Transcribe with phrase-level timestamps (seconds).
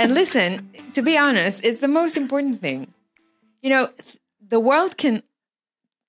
[0.00, 2.92] and listen, to be honest, it's the most important thing.
[3.62, 3.90] You know,
[4.48, 5.22] the world can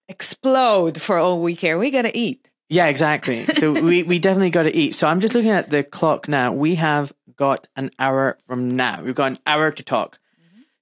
[0.08, 1.78] explode for all we care.
[1.78, 2.50] We got to eat.
[2.70, 3.44] Yeah, exactly.
[3.44, 4.96] So we, we definitely got to eat.
[4.96, 6.54] So I'm just looking at the clock now.
[6.54, 9.02] We have got an hour from now.
[9.02, 10.20] We've got an hour to talk.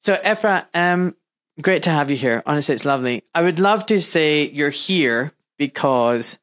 [0.02, 1.16] So Efrat, um,
[1.62, 2.44] great to have you here.
[2.46, 3.23] Honestly, it's lovely.
[3.34, 6.39] I would love to say you're here because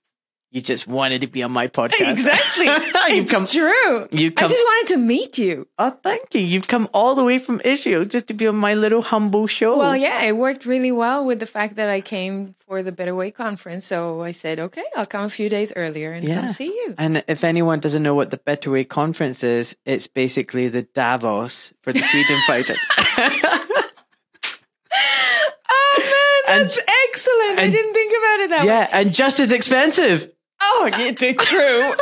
[0.57, 2.11] you just wanted to be on my podcast.
[2.11, 2.64] Exactly.
[3.14, 3.45] you've it's come.
[3.47, 4.09] true.
[4.10, 5.69] You've I just wanted to meet you.
[5.78, 6.41] oh, thank you.
[6.41, 9.77] You've come all the way from Israel just to be on my little humble show.
[9.77, 13.14] Well, yeah, it worked really well with the fact that I came for the Better
[13.14, 13.84] Way conference.
[13.84, 16.41] So I said, okay, I'll come a few days earlier and Yeah.
[16.41, 16.95] come see you.
[16.97, 21.75] And if anyone doesn't know what the Better Way Conference is, it's basically the Davos
[21.83, 22.78] for the freedom fighters.
[25.69, 27.59] Oh man, And- that's excellent!
[27.59, 28.66] I didn't think about it that way.
[28.66, 30.30] yeah, and just as expensive.
[30.60, 31.92] Oh, it's true.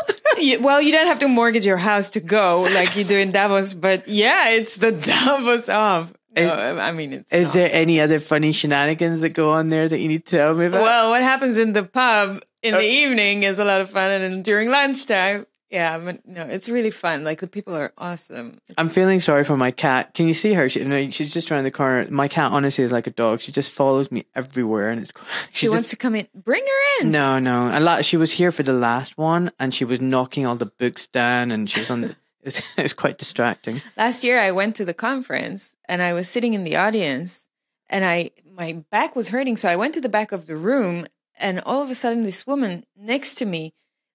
[0.43, 3.31] You- well, you don't have to mortgage your house to go like you do in
[3.31, 4.93] Davos, but yeah, it's the
[5.27, 6.13] Davos of.
[6.37, 7.55] No, I mean, it's Is not.
[7.55, 10.67] there any other funny shenanigans that go on there that you need to tell me
[10.67, 10.83] about?
[10.83, 14.11] Well, what happens in the pub in Uh, the evening is a lot of fun,
[14.11, 17.25] and then during lunchtime, yeah, but no, it's really fun.
[17.25, 18.61] Like the people are awesome.
[18.79, 20.15] I'm feeling sorry for my cat.
[20.15, 20.69] Can you see her?
[20.69, 22.09] She, no, she's just around the corner.
[22.11, 23.41] My cat honestly is like a dog.
[23.41, 25.13] She just follows me everywhere, and it's.
[25.51, 26.29] She, wants to come in.
[26.33, 27.11] Bring her in.
[27.11, 27.71] No, no.
[27.73, 28.05] A lot.
[28.05, 31.51] She was here for the last one, and she was knocking all the books down,
[31.51, 32.03] and she was on.
[32.03, 33.83] The, it, was, it was quite distracting.
[33.97, 37.49] Last year, I went to the conference, and I was sitting in the audience,
[37.91, 41.09] and I my back was hurting, so I went to the back of the room,
[41.37, 43.75] and all of a sudden, this woman next to me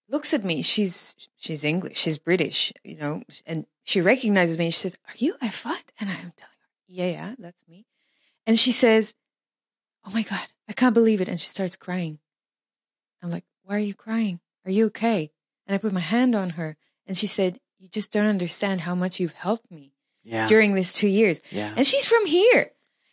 [0.09, 0.61] looks at me.
[0.61, 4.69] She's she's English, she's British, you know, and she recognizes me.
[4.71, 7.85] She says, "Are you Efrat?" And I'm telling her, "Yeah, yeah, that's me."
[8.45, 9.13] And she says,
[10.05, 12.19] "Oh my god, I can't believe it!" And she starts crying.
[13.21, 14.39] I'm like, "Why are you crying?
[14.65, 15.31] Are you okay?"
[15.67, 18.95] And I put my hand on her, and she said, "You just don't understand how
[18.95, 19.93] much you've helped me
[20.23, 20.47] Yeah.
[20.47, 21.73] during these two years." yeah.
[21.77, 22.71] And she's from here.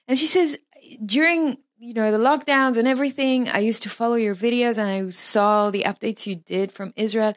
[0.09, 0.57] And she says,
[1.05, 5.11] during you know the lockdowns and everything, I used to follow your videos and I
[5.11, 7.35] saw the updates you did from Israel.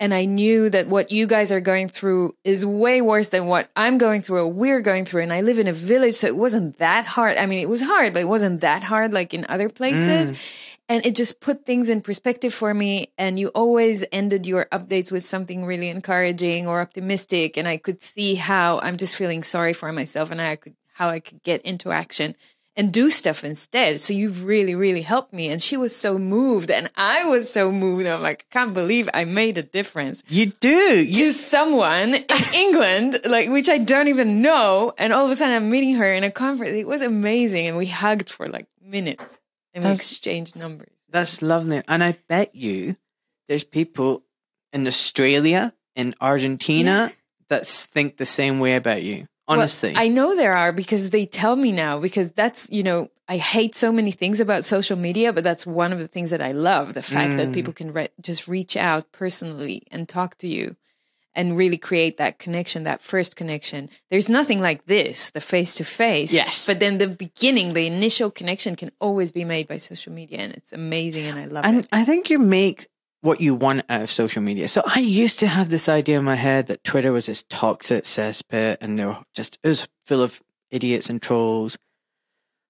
[0.00, 3.70] And I knew that what you guys are going through is way worse than what
[3.76, 5.22] I'm going through or we're going through.
[5.22, 7.36] And I live in a village, so it wasn't that hard.
[7.36, 10.32] I mean, it was hard, but it wasn't that hard like in other places.
[10.32, 10.38] Mm.
[10.88, 13.12] And it just put things in perspective for me.
[13.16, 17.56] And you always ended your updates with something really encouraging or optimistic.
[17.56, 21.08] And I could see how I'm just feeling sorry for myself and I could how
[21.08, 22.36] I could get into action
[22.76, 24.00] and do stuff instead.
[24.00, 25.48] So you've really, really helped me.
[25.48, 28.06] And she was so moved, and I was so moved.
[28.06, 31.04] I'm like, I can't believe I made a difference You do.
[31.04, 32.24] You to someone in
[32.54, 34.92] England, like which I don't even know.
[34.98, 36.74] And all of a sudden, I'm meeting her in a conference.
[36.74, 39.40] It was amazing, and we hugged for like minutes
[39.72, 40.92] and we exchanged numbers.
[41.10, 41.82] That's lovely.
[41.88, 42.96] And I bet you
[43.48, 44.24] there's people
[44.72, 47.12] in Australia, in Argentina,
[47.48, 49.28] that think the same way about you.
[49.46, 49.92] Well, Honestly.
[49.94, 53.74] I know there are because they tell me now because that's, you know, I hate
[53.74, 56.94] so many things about social media, but that's one of the things that I love
[56.94, 57.54] the fact that Mm.
[57.54, 60.76] people can re- just reach out personally and talk to you
[61.34, 63.90] and really create that connection, that first connection.
[64.10, 66.32] There's nothing like this, the face to face.
[66.32, 66.66] Yes.
[66.66, 70.52] But then the beginning, the initial connection can always be made by social media and
[70.52, 71.88] it's amazing and I love and it.
[71.90, 72.88] And I think you make
[73.24, 74.68] what you want out of social media.
[74.68, 78.04] So I used to have this idea in my head that Twitter was this toxic
[78.04, 81.78] cesspit and they were just, it was full of idiots and trolls.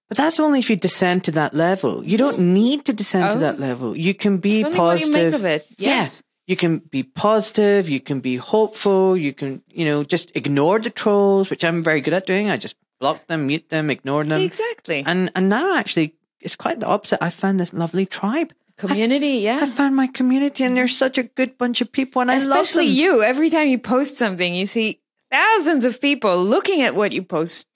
[0.07, 2.05] But that's only if you descend to that level.
[2.05, 3.39] You don't need to descend to Oh.
[3.39, 3.97] that level.
[3.97, 5.31] You can be Only what you positive.
[5.33, 5.67] make of it.
[5.77, 5.89] Yeah.
[5.89, 6.23] Yes.
[6.47, 7.89] You can be positive.
[7.89, 9.17] You can be hopeful.
[9.17, 12.49] You can, you know, just ignore the trolls, which I'm very good at doing.
[12.51, 14.39] I just block them, mute them, ignore them.
[14.41, 15.03] Exactly.
[15.05, 17.21] And and now actually, it's quite the opposite.
[17.21, 18.53] I found this lovely tribe.
[18.77, 19.59] Community, yeah.
[19.61, 22.87] I found my community, and they're such a good bunch of people, and I especially
[22.87, 23.03] love them.
[23.03, 24.99] you every time you post something you see
[25.31, 27.67] thousands of people looking at what you post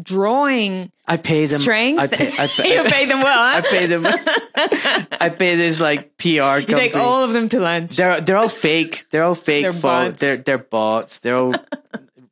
[0.00, 1.60] drawing I pay them.
[1.60, 2.28] strength I pay.
[2.38, 4.06] I pay, you pay them well I pay them.
[5.20, 6.78] I pay this like PR you company.
[6.78, 9.10] take all of them to lunch they're they're all fake.
[9.10, 9.64] They're all fake.
[9.64, 10.18] They're bots.
[10.20, 11.18] They're they're bots.
[11.18, 11.54] They're all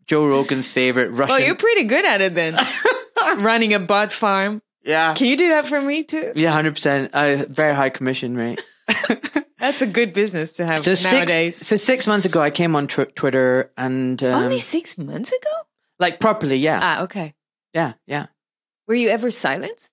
[0.06, 1.34] Joe Rogan's favorite Russian.
[1.34, 2.54] well you're pretty good at it then
[3.38, 5.14] running a bot farm yeah.
[5.14, 7.10] can you do that for me too Yeah, hundred percent.
[7.14, 8.62] A very high commission rate.
[9.58, 12.74] that's a good business to have So nowadays six, so six months ago, I came
[12.74, 15.54] on tw- Twitter and um, only six months ago
[16.00, 17.34] like properly, yeah, ah okay
[17.74, 18.26] yeah, yeah.
[18.86, 19.92] were you ever silenced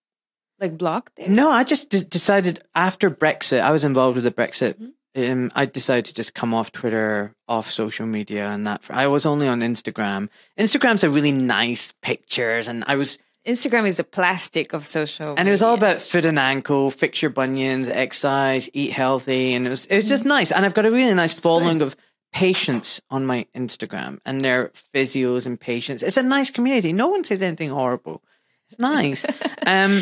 [0.60, 4.32] like blocked there No, I just d- decided after Brexit, I was involved with the
[4.32, 4.76] Brexit.
[4.76, 4.92] Mm-hmm.
[5.18, 8.84] Um, I decided to just come off Twitter, off social media, and that.
[8.84, 10.28] For, I was only on Instagram.
[10.60, 15.48] Instagram's a really nice pictures, and I was, instagram is a plastic of social and
[15.48, 19.70] it was all about foot and ankle, fix your bunions, exercise, eat healthy, and it
[19.70, 20.52] was it was just nice.
[20.52, 21.96] And I've got a really nice following of
[22.36, 26.04] patients on my Instagram and they're physios and patients.
[26.04, 26.92] It's a nice community.
[26.92, 28.22] No one says anything horrible.
[28.68, 29.26] It's nice.
[29.66, 30.02] um,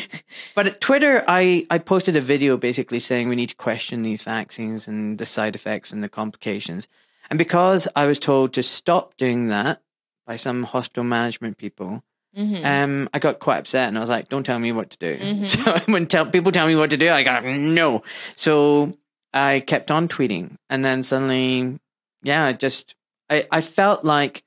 [0.55, 4.23] but at Twitter, I, I posted a video basically saying we need to question these
[4.23, 6.87] vaccines and the side effects and the complications.
[7.29, 9.83] And because I was told to stop doing that
[10.25, 12.03] by some hospital management people,
[12.38, 12.65] Mhm.
[12.65, 15.18] um, I got quite upset and I was like, don't tell me what to do.
[15.18, 15.45] Mhm.
[15.85, 18.03] So when tell, people tell me what to do, I go, no.
[18.35, 18.94] So
[19.33, 20.57] I kept on tweeting.
[20.69, 21.80] And then suddenly,
[22.24, 22.95] yeah, I just,
[23.30, 24.44] I, I felt like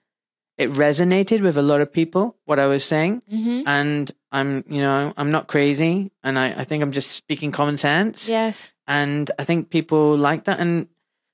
[0.58, 3.22] it resonated with a lot of people, what I was saying.
[3.32, 3.62] Mhm.
[3.66, 6.10] And I'm, you know, I'm not crazy.
[6.24, 8.28] And I, I think I'm just speaking common sense.
[8.28, 8.74] Yes.
[8.86, 10.58] And I think people like that.
[10.60, 10.88] And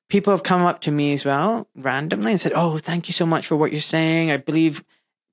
[0.09, 3.25] people have come up to me as well randomly and said, Oh, thank you so
[3.25, 4.31] much for what you're saying.
[4.31, 4.83] I believe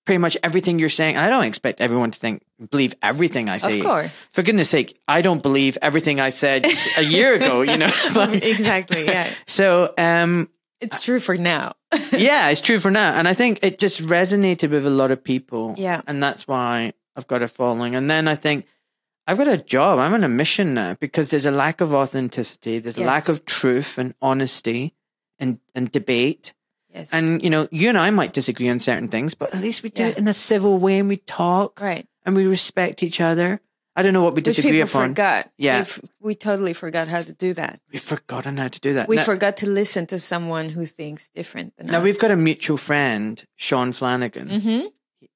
[0.09, 1.17] pretty much everything you're saying.
[1.17, 2.41] I don't expect everyone to think,
[2.71, 3.77] believe everything I say.
[3.77, 4.27] Of course.
[4.31, 6.65] For goodness sake, I don't believe everything I said
[6.97, 7.91] a year ago, you know?
[8.15, 9.05] Like- exactly.
[9.05, 9.29] Yeah.
[9.45, 10.49] So, um,
[10.81, 11.75] It's true for now.
[12.11, 13.13] yeah, it's true for now.
[13.13, 15.75] And I think it just resonated with a lot of people.
[15.77, 16.01] Yeah.
[16.07, 17.93] And that's why I've got a following.
[17.95, 18.65] And then I think
[19.27, 19.99] I've got a job.
[19.99, 23.45] I'm on a mission now because there's a lack of authenticity, there's a lack of
[23.45, 24.95] truth and honesty
[25.37, 26.53] and, and debate.
[26.99, 27.13] Yes.
[27.13, 29.89] And, you know, you and I might disagree on certain things, but at least we
[29.89, 30.09] do Yeah.
[30.09, 32.05] it in a civil way and we talk right.
[32.25, 33.61] and we respect each other.
[33.95, 35.09] I don't know what we disagree people upon.
[35.09, 35.49] forgot.
[35.57, 35.79] Yeah.
[35.79, 37.79] We've, we totally forgot how to do that.
[37.91, 39.07] We've forgotten how to do that.
[39.09, 42.03] We now, forgot to listen to someone who thinks different than now us.
[42.03, 44.49] we've got a mutual friend, Sean Flanagan.
[44.61, 44.81] hmm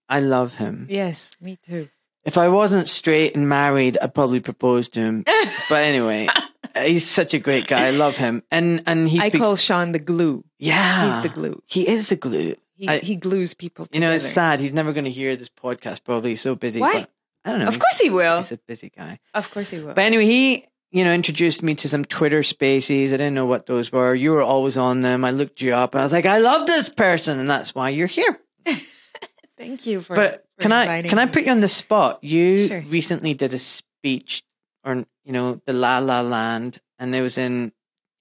[0.09, 0.87] I love him.
[0.89, 1.89] Yes, me too.
[2.23, 5.23] If I wasn't straight and married, I'd probably propose to him.
[5.69, 6.27] but anyway,
[6.75, 7.87] he's such a great guy.
[7.87, 8.43] I love him.
[8.51, 10.43] And and he I call Sean the glue.
[10.59, 11.61] yeah, He's the glue.
[11.67, 12.55] He is the glue.
[12.75, 14.59] He, I- he glues people You know, it's sad.
[14.59, 16.03] He's never going to hear this podcast.
[16.03, 16.81] Probably he's so busy.
[16.81, 17.05] Why?
[17.45, 17.67] I don't know.
[17.67, 18.37] Of course he will.
[18.37, 19.19] he's a busy guy.
[19.33, 19.93] Of course he will.
[19.93, 23.13] But anyway, he you know introduced me to some Twitter Spaces.
[23.13, 24.15] I didn't know what those were.
[24.15, 25.23] You were always on them.
[25.25, 27.89] I looked you up, and I was like, I love this person, and that's why
[27.89, 28.39] you're here.
[29.57, 30.15] Thank you for.
[30.15, 32.23] But for can I can I put you on the spot?
[32.23, 32.81] You Sure.
[32.87, 34.43] recently did a speech
[34.83, 37.71] on you know the La La Land, and it was in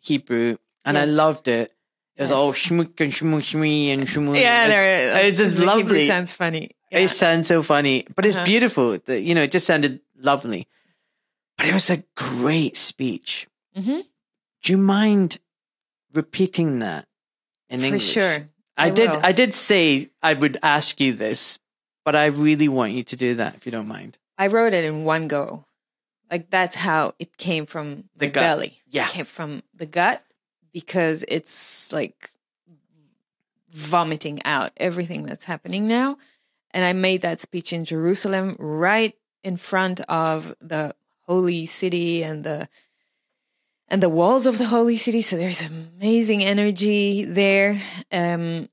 [0.00, 1.72] Hebrew, and I loved it.
[2.16, 2.36] It was Yes.
[2.36, 4.38] all shmook and shmoo shmee and shmoo.
[4.38, 5.26] Yeah, it's, there.
[5.28, 6.06] it's just the Hebrew lovely.
[6.06, 6.70] Sounds funny.
[6.90, 6.98] Yeah.
[7.00, 8.44] It sounds so funny, but it's Uh-huh.
[8.44, 8.98] beautiful.
[8.98, 10.68] The, you know, it just sounded lovely.
[11.56, 13.46] But it was a great speech.
[13.76, 14.04] Mhm.
[14.62, 15.38] Do you mind
[16.12, 17.06] repeating that
[17.70, 18.12] in For English?
[18.12, 18.48] sure.
[18.76, 19.10] I, I did.
[19.10, 21.58] I did say I would ask you this,
[22.04, 24.18] but I really want you to do that if you don't mind.
[24.38, 25.64] I wrote it in one go.
[26.32, 28.80] Like that's how it came from The belly.
[28.88, 29.06] Yeah.
[29.06, 30.24] It came from the gut
[30.72, 32.32] because it's like
[33.70, 36.16] vomiting out everything that's happening now.
[36.70, 39.14] And I made that speech in Jerusalem right
[39.44, 40.94] in front of the
[41.26, 42.66] holy city and the
[43.88, 45.20] and the walls of the holy city.
[45.20, 47.78] So there's amazing energy there.
[48.10, 48.70] Um,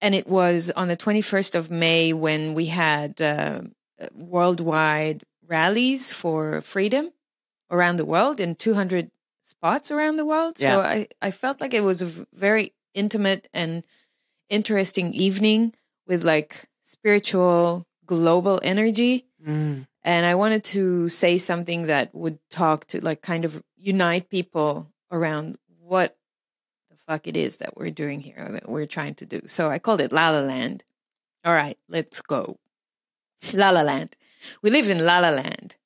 [0.00, 3.60] and it was on the 21st of May when we had uh,
[4.14, 7.10] worldwide rallies for freedom
[7.70, 9.10] around the world in 200
[9.42, 10.56] spots around the world.
[10.58, 10.76] Yeah.
[10.76, 13.84] So I, I felt like it was a very intimate and
[14.48, 15.74] interesting evening
[16.06, 19.86] with like spiritual global energy Mm.
[20.02, 24.86] and I wanted to say something that would talk to like kind of unite people
[25.10, 26.16] around what
[26.88, 29.42] the fuck it is that we're doing here, or that we're trying to do.
[29.46, 30.82] So I called it La La Land.
[31.44, 32.58] All right, let's go.
[33.52, 34.16] La La Land.
[34.62, 35.76] We live in La La Land.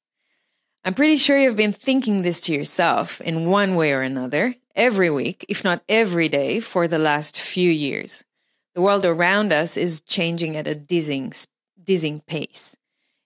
[0.84, 5.10] I'm pretty sure you've been thinking this to yourself in one way or another every
[5.10, 8.24] week, if not every day, for the last few years.
[8.74, 11.32] The world around us is changing at a dizzying,
[11.82, 12.76] dizzying pace.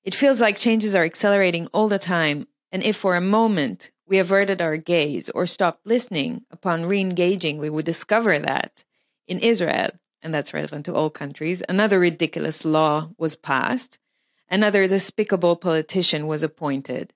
[0.03, 4.19] It feels like changes are accelerating all the time, and if for a moment we
[4.19, 8.85] averted our gaze or stopped listening upon re engaging, we would discover that
[9.29, 9.91] in Israel,
[10.23, 13.99] and that's relevant to all countries, another ridiculous law was passed,
[14.52, 17.12] another despicable politician was appointed.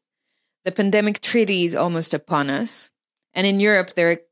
[0.64, 2.90] The pandemic treaty is almost upon us,
[3.34, 4.22] and in Europe, they're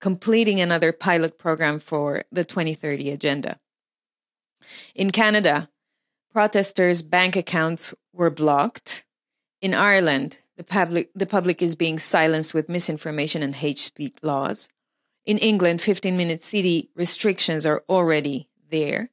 [0.00, 3.58] completing another pilot program for the 2030 agenda.
[4.94, 5.68] In Canada,
[6.32, 9.04] protesters' bank accounts were blocked.
[9.60, 14.68] In Ireland, the public, the public is being silenced with misinformation and hate speech laws.
[15.26, 19.10] In England, 15 minute city restrictions are already there.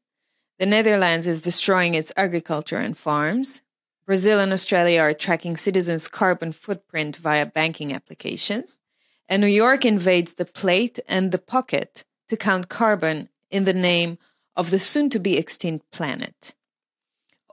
[0.60, 3.63] The Netherlands is destroying its agriculture and farms.
[4.06, 8.82] Brazil and Australia are tracking citizens' carbon footprint via banking applications.
[9.30, 14.18] And New York invades the plate and the pocket to count carbon in the name
[14.58, 16.56] of the soon to be extinct planet.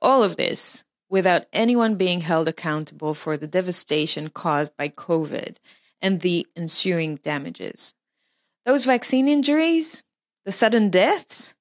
[0.03, 5.59] All of this without anyone being held accountable for the devastation caused by COVID
[6.03, 7.95] and the ensuing damages.
[8.65, 10.03] Those vaccine injuries,
[10.45, 11.56] the sudden deaths,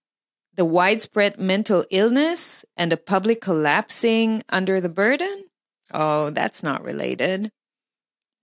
[0.55, 5.45] the widespread mental illness, and the public collapsing under the burden?
[5.93, 7.51] Oh, that's not related.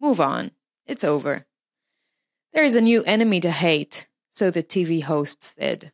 [0.00, 0.50] Move on.
[0.87, 1.47] It's over.
[2.52, 5.92] There is a new enemy to hate, so the TV host said.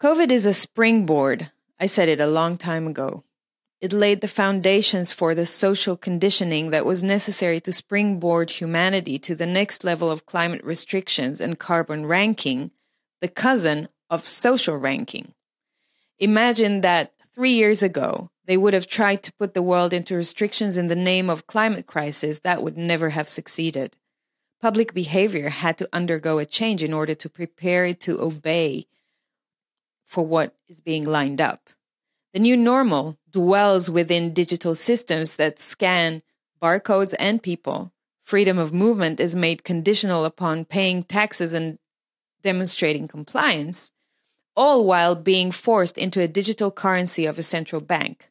[0.00, 1.50] COVID is a springboard.
[1.78, 3.24] I said it a long time ago.
[3.80, 9.34] It laid the foundations for the social conditioning that was necessary to springboard humanity to
[9.34, 12.70] the next level of climate restrictions and carbon ranking,
[13.20, 15.32] the cousin of social ranking.
[16.18, 20.76] Imagine that three years ago, they would have tried to put the world into restrictions
[20.76, 23.96] in the name of climate crisis that would never have succeeded.
[24.60, 28.86] Public behavior had to undergo a change in order to prepare it to obey
[30.04, 31.68] for what is being lined up.
[32.32, 36.22] The new normal dwells within digital systems that scan
[36.62, 37.92] barcodes and people.
[38.22, 41.78] Freedom of movement is made conditional upon paying taxes and
[42.42, 43.92] demonstrating compliance,
[44.56, 48.30] all while being forced into a digital currency of a central bank.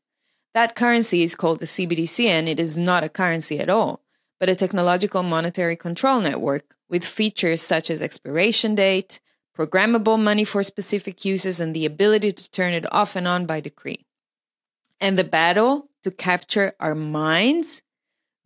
[0.53, 4.01] That currency is called the CBDC, and it is not a currency at all,
[4.39, 9.19] but a technological monetary control network with features such as expiration date,
[9.55, 13.59] programmable money for specific uses, and the ability to turn it off and on by
[13.59, 14.05] decree.
[14.99, 17.83] And the battle to capture our minds,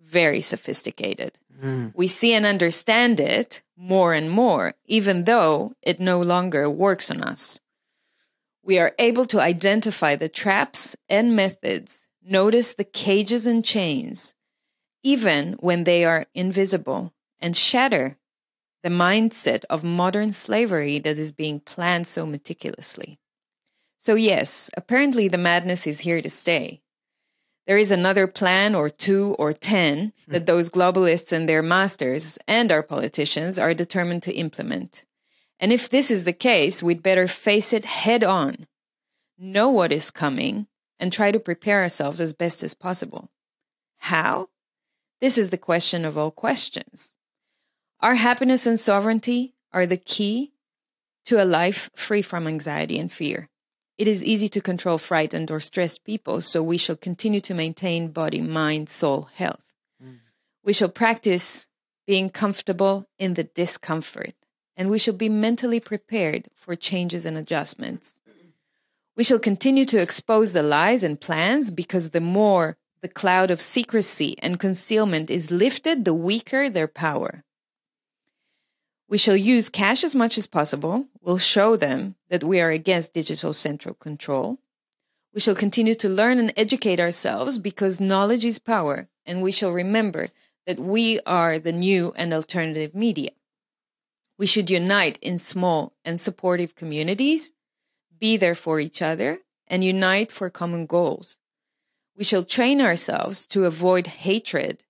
[0.01, 1.37] very sophisticated.
[1.61, 1.93] Mm.
[1.95, 7.21] We see and understand it more and more, even though it no longer works on
[7.21, 7.59] us.
[8.63, 14.33] We are able to identify the traps and methods, notice the cages and chains,
[15.03, 18.17] even when they are invisible, and shatter
[18.83, 23.19] the mindset of modern slavery that is being planned so meticulously.
[23.97, 26.81] So, yes, apparently the madness is here to stay.
[27.67, 30.31] There is another plan or two or ten hmm.
[30.31, 35.05] that those globalists and their masters and our politicians are determined to implement.
[35.59, 38.65] And if this is the case, we'd better face it head on,
[39.37, 40.67] know what is coming,
[40.99, 43.29] and try to prepare ourselves as best as possible.
[43.97, 44.49] How?
[45.21, 47.13] This is the question of all questions.
[47.99, 50.53] Our happiness and sovereignty are the key
[51.25, 53.49] to a life free from anxiety and fear.
[53.97, 58.11] It is easy to control frightened or stressed people, so we shall continue to maintain
[58.11, 59.73] body, mind, soul health.
[60.01, 60.19] Mm.
[60.63, 61.67] We shall practice
[62.07, 64.33] being comfortable in the discomfort,
[64.79, 68.21] and we shall be mentally prepared for changes and adjustments.
[69.17, 73.59] We shall continue to expose the lies and plans because the more the cloud of
[73.59, 77.43] secrecy and concealment is lifted, the weaker their power.
[79.09, 81.07] We shall use cash as much as possible.
[81.21, 84.59] We'll show them that we are against digital central control.
[85.33, 89.71] We shall continue to learn and educate ourselves because knowledge is power, and we shall
[89.71, 90.29] remember
[90.65, 93.31] that we are the new and alternative media.
[94.39, 97.51] We should unite in small and supportive communities,
[98.19, 101.37] be there for each other, and unite for common goals.
[102.17, 104.83] We shall train ourselves to avoid hatred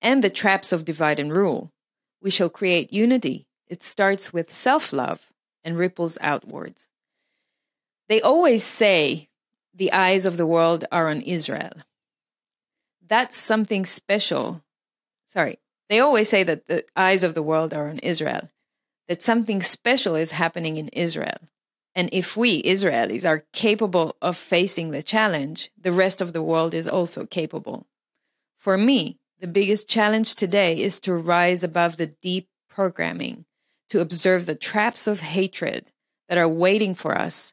[0.00, 1.70] and the traps of divide and rule.
[2.22, 5.32] We shall create unity it starts with self love
[5.64, 6.90] and ripples outwards.
[8.06, 9.30] They always say
[9.72, 11.72] the eyes of the world are on Israel.
[13.00, 14.62] That's something special.
[15.26, 18.50] Sorry, they always say that the eyes of the world are on Israel,
[19.08, 21.38] that something special is happening in Israel.
[21.94, 26.72] And if we, Israelis, are capable of facing the challenge, the rest of the world
[26.74, 27.86] is also capable.
[28.56, 33.44] For me, the biggest challenge today is to rise above the deep programming
[33.90, 35.90] to observe the traps of hatred
[36.28, 37.52] that are waiting for us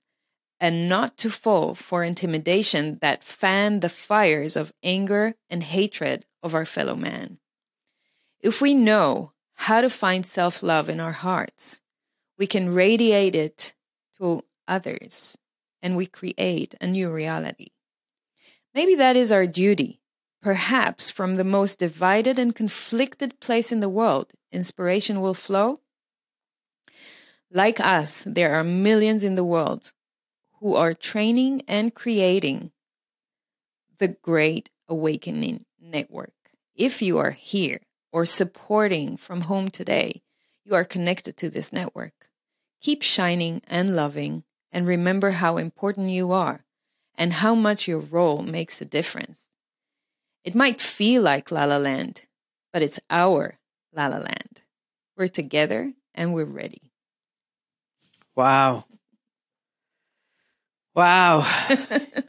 [0.60, 6.54] and not to fall for intimidation that fan the fires of anger and hatred of
[6.54, 7.40] our fellow man.
[8.40, 11.82] If we know how to find self love in our hearts,
[12.38, 13.74] we can radiate it
[14.18, 15.38] to others
[15.82, 17.70] and we create a new reality.
[18.74, 20.02] Maybe that is our duty.
[20.42, 25.82] Perhaps from the most divided and conflicted place in the world, inspiration will flow
[27.52, 29.94] like us, there are millions in the world
[30.60, 32.72] who are training and creating
[33.98, 36.34] the Great Awakening Network.
[36.76, 40.22] If you are here or supporting from home today,
[40.66, 42.30] you are connected to this network.
[42.82, 46.66] Keep shining and loving, and remember how important you are
[47.16, 49.50] and how much your role makes a difference.
[50.44, 52.26] It might feel like La La Land,
[52.72, 53.60] but it's our
[53.94, 54.62] La La Land.
[55.18, 56.92] We're together and we're ready.
[58.36, 58.86] Wow.
[60.96, 61.46] Wow.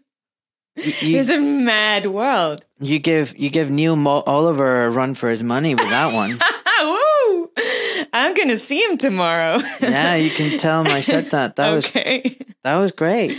[1.02, 2.64] you, it's a mad world.
[2.80, 6.38] You give you give Neil Mo- Oliver a run for his money with that one.
[6.82, 7.50] Woo!
[8.12, 9.58] I'm gonna see him tomorrow.
[9.80, 11.56] yeah, you can tell him I said that.
[11.56, 11.90] That was
[12.62, 13.36] that was great.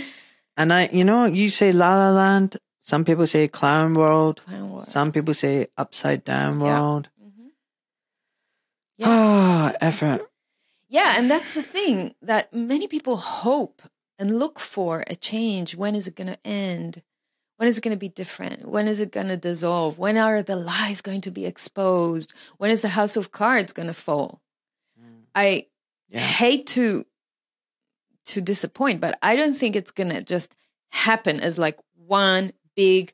[0.56, 2.56] And I, you know, you say La La Land.
[2.80, 4.42] Some people say Clown World.
[4.46, 4.86] Clown World.
[4.88, 6.80] Some people say Upside Down Yeah.
[6.80, 7.08] World.
[7.20, 7.48] Mhm.
[9.04, 10.20] Ah, Efrat.
[10.88, 13.82] Yeah, and that's the thing that many people hope
[14.18, 15.74] and look for a change.
[15.74, 17.02] When is it going to end?
[17.62, 18.66] When is it going to be different?
[18.68, 19.96] When is it going to dissolve?
[19.96, 22.32] When are the lies going to be exposed?
[22.58, 24.42] When is the house of cards going to fall?
[25.00, 25.20] Mm.
[25.36, 25.66] I
[26.08, 26.18] Yeah.
[26.18, 27.06] hate to
[28.24, 30.56] to disappoint, but I don't think it's going to just
[30.90, 33.12] happen as like one big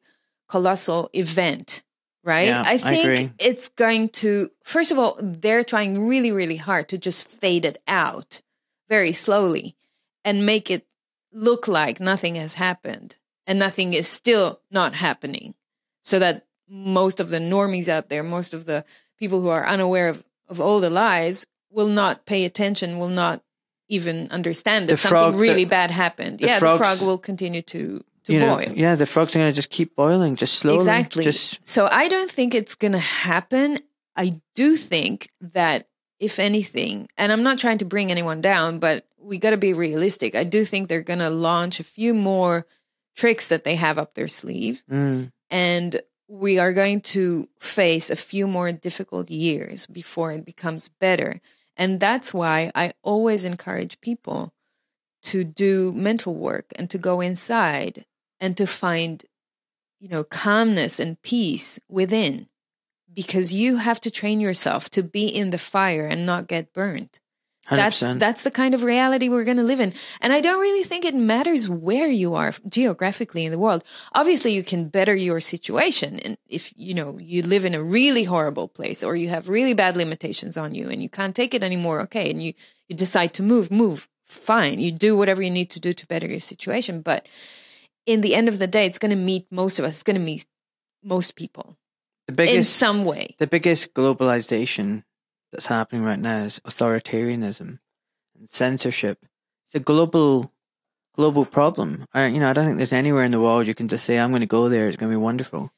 [0.48, 1.82] colossal event,
[2.24, 2.48] right?
[2.48, 3.30] Yeah, I I think agree.
[3.38, 7.82] it's going to first of all, they're trying really really hard to just fade it
[7.86, 8.40] out
[8.88, 9.76] very slowly
[10.24, 10.86] and make it
[11.32, 13.16] look like nothing has happened
[13.48, 15.54] and nothing is still not happening
[16.02, 18.84] so that most of the normies out there most of the
[19.18, 23.42] people who are unaware of, of all the lies will not pay attention will not
[23.88, 27.18] even understand that something frog- the- really bad happened the yeah frogs- the frog will
[27.18, 30.80] continue to to You know, boil yeah, the frog's gonna just keep boiling, just slowly.
[30.80, 31.24] Exactly.
[31.24, 33.78] Just So I don't think it's going to happen.
[34.16, 35.88] I do think that
[36.20, 39.72] if anything, and I'm not trying to bring anyone down, but we got to be
[39.72, 40.34] realistic.
[40.34, 42.66] I do think they're going to launch a few more
[43.18, 48.16] tricks that they have up their sleeve mm, and we are going to face a
[48.16, 51.40] few more difficult years before it becomes better.
[51.76, 54.52] And that's why I always encourage people
[55.24, 58.04] to do mental work and to go inside
[58.38, 59.24] and to find,
[60.00, 62.48] you know, calmness and peace within
[63.12, 67.20] because you have to train yourself to be in the fire and not get burnt.
[67.68, 67.76] 100%.
[67.76, 69.92] That's that's the kind of reality we're going to live in.
[70.20, 73.84] And I don't really think it matters where you are geographically in the world.
[74.14, 78.24] Obviously you can better your situation and if you know you live in a really
[78.24, 81.62] horrible place or you have really bad limitations on you and you can't take it
[81.62, 82.54] anymore, okay, and you
[82.88, 84.08] you decide to move, move.
[84.26, 84.80] Fine.
[84.80, 87.26] You do whatever you need to do to better your situation, but
[88.06, 89.94] in the end of the day it's going to meet most of us.
[89.94, 90.46] It's going to meet
[91.02, 91.76] most people
[92.26, 93.34] the biggest in some way.
[93.38, 95.02] the biggest globalization
[95.52, 97.78] that's happening right now is authoritarianism
[98.38, 99.24] and censorship.
[99.66, 100.52] It's a global
[101.14, 102.06] global problem.
[102.14, 104.18] I, you know, I don't think there's anywhere in the world you can just say,
[104.18, 104.86] "I'm going to go there.
[104.88, 105.72] It's going to be wonderful."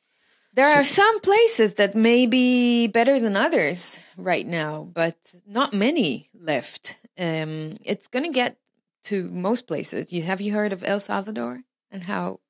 [0.52, 5.72] There So- are some places that may be better than others right now, but not
[5.72, 6.98] many left.
[7.16, 8.56] Um, it's going to get
[9.04, 10.12] to most places.
[10.12, 12.40] You have you heard of El Salvador and how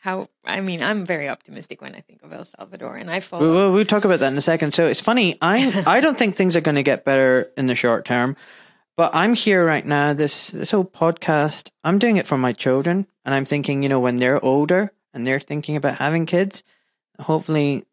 [0.00, 3.50] how I mean I'm very optimistic when I think of El Salvador, and I follow.
[3.50, 4.72] we'll, we'll talk about that in a second.
[4.74, 5.36] So it's funny.
[5.40, 8.36] I I don't think things are going to get better in the short term,
[8.96, 10.12] but I'm here right now.
[10.12, 14.00] This this whole podcast, I'm doing it for my children, and I'm thinking, you know,
[14.00, 16.62] when they're older and they're thinking about having kids,
[17.20, 17.84] hopefully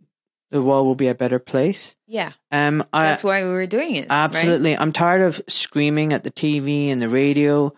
[0.52, 1.96] the world will be a better place.
[2.08, 4.02] yeah, Um, I, that's why we were doing it.
[4.10, 4.12] right?
[4.12, 4.78] Absolutely.
[4.78, 7.74] I'm tired of screaming at the TV and the radio.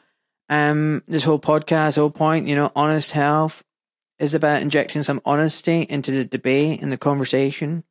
[0.50, 3.64] Um, this whole podcast, whole point, you know, honest health
[4.20, 7.84] is about injecting some honesty into the debate and the conversation.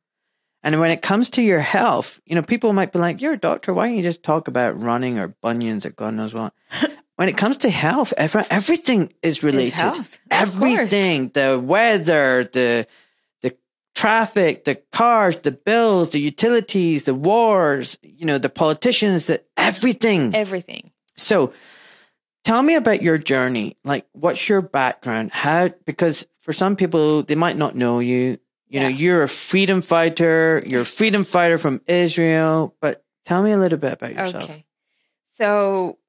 [0.63, 3.37] And when it comes to your health, you know, people might be like, You're a
[3.37, 6.53] doctor, why don't you just talk about running or bunions or God knows what?
[7.15, 9.73] when it comes to health, every, everything is related.
[10.29, 11.29] Everything.
[11.29, 12.87] The weather, the
[13.41, 13.55] the
[13.95, 20.35] traffic, the cars, the bills, the utilities, the wars, you know, the politicians, the everything.
[20.35, 20.89] Everything.
[21.15, 21.53] So
[22.47, 23.75] tell me about your journey.
[23.83, 25.31] Like what's your background?
[25.31, 28.39] How because for some people they might not know you.
[28.69, 33.51] You know, you're a freedom fighter, you're a freedom fighter from Israel, but tell me
[33.53, 34.43] a little bit about yourself.
[34.43, 34.65] Okay.
[35.37, 35.99] So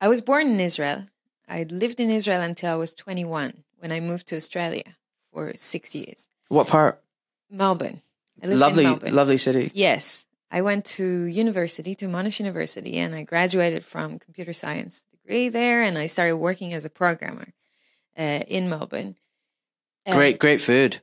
[0.00, 1.06] I was born in Israel.
[1.48, 4.84] I lived in Israel until I was 21 when I moved to Australia
[5.32, 6.28] for six years.
[6.46, 7.02] What part?
[7.50, 8.02] Melbourne.
[8.40, 9.12] Lovely, Melbourne.
[9.12, 9.72] lovely city.
[9.74, 10.26] Yes.
[10.52, 15.82] I went to university, to Monash University, and I graduated from computer science degree there,
[15.82, 17.48] and I started working as a programmer
[18.16, 19.16] uh, in Melbourne.
[20.06, 21.00] Uh, Great, great food.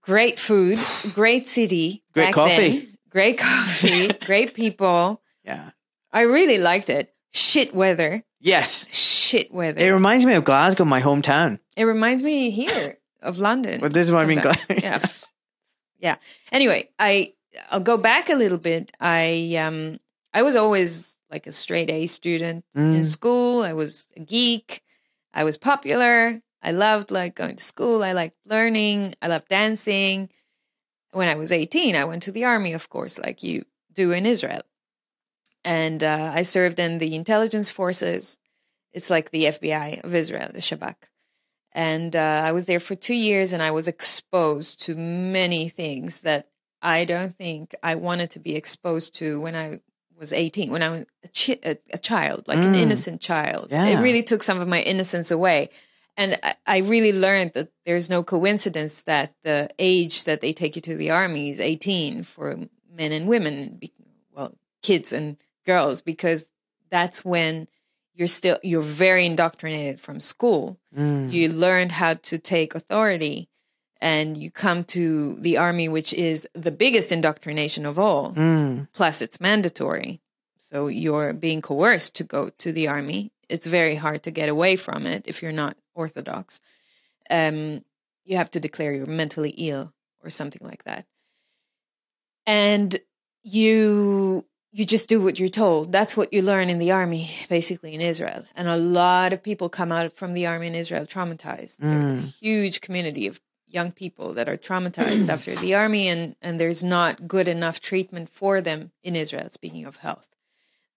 [0.00, 0.78] great food,
[1.14, 2.78] great city, Great coffee.
[2.78, 2.88] then.
[3.10, 5.20] great coffee, great people.
[5.44, 5.70] Yeah.
[6.12, 7.14] I really liked it.
[7.30, 8.86] Shit weather, Yes.
[8.94, 9.80] shit weather.
[9.80, 11.58] It reminds me of Glasgow, my hometown.
[11.76, 13.80] It reminds me here of London.
[13.80, 14.40] But this is what I mean.
[14.70, 15.00] Yeah.
[16.00, 16.14] Yeah.
[16.52, 17.32] Anyway, I
[17.72, 18.92] I'll go back a little bit.
[19.00, 19.98] I um
[20.32, 23.04] I was always like a straight A student in Mm.
[23.04, 23.62] school.
[23.62, 24.82] I was a geek.
[25.32, 26.40] I was popular.
[26.62, 28.02] I loved like going to school.
[28.02, 29.14] I liked learning.
[29.22, 30.30] I loved dancing.
[31.12, 34.26] When I was 18, I went to the army, of course, like you do in
[34.26, 34.62] Israel.
[35.64, 38.38] And uh, I served in the intelligence forces.
[38.92, 40.96] It's like the FBI of Israel, the Shabak
[41.72, 46.22] and uh, I was there for two years, and I was exposed to many things
[46.22, 46.48] that
[46.80, 49.80] I don't think I wanted to be exposed to when I
[50.18, 52.82] was 18, when I was a, chi- a, a child, like an Mm.
[52.82, 53.68] innocent child.
[53.70, 53.86] Yeah.
[53.86, 55.70] It really took some of my innocence away.
[56.16, 60.74] And I, I really learned that there's no coincidence that the age that they take
[60.76, 62.56] you to the army is 18 for
[62.92, 63.80] men and women,
[64.34, 66.48] well, kids and girls, because
[66.90, 67.68] that's when
[68.14, 71.30] you're still, you're very indoctrinated from school Mm.
[71.30, 73.48] you learned how to take authority
[74.00, 78.32] and you come to the army which is the biggest indoctrination of all.
[78.32, 78.88] Mm.
[78.92, 80.20] plus it's mandatory.
[80.58, 83.32] So you're being coerced to go to the army.
[83.48, 86.60] It's very hard to get away from it if you're not orthodox.
[87.30, 87.82] Um,
[88.24, 91.06] you have to declare you're mentally ill or something like that.
[92.46, 92.98] And
[93.42, 95.90] you you just do what you're told.
[95.90, 98.44] That's what you learn in the army basically in israel.
[98.54, 101.82] And a lot of people come out from the army in israel traumatized.
[101.82, 106.82] A huge community of young people that are traumatized after the army and and there's
[106.82, 110.34] not good enough treatment for them in israel speaking of health.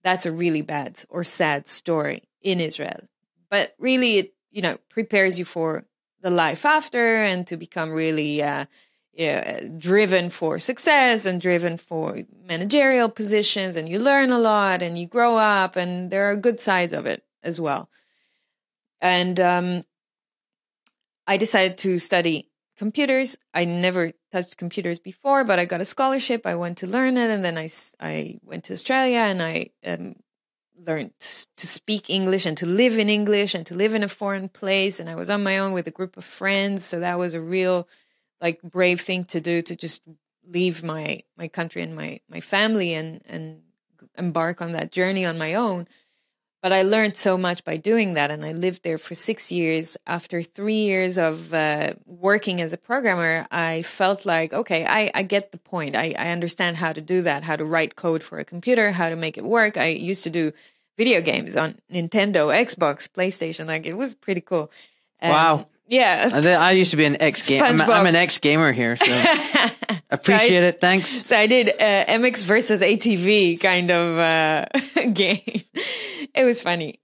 [0.03, 3.01] That's a really bad or sad story in israel.
[3.49, 5.85] But really it you know prepares you for
[6.21, 8.65] the life after and to become really uh,
[9.13, 13.75] yeah, driven for success and driven for managerial positions.
[13.75, 17.05] And you learn a lot and you grow up and there are good sides of
[17.05, 17.89] it as well.
[19.01, 19.83] And um,
[21.27, 22.50] i decided to study
[22.81, 23.37] computers.
[23.53, 26.41] I never touched computers before but i got a scholarship.
[26.47, 30.15] I went to learn it and then I, I went to australia and i um,
[30.87, 31.11] learned
[31.61, 34.99] to speak english and to live in english and to live in a foreign place
[34.99, 37.47] and i was on my own with a group of friends so that was a
[37.57, 37.87] real
[38.45, 40.01] like brave thing to do to just
[40.57, 43.43] leave my my country and my my family and and
[44.17, 45.87] embark on that journey on my own
[46.61, 49.97] but i learned so much by doing that and i lived there for six years.
[50.05, 55.23] After three years of uh, working as a programmer i felt like okay i, I
[55.23, 55.95] get the point.
[55.95, 59.09] I, I understand how to do that how to write code for a computer how
[59.09, 59.77] to make it work.
[59.77, 60.51] I used to do
[60.97, 64.71] video games on nintendo xbox playstation like it was pretty cool.
[65.21, 65.67] Um, Wow.
[65.91, 67.65] Yeah I, I used to be an ex gamer.
[67.65, 69.05] I'm, I'm an ex gamer here, so
[70.09, 70.81] appreciate it.
[70.81, 71.09] Thanks.
[71.09, 74.65] So I did uh, MX versus ATV kind of uh,
[75.13, 75.63] game.
[76.33, 76.99] It was funny,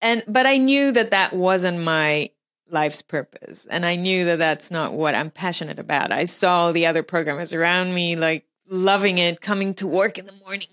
[0.00, 2.30] and but I knew that that wasn't my
[2.70, 6.12] life's purpose, and I knew that that's not what I'm passionate about.
[6.12, 10.34] I saw the other programmers around me like loving it, coming to work in the
[10.44, 10.68] morning.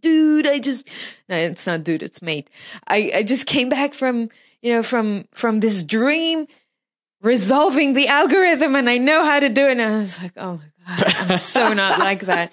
[0.00, 0.88] Dude, I just
[1.28, 2.50] no, it's not dude, it's mate.
[2.88, 4.28] I I just came back from
[4.62, 6.46] you know from from this dream
[7.22, 9.72] resolving the algorithm and I know how to do it.
[9.72, 12.52] And I was like, oh my God, I'm so not like that.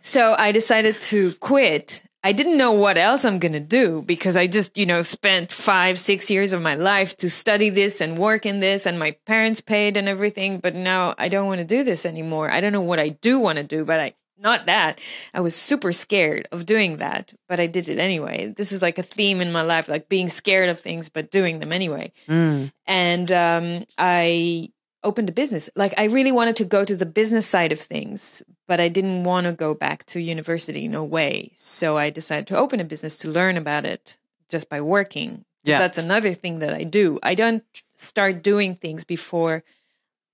[0.00, 2.02] So I decided to quit.
[2.24, 5.52] I didn't know what else I'm going to do because I just, you know, spent
[5.52, 9.12] five, six years of my life to study this and work in this, and my
[9.24, 10.58] parents paid and everything.
[10.58, 12.50] But now I don't want to do this anymore.
[12.50, 15.00] I don't know what I do want to do, but I, not that.
[15.34, 18.46] I was super scared of doing that, but I did it anyway.
[18.56, 21.58] This is like a theme in my life, like being scared of things, but doing
[21.58, 22.72] them anyway Mm.
[22.86, 24.70] and um, I
[25.04, 25.70] opened a business.
[25.76, 29.22] Like I really wanted to go to the business side of things, but I didn't
[29.24, 30.88] want to go back to university.
[30.88, 31.52] No way.
[31.54, 34.16] So I decided to open a business to learn about it
[34.48, 35.44] just by working.
[35.64, 35.78] Yeah.
[35.78, 37.18] That's another thing that I do.
[37.22, 37.62] I don't
[37.96, 39.62] start doing things before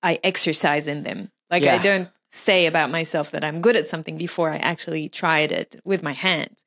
[0.02, 1.30] I exercise in them.
[1.50, 1.74] Like Yeah.
[1.74, 5.80] I don't say about myself that I'm good at something before I actually tried it
[5.84, 6.64] with my hands.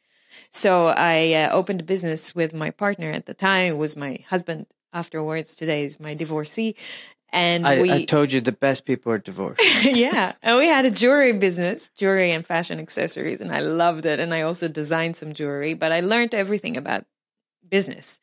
[0.49, 3.73] So I uh, opened a business with my partner at the time.
[3.73, 4.67] It was my husband.
[4.93, 6.75] Afterwards, today is my divorcee,
[7.33, 9.61] and I, we I told you the best people are divorced.
[9.83, 14.21] yeah, and we had a jewelry business, jewelry and fashion accessories, and I loved it.
[14.21, 17.05] And I also designed some jewelry, but I learned everything about
[17.67, 18.21] business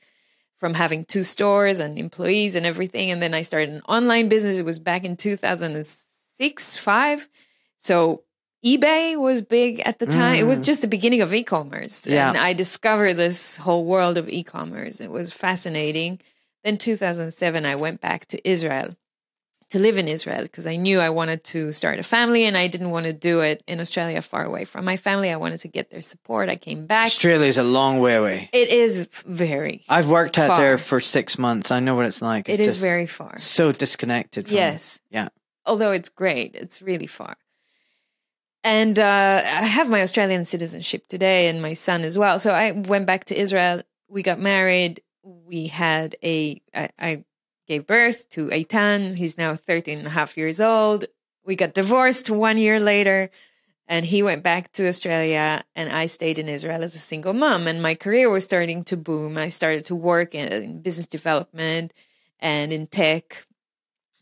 [0.57, 3.11] from having two stores and employees and everything.
[3.11, 4.57] And then I started an online business.
[4.57, 6.14] It was back in 2006,
[6.79, 7.29] five.
[7.79, 8.23] So
[8.65, 10.37] eBay was big at the time.
[10.37, 10.65] It was mm.
[10.65, 12.07] just the beginning of e-commerce.
[12.07, 12.31] Yeah.
[12.31, 15.01] And I discovered this whole world of e-commerce.
[15.01, 16.21] It was fascinating.
[16.63, 18.97] Then 2007, I went back to Israel
[19.71, 22.69] to live in Israel because I knew I wanted to start a family and I
[22.69, 25.31] didn't want to do it in Australia far away from my family.
[25.31, 26.49] I wanted to get their support.
[26.49, 27.07] I came back.
[27.07, 28.49] Australia is a long way away.
[28.53, 29.85] It is very.
[29.89, 31.71] I've worked out there for six months.
[31.71, 32.49] I know what it's like.
[32.49, 33.37] It's It is very far.
[33.39, 34.47] so disconnected.
[34.47, 35.01] From, Yes.
[35.11, 35.29] Yeah.
[35.67, 37.37] Although it's great, it's really far.
[38.63, 42.39] And uh, I have my Australian citizenship today and my son as well.
[42.39, 43.83] So I went back to Israel.
[44.09, 45.03] We got married.
[45.23, 47.25] We had a, I, I
[47.67, 49.17] gave birth to Eitan.
[49.17, 51.05] He's now 13 and a half years old.
[51.45, 53.31] We got divorced one year later
[53.87, 57.67] and he went back to Australia and I stayed in Israel as a single mom
[57.67, 59.37] and my career was starting to boom.
[59.37, 61.93] I started to work in, in business development
[62.41, 63.47] and in tech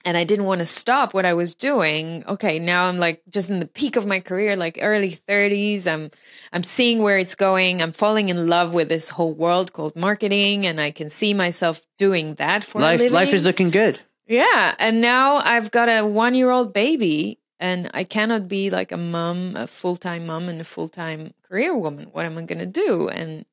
[0.04, 2.24] and I didn't want to stop what I was doing.
[2.26, 5.86] Okay, now I'm like just in the peak of my career, like early 30s.
[5.86, 6.10] I'm
[6.52, 7.82] I'm seeing where it's going.
[7.82, 11.80] I'm falling in love with this whole world called marketing, and I can see myself
[11.98, 13.10] doing that for life.
[13.10, 14.00] Life is looking good.
[14.26, 18.92] Yeah, and now I've got a one year old baby, and I cannot be like
[18.92, 22.08] a mom, a full time mom, and a full time career woman.
[22.12, 23.08] What am I going to do?
[23.08, 23.44] And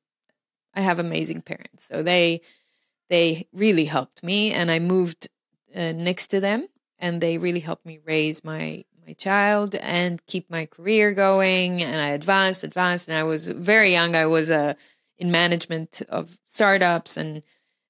[0.74, 2.40] I have amazing parents, so they
[3.08, 5.28] they really helped me, and I moved
[5.74, 10.50] uh, next to them, and they really helped me raise my my child and keep
[10.50, 11.82] my career going.
[11.82, 14.14] And I advanced, advanced, and I was very young.
[14.14, 14.74] I was uh,
[15.18, 17.42] in management of startups and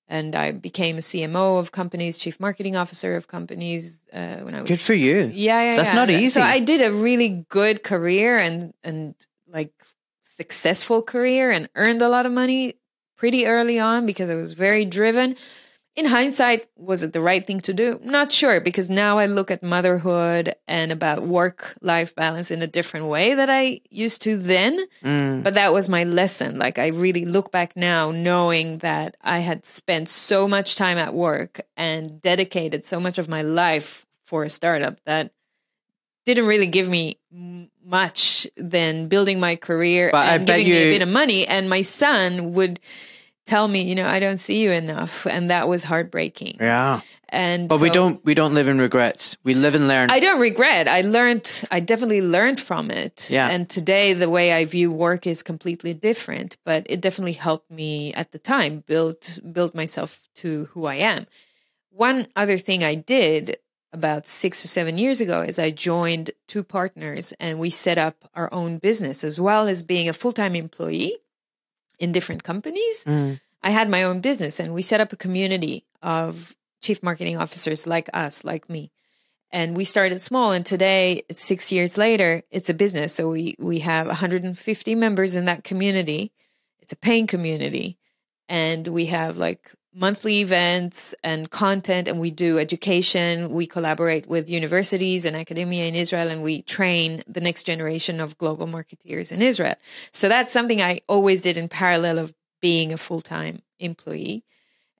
[0.08, 4.60] and I became a CMO of companies, chief marketing officer of companies uh, when I
[4.60, 5.30] was good for you.
[5.32, 5.94] Yeah, yeah, that's yeah.
[5.94, 6.30] not easy.
[6.30, 9.14] So I did a really good career and and
[9.46, 9.72] like
[10.24, 12.74] successful career and earned a lot of money
[13.16, 15.36] pretty early on because I was very driven
[15.96, 18.00] in hindsight, was it the right thing to do?
[18.02, 22.66] Not sure, because now I look at motherhood and about work life balance in a
[22.66, 24.78] different way that I used to then.
[25.02, 25.42] Mm.
[25.42, 26.58] But that was my lesson.
[26.58, 31.12] Like, I really look back now knowing that I had spent so much time at
[31.12, 35.32] work and dedicated so much of my life for a startup that
[36.24, 37.18] didn't really give me
[37.84, 40.74] much than building my career but and giving you...
[40.74, 41.48] me a bit of money.
[41.48, 42.78] And my son would
[43.50, 46.58] tell me, you know, I don't see you enough, and that was heartbreaking.
[46.60, 47.00] Yeah.
[47.28, 49.36] And but so, we don't we don't live in regrets.
[49.42, 50.10] We live and learn.
[50.10, 50.88] I don't regret.
[50.88, 51.64] I learned.
[51.70, 53.28] I definitely learned from it.
[53.30, 53.48] Yeah.
[53.48, 56.56] And today the way I view work is completely different.
[56.64, 59.18] But it definitely helped me at the time build
[59.52, 61.26] build myself to who I am.
[61.90, 63.58] One other thing I did
[63.92, 68.28] about six or seven years ago is I joined two partners and we set up
[68.34, 71.16] our own business as well as being a full time employee
[72.00, 73.04] in different companies.
[73.04, 73.40] Mm.
[73.62, 77.86] I had my own business and we set up a community of chief marketing officers
[77.86, 78.90] like us, like me.
[79.52, 83.14] And we started small and today, six years later, it's a business.
[83.14, 86.32] So we, we have 150 members in that community.
[86.80, 87.98] It's a paying community.
[88.48, 93.50] And we have like monthly events and content and we do education.
[93.50, 98.38] We collaborate with universities and academia in israel and we train the next generation of
[98.38, 99.74] global marketeers in israel.
[100.12, 104.44] So that's something i always did in parallel of being a full-time employee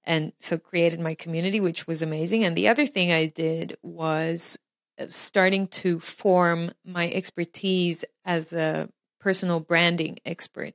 [0.05, 2.45] and so created my community which was amazing.
[2.45, 4.59] And the other thing i did was
[4.99, 8.89] uh, starting to form my expertise as a
[9.21, 10.75] personal branding expert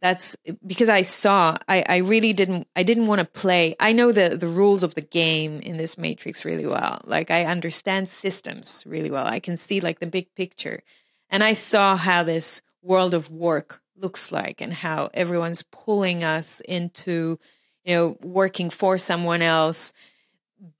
[0.00, 3.76] that's because I saw I, I really didn't I didn't want to play.
[3.80, 7.00] I know the the rules of the game in this matrix really well.
[7.04, 9.26] Like I understand systems really well.
[9.26, 10.82] I can see like the big picture.
[11.30, 16.60] And I saw how this world of work looks like and how everyone's pulling us
[16.60, 17.38] into,
[17.84, 19.92] you know, working for someone else,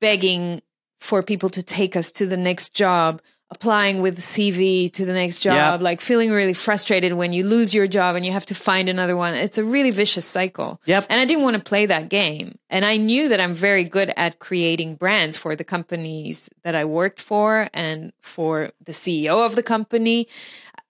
[0.00, 0.62] begging
[1.00, 5.40] for people to take us to the next job applying with CV to the next
[5.40, 8.88] job, like feeling really frustrated when you lose your job and you have to find
[8.88, 9.34] another one.
[9.34, 10.80] It's a really vicious cycle.
[10.86, 11.06] Yep.
[11.08, 12.58] And I didn't want to play that game.
[12.70, 16.84] And I knew that I'm very good at creating brands for the companies that I
[16.84, 20.26] worked for and for the CEO of the company.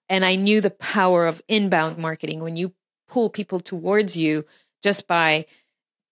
[0.09, 2.73] And I knew the power of inbound marketing when you
[3.07, 4.45] pull people towards you
[4.81, 5.45] just by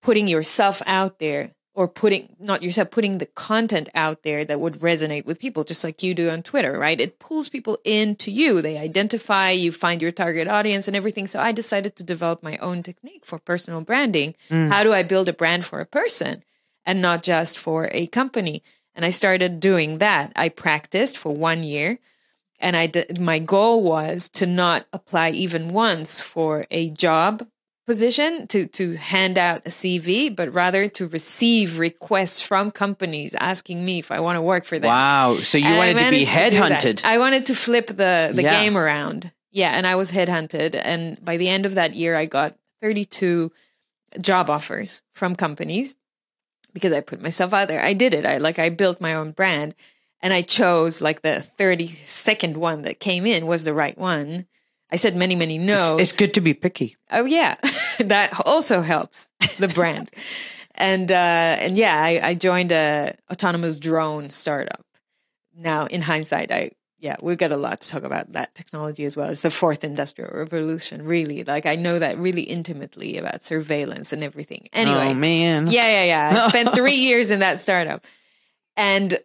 [0.03, 4.75] putting yourself out there or putting not yourself putting the content out there that would
[4.75, 6.99] resonate with people just like you do on twitter right?
[6.99, 8.61] It pulls people into you.
[8.61, 11.27] They identify you find your target audience and everything.
[11.27, 14.35] So i decided to develop my own technique for personal branding.
[14.49, 14.69] Mm.
[14.69, 16.43] how do i build a brand for a person
[16.85, 18.63] and not just for a company?
[18.95, 20.31] And i started doing that.
[20.35, 21.99] I practiced for one year
[22.59, 27.45] and i did, my goal was to not apply even once for a job
[27.85, 33.85] position to to hand out a CV, but rather to receive requests from companies asking
[33.85, 34.89] me if I want to work for them.
[34.89, 35.37] Wow!
[35.37, 37.03] So you and wanted to be headhunted?
[37.03, 38.61] I wanted to flip the the yeah.
[38.61, 39.31] game around.
[39.51, 43.05] Yeah, and I was headhunted, and by the end of that year, I got thirty
[43.05, 43.51] two
[44.21, 45.95] job offers from companies
[46.73, 47.81] because I put myself out there.
[47.81, 48.25] I did it.
[48.25, 49.75] I like I built my own brand.
[50.21, 54.47] And I chose like the 32nd one that came in was the right one
[54.91, 55.95] I said many, many no.
[55.95, 56.95] It's, it's, good to be picky.
[57.11, 57.55] Oh yeah,
[57.99, 60.09] that also helps the brand.
[60.75, 61.15] and uh,
[61.59, 64.85] and yeah, I, I joined a autonomous drone startup.
[65.57, 69.15] Now, in hindsight, I yeah, we've got a lot to talk about that technology as
[69.15, 69.29] well.
[69.29, 71.43] It's the fourth industrial revolution, really.
[71.43, 74.69] Like I know that really intimately about surveillance and everything.
[74.73, 76.45] Anyway, oh man, yeah, yeah, yeah.
[76.45, 78.05] I spent three years in that startup,
[78.77, 79.19] and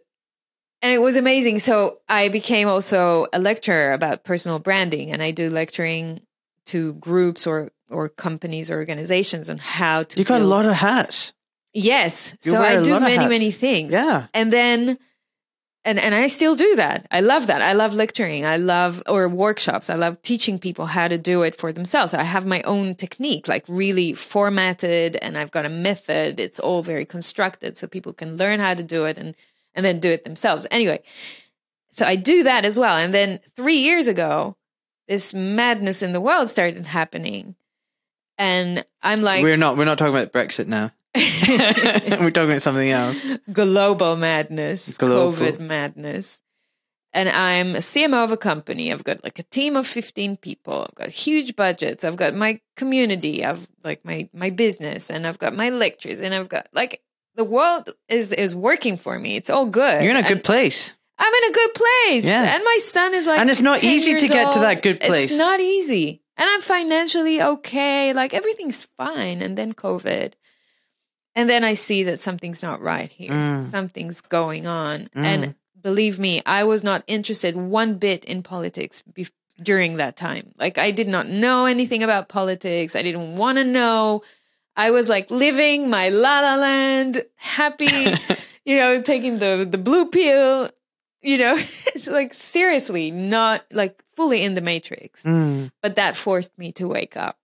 [0.83, 1.59] and it was amazing.
[1.59, 6.21] So I became also a lecturer about personal branding, and I do lecturing
[6.67, 10.19] to groups or or companies or organizations on how to.
[10.19, 10.47] You got build.
[10.47, 11.33] a lot of hats.
[11.73, 12.37] Yes.
[12.45, 13.93] You so I do many, many things.
[13.93, 14.27] Yeah.
[14.35, 14.99] And then
[15.85, 17.07] and and I still do that.
[17.11, 17.63] I love that.
[17.63, 18.45] I love lecturing.
[18.45, 19.89] I love or workshops.
[19.89, 22.13] I love teaching people how to do it for themselves.
[22.13, 26.39] I have my own technique, like really formatted and I've got a method.
[26.39, 29.35] It's all very constructed so people can learn how to do it and
[29.81, 30.67] and then do it themselves.
[30.71, 31.01] Anyway,
[31.91, 32.97] so I do that as well.
[32.97, 34.57] And then 3 years ago,
[35.09, 37.55] this madness in the world started happening.
[38.37, 40.93] And I'm like we're not we're not talking about Brexit now.
[41.17, 43.25] we're talking about something else.
[43.51, 45.33] global madness, Global.
[45.33, 46.41] COVID madness.
[47.13, 48.93] And I'm a CMO of a company.
[48.93, 50.87] I've got like a team of 15 people.
[50.89, 52.05] I've got huge budgets.
[52.05, 53.45] I've got my community.
[53.45, 57.03] I've like my my business and I've got my lectures and I've got like
[57.35, 59.37] the world is is working for me.
[59.37, 60.03] It's all good.
[60.03, 60.95] You're in a good place.
[61.19, 62.27] I'm in a good place.
[62.27, 62.55] Yeah.
[62.55, 65.01] And my son is like And it's not 10 easy to get to that good
[65.01, 65.31] place.
[65.31, 66.23] It's not easy.
[66.37, 68.15] And I'm financially okay.
[68.15, 69.43] Like everything's fine.
[69.43, 70.33] And then COVID.
[71.35, 73.31] And then I see that something's not right here.
[73.31, 73.61] Mm.
[73.61, 75.11] Something's going on.
[75.15, 75.25] Mm.
[75.25, 79.05] And believe me, I was not interested one bit in politics
[79.63, 80.53] during that time.
[80.59, 82.97] Like I did not know anything about politics.
[82.97, 84.23] I didn't want to know.
[84.87, 88.15] I was like living my la la land, happy,
[88.65, 90.71] you know, taking the the blue pill,
[91.23, 91.55] you know.
[91.95, 95.23] it's like seriously not like fully in the matrix.
[95.25, 95.71] Mm.
[95.83, 97.39] But that forced me to wake up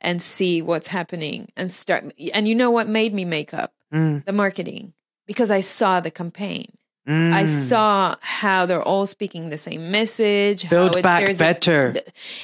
[0.00, 3.72] and see what's happening and start and you know what made me make up?
[3.92, 4.24] Mm.
[4.24, 4.92] The marketing
[5.26, 6.68] because I saw the campaign.
[7.06, 7.68] I Mm.
[7.68, 10.70] saw how they're all speaking the same message.
[10.70, 11.94] Build how it- back there's a- better.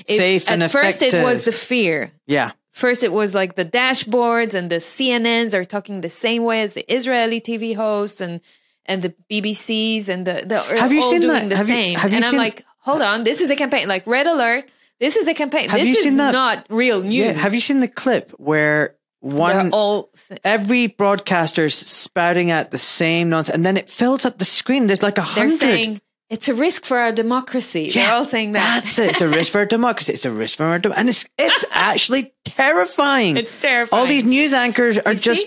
[0.08, 2.10] it- safe and At first, it was the fear.
[2.26, 2.50] Yeah.
[2.76, 6.74] First, it was like the dashboards and the CNNs are talking the same way as
[6.74, 8.40] the Israeli TV hosts and
[8.84, 11.48] and the BBCs and the the Have you all seen doing that?
[11.48, 11.98] the Have you- same.
[11.98, 13.88] have you and I'm seen- like, hold on, this is a campaign.
[13.88, 14.64] Like red alert.
[15.00, 15.70] This is a campaign.
[15.70, 16.32] Have this you is seen that?
[16.32, 17.14] not real news.
[17.14, 17.32] Yeah.
[17.32, 20.10] Have you seen the clip where They're one all
[20.44, 24.86] every broadcaster's spouting out the same nonsense, and then it fills up the screen.
[24.86, 26.00] There's like a they're hundred.
[26.28, 27.90] It's a risk for our democracy.
[27.90, 28.82] they're all saying that.
[28.82, 29.10] That's it.
[29.10, 30.12] It's a risk for our democracy.
[30.12, 31.00] It's a risk for our democracy.
[31.00, 33.36] And it's it's actually terrifying.
[33.36, 34.00] It's terrifying.
[34.00, 35.46] All these news anchors are You just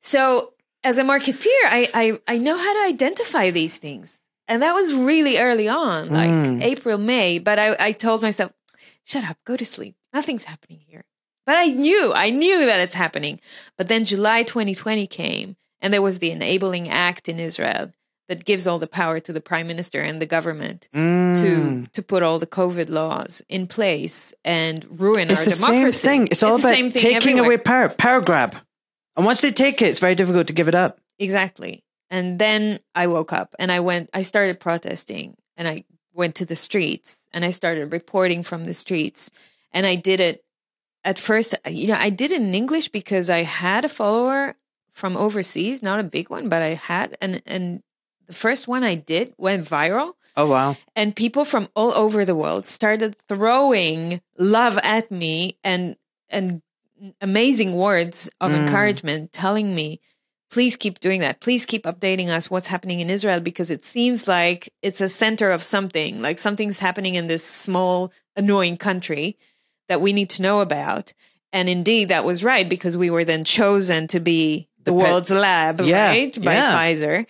[0.00, 0.52] So
[0.84, 4.20] as a marketeer, I, I I know how to identify these things.
[4.48, 6.62] And that was really early on, like Mm.
[6.62, 7.38] April, May.
[7.38, 8.52] But I, I told myself,
[9.04, 9.94] shut up, go to sleep.
[10.12, 11.04] Nothing's happening here.
[11.46, 13.40] But I knew, I knew that it's happening.
[13.78, 17.92] But then July 2020 came and there was the enabling act in Israel
[18.32, 21.40] that gives all the power to the prime minister and the government Mm.
[21.42, 25.98] to to put all the COVID laws in place and ruin It's our the democracy.
[25.98, 26.28] same thing.
[26.32, 27.44] It's all the about taking everywhere.
[27.44, 28.56] away power, power grab.
[29.16, 30.98] And once they take it, it's very difficult to give it up.
[31.18, 31.84] Exactly.
[32.10, 36.46] And then I woke up and I went, I started protesting and I went to
[36.46, 39.30] the streets and I started reporting from the streets.
[39.72, 40.44] And I did it
[41.04, 44.54] at first, you know, I did it in English because I had a follower
[44.92, 47.16] from overseas, not a big one, but I had.
[47.22, 47.82] And, and
[48.26, 50.12] the first one I did went viral.
[50.36, 50.76] Oh wow!
[50.96, 55.96] And people from all over the world started throwing love at me and,
[56.30, 56.62] and
[57.20, 58.66] amazing words of Mm.
[58.66, 60.00] encouragement telling me
[60.52, 64.28] please keep doing that please keep updating us what's happening in israel because it seems
[64.28, 69.36] like it's a center of something like something's happening in this small annoying country
[69.88, 71.12] that we need to know about
[71.52, 75.10] and indeed that was right because we were then chosen to be the, The pet-
[75.10, 76.76] world's lab Yeah, right by yeah.
[76.76, 77.26] pfizer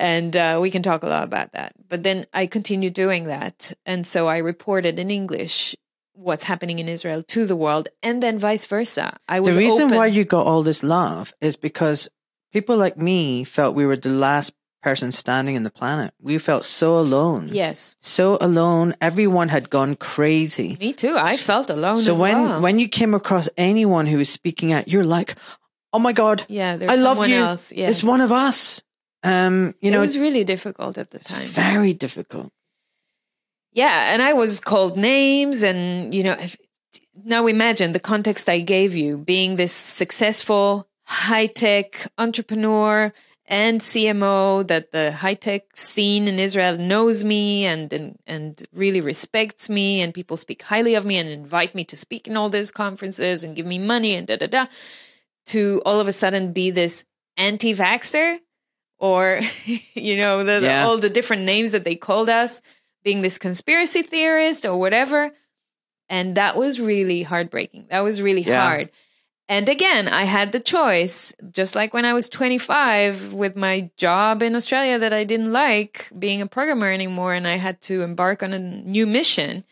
[0.00, 3.72] and uh, we can talk a lot about that but then i continued doing that
[3.86, 5.76] and so i reported in english
[6.14, 9.86] what's happening in israel to the world and then vice versa i was The reason
[9.86, 12.08] open- why you got all this love is because
[12.52, 16.10] people like me felt we were the last person standing in the planet.
[16.22, 17.48] We felt so alone.
[17.52, 18.94] yes So alone.
[19.08, 20.78] Everyone had gone crazy.
[20.80, 21.16] Me too.
[21.18, 21.98] I felt alone.
[21.98, 22.60] so as when well.
[22.64, 25.34] when you came across anyone who was speaking out, you're like,
[25.92, 27.36] "Oh my god, yeah, there's I love you.
[27.44, 27.72] else.
[27.76, 27.90] Yes.
[27.90, 28.82] It's one of us."
[29.22, 31.46] Um, you it know, was really difficult at the time.
[31.46, 32.50] very difficult.
[33.72, 36.56] yeah, and I was called names, and you know, if,
[37.24, 43.12] now imagine the context I gave you, being this successful high tech entrepreneur
[43.46, 49.00] and CMO that the high tech scene in Israel knows me and, and and really
[49.00, 52.48] respects me, and people speak highly of me and invite me to speak in all
[52.48, 54.66] these conferences and give me money and da da da.
[55.46, 57.04] To all of a sudden be this
[57.36, 58.38] anti-vaxxer
[59.00, 59.40] or
[59.94, 60.84] you know the, the- Yeah.
[60.86, 62.62] all the different names that they called us
[63.02, 65.32] being this conspiracy theorist or whatever
[66.08, 68.62] and that was really heartbreaking that was really Yeah.
[68.68, 68.90] hard
[69.48, 74.42] and again i had the choice just like when i was 25 with my job
[74.42, 78.42] in australia that i didn't like being a programmer anymore and i had to embark
[78.42, 79.64] on a new mission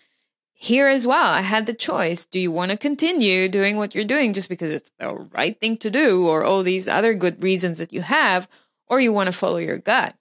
[0.61, 2.26] here as well, I had the choice.
[2.26, 5.76] Do you want to continue doing what you're doing just because it's the right thing
[5.76, 8.49] to do or all these other good reasons that you have,
[8.89, 10.14] or you want to follow your gut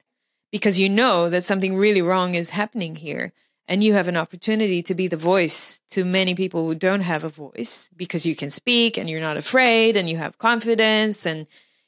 [0.51, 3.31] because you know that something really wrong is happening here
[3.67, 7.23] and you have an opportunity to be the voice to many people who don't have
[7.23, 11.47] a voice because you can speak and you're not afraid and you have confidence and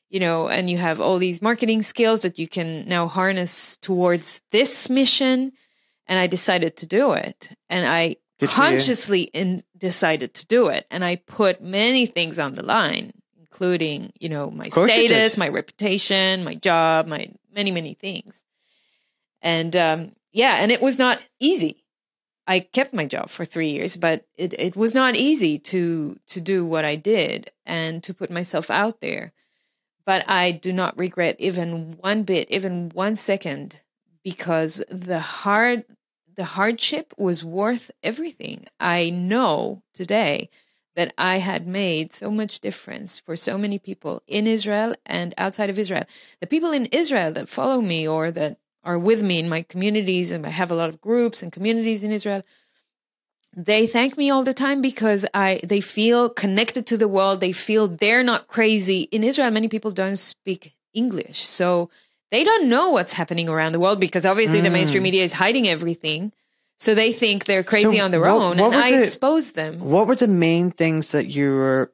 [0.09, 4.41] you know and you have all these marketing skills that you can now harness towards
[4.51, 5.51] this mission
[6.07, 7.55] and i decided to do it.
[7.69, 12.55] And i Good consciously in, decided to do it and i put many things on
[12.55, 13.13] the line
[13.60, 15.12] including you know my course you did.
[15.12, 18.45] status my reputation my job my many many things
[19.41, 21.84] and um, yeah, and it was not easy.
[22.47, 26.41] I kept my job for three years, but it, it was not easy to to
[26.41, 29.32] do what I did and to put myself out there.
[30.05, 33.82] But I do not regret even one bit, even one second,
[34.24, 35.86] because the hard
[36.36, 38.66] the hardship was worth everything.
[38.80, 40.49] I know today
[41.00, 45.70] that I had made so much difference for so many people in Israel and outside
[45.70, 46.04] of Israel.
[46.41, 50.30] The people in Israel that follow me or that are with me in my communities,
[50.34, 52.43] and I have a lot of groups and communities in Israel.
[53.56, 57.39] They thank me all the time because I they feel connected to the world.
[57.39, 59.00] They feel they're not crazy.
[59.04, 61.89] In Israel, many people don't speak English, so
[62.30, 65.10] they don't know what's happening around the world because obviously the mainstream mm.
[65.10, 66.34] media is hiding everything.
[66.80, 69.51] So they think they're crazy So on their what- own, what and I the- expose
[69.51, 69.80] them.
[69.80, 71.91] What were the main things that you were,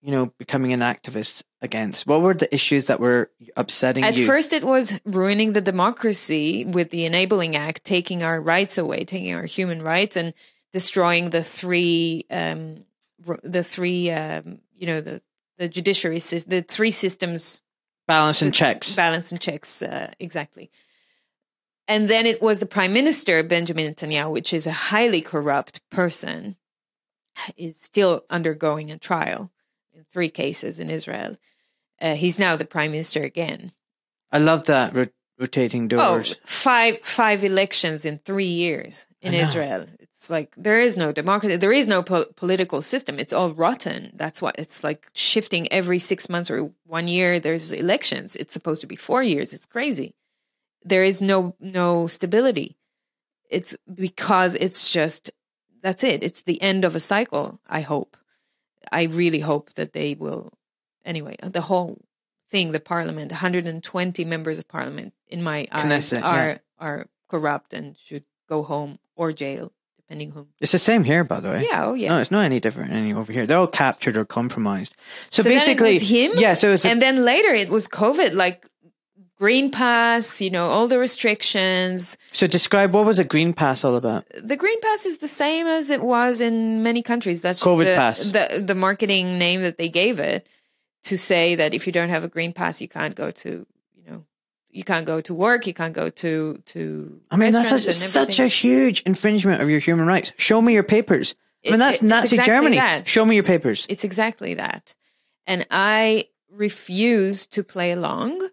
[0.00, 2.06] you know, becoming an activist against?
[2.06, 4.24] What were the issues that were upsetting At you?
[4.24, 9.34] first, it was ruining the democracy with the Enabling Act, taking our rights away, taking
[9.34, 10.32] our human rights, and
[10.72, 12.84] destroying the three, um,
[13.42, 15.20] the three, um, you know, the
[15.58, 17.62] the judiciary, the three systems
[18.06, 18.94] balance and checks.
[18.94, 20.70] balance and checks uh, exactly.
[21.88, 26.56] And then it was the prime minister Benjamin Netanyahu, which is a highly corrupt person,
[27.56, 29.50] is still undergoing a trial
[29.94, 31.36] in three cases in Israel.
[32.00, 33.72] Uh, he's now the prime minister again.
[34.30, 35.06] I love that ro-
[35.38, 36.36] rotating Oh, doors.
[36.44, 39.86] five five elections in three years in Israel.
[39.98, 41.56] It's like there is no democracy.
[41.56, 43.18] There is no po- political system.
[43.18, 44.10] It's all rotten.
[44.14, 47.40] That's why it's like shifting every six months or one year.
[47.40, 48.36] There's elections.
[48.36, 49.54] It's supposed to be four years.
[49.54, 50.14] It's crazy.
[50.84, 52.76] There is no no stability.
[53.50, 55.30] It's because it's just
[55.82, 56.22] that's it.
[56.22, 57.60] It's the end of a cycle.
[57.66, 58.16] I hope.
[58.90, 60.52] I really hope that they will.
[61.04, 62.00] Anyway, the whole
[62.50, 66.58] thing, the parliament, 120 members of parliament, in my eyes, are yeah.
[66.78, 70.48] are corrupt and should go home or jail, depending whom.
[70.60, 71.66] It's the same here, by the way.
[71.68, 72.10] Yeah, oh yeah.
[72.10, 73.46] No, it's not any different any over here.
[73.46, 74.94] They're all captured or compromised.
[75.30, 76.32] So, So basically, was him?
[76.36, 76.54] Yeah.
[76.54, 78.66] So it's and then later it was COVID, like
[79.38, 82.18] green pass, you know, all the restrictions.
[82.32, 84.26] so describe what was a green pass all about?
[84.42, 87.42] The green pass is the same as it was in many countries.
[87.42, 88.32] That's just COVID the, pass.
[88.32, 90.46] the the marketing name that they gave it
[91.04, 93.66] to say that if you don't have a green pass, you can't go to,
[93.96, 94.24] you know,
[94.70, 97.20] you can't go to work, you can't go to to.
[97.30, 100.32] I mean, that's such, such a huge infringement of your human rights.
[100.36, 101.34] Show me your papers.
[101.66, 102.76] I mean, that's it's Nazi exactly Germany.
[102.76, 103.08] that.
[103.08, 103.84] Show me your papers.
[103.88, 104.94] It's exactly that.
[105.46, 108.48] And I refused to play along.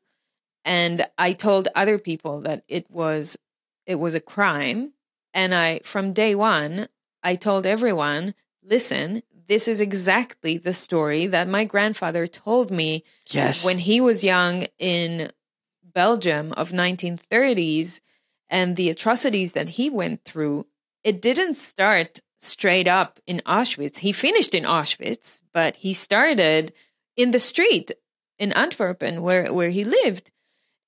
[0.65, 3.37] And I told other people that it was
[3.85, 4.93] it was a crime.
[5.33, 6.87] And I from day one,
[7.23, 13.63] I told everyone, listen, this is exactly the story that my grandfather told me Yes.
[13.63, 15.29] when he was young in
[15.83, 17.99] Belgium of 1930s
[18.49, 20.65] and the atrocities that he went through,
[21.03, 23.97] it didn't start straight up in Auschwitz.
[23.99, 26.73] He finished in Auschwitz, but he started
[27.15, 27.91] in the street
[28.37, 30.31] in Antwerpen where, where he lived.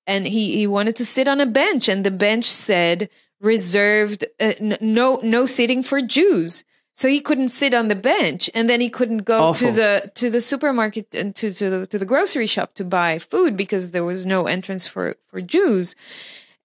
[0.08, 3.10] And he, he wanted to sit on a bench, and the bench said
[3.42, 6.64] reserved uh, n- no no sitting for Jews.
[6.94, 9.68] So he couldn't sit on the bench, and then he couldn't go Awful.
[9.68, 13.20] to the to the supermarket and to to the, to the grocery shop to buy
[13.20, 15.96] food because there was no entrance for for Jews.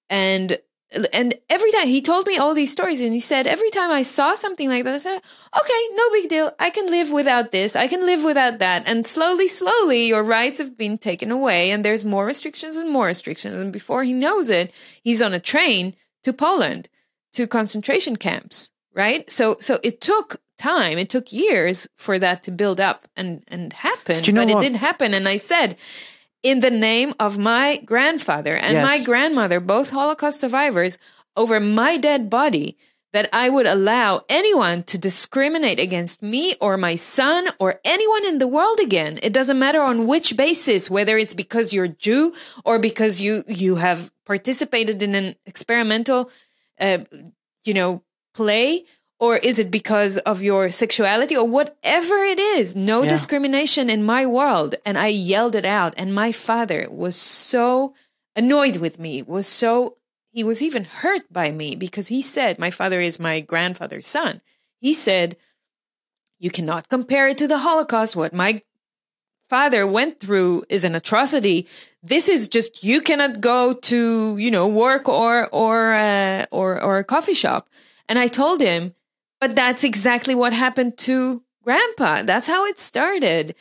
[0.09, 0.59] And
[1.13, 4.03] and every time he told me all these stories, and he said every time I
[4.03, 5.23] saw something like that, I said,
[5.61, 6.53] "Okay, no big deal.
[6.59, 7.77] I can live without this.
[7.77, 11.85] I can live without that." And slowly, slowly, your rights have been taken away, and
[11.85, 13.57] there's more restrictions and more restrictions.
[13.57, 14.73] And before he knows it,
[15.03, 16.89] he's on a train to Poland
[17.33, 18.71] to concentration camps.
[18.95, 19.31] Right.
[19.31, 20.99] So so it took time.
[20.99, 24.25] It took years for that to build up and and happen.
[24.25, 25.15] You know but it did happen.
[25.15, 25.77] And I said,
[26.43, 28.85] in the name of my grandfather and Yes.
[28.85, 30.99] my grandmother, both Holocaust survivors,
[31.37, 32.77] over my dead body,
[33.13, 38.39] that I would allow anyone to discriminate against me or my son or anyone in
[38.39, 39.19] the world again.
[39.23, 42.33] It doesn't matter on which basis, whether it's because you're Jew
[42.65, 46.31] or because you you have participated in an experimental,
[46.81, 46.99] uh,
[47.65, 48.03] you know,
[48.35, 48.85] play
[49.23, 52.75] or is it because of your sexuality or whatever it is?
[52.75, 53.11] No Yeah.
[53.11, 54.75] discrimination in my world.
[54.85, 55.95] And i yelled it out.
[55.97, 57.95] And my father was so
[58.35, 59.97] annoyed with me was so
[60.33, 64.41] he was even hurt by me because he said my father is my grandfather's son.
[64.81, 65.37] He said
[66.41, 68.17] you cannot compare it to the holocaust.
[68.17, 68.61] What my
[69.49, 71.69] father went through is an atrocity.
[72.03, 76.99] This is just you cannot go to you know work or or uh, or or
[76.99, 77.69] a coffee shop.
[78.09, 78.95] And i told him
[79.43, 82.23] but that's exactly what happened to grandpa.
[82.23, 83.57] That's how it started.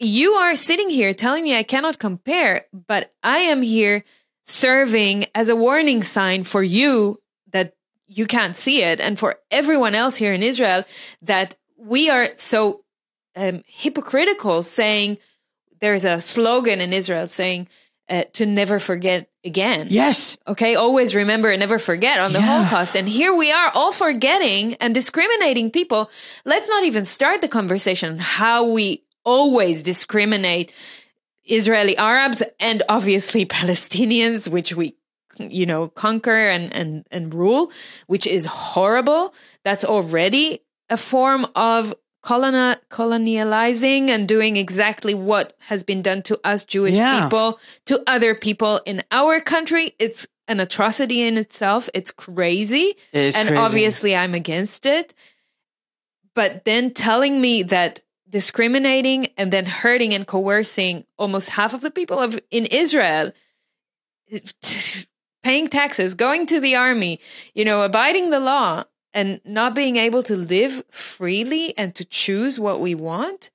[0.00, 4.02] You are sitting here telling me i cannot compare but i am here
[4.42, 7.74] serving as a warning sign for you that
[8.08, 10.82] you can't see it and for everyone else here in israel
[11.22, 12.82] that we are so
[13.36, 15.18] um, hypocritical saying
[15.80, 17.68] there's a slogan in Israel saying
[18.08, 19.86] uh, to never forget again.
[19.90, 20.36] Yes.
[20.46, 22.64] Okay, always remember and never forget on the Yeah.
[22.64, 22.96] Holocaust.
[22.96, 26.10] And here we are all forgetting and discriminating people.
[26.44, 30.72] Let's not even start the conversation how we always discriminate
[31.44, 34.96] Israeli Arabs and obviously Palestinians, which we
[35.38, 37.72] you know conquer and and and rule,
[38.06, 39.34] which is horrible.
[39.64, 41.94] That's already a form of
[42.24, 47.22] coloni- colonializing and doing exactly what has been done to us Jewish Yeah.
[47.24, 49.94] people to other people in our country.
[49.98, 51.88] It's an atrocity in itself.
[51.94, 52.96] It's crazy.
[53.12, 53.56] It and crazy.
[53.56, 55.12] obviously I'm against it.
[56.34, 61.90] But then telling me that discriminating and then hurting and coercing almost half of the
[61.90, 63.32] people of in Israel
[65.42, 67.20] paying taxes, going to the army,
[67.54, 68.84] you know, abiding the law
[69.14, 73.50] and not being able to live freely and to choose what we want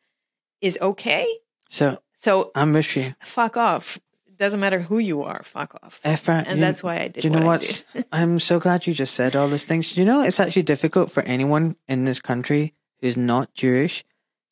[0.62, 1.28] is okay.
[1.70, 3.14] So So I'm with you.
[3.22, 4.00] fuck off.
[4.38, 6.00] Doesn't matter who you are, fuck off.
[6.04, 8.06] Efra, And you- that's why I did Do you know what what?
[8.14, 9.92] I'm so glad you just said all these things.
[9.94, 14.06] Do you know it's actually difficult for anyone in this country who's not Jewish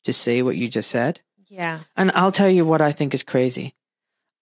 [0.04, 1.20] to say what you just said?
[1.48, 1.80] Yeah.
[1.96, 3.74] And I'll tell you what I think is crazy.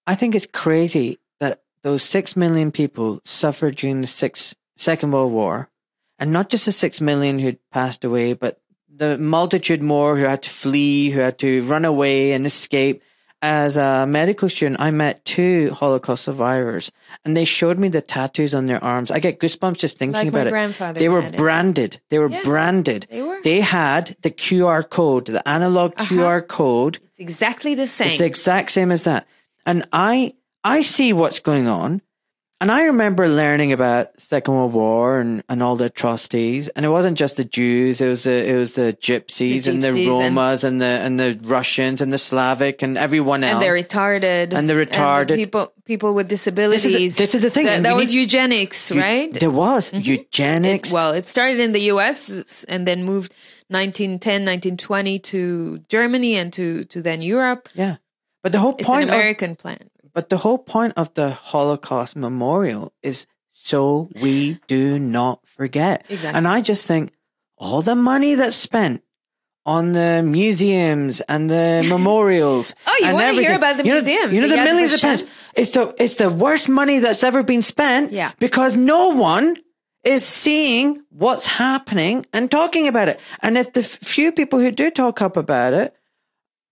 [0.07, 5.33] I think it's crazy that those six million people suffered during the six, Second World
[5.33, 5.71] War,
[6.19, 10.43] and not just the six million who'd passed away, but the multitude more who had
[10.43, 13.03] to flee, who had to run away and escape.
[13.43, 16.91] As a medical student, I met two Holocaust survivors,
[17.23, 19.11] and they showed me the tattoos on their arms.
[19.11, 20.51] I get goosebumps just thinking Like my about it.
[20.51, 21.37] grandfather They were had it.
[21.37, 22.01] branded.
[22.09, 23.07] They were Yes, branded.
[23.11, 23.39] they were.
[23.43, 26.15] They had the QR code, the analog Uh-huh.
[26.15, 28.09] QR code It's exactly the same.
[28.09, 29.27] it's the exact same as that.
[29.67, 30.33] And I
[30.65, 32.01] I see what's going on.
[32.59, 36.69] And I remember learning about Second World War and, and all the atrocities.
[36.71, 39.89] And it wasn't just the Jews, it was the it was the gypsies, and the
[39.89, 43.55] gypsies and- Romas and, the and the Russians and the Slavic and everyone else.
[43.55, 45.37] and they're retarded And they're retarded.
[45.37, 49.31] people people with disabilities this is the thing, that, that was need- eugenics You- right
[49.33, 50.01] There was mm-hmm.
[50.01, 50.89] eugenics.
[50.91, 53.35] It- well it started in the us and then moved
[53.69, 57.97] 1910 1920 to germany and to to then europe yeah.
[58.43, 61.29] But the whole it's point an of american plan But the whole point of the
[61.29, 66.07] Holocaust Memorial is so we do not forget.
[66.09, 66.39] Exactly.
[66.39, 67.13] And I just think
[67.59, 69.03] all the money that's spent
[69.67, 72.75] on the museums and the memorials.
[72.87, 74.95] Oh, you and wanna hear about the you know, museums, You know the the millions
[74.95, 75.25] of pounds.
[75.55, 78.13] It's the it's the worst money that's ever been spent.
[78.13, 78.33] Yeah.
[78.39, 79.57] Because no one
[80.05, 83.19] is seeing what's happening and talking about it.
[83.43, 85.96] And if the few people who do talk up about it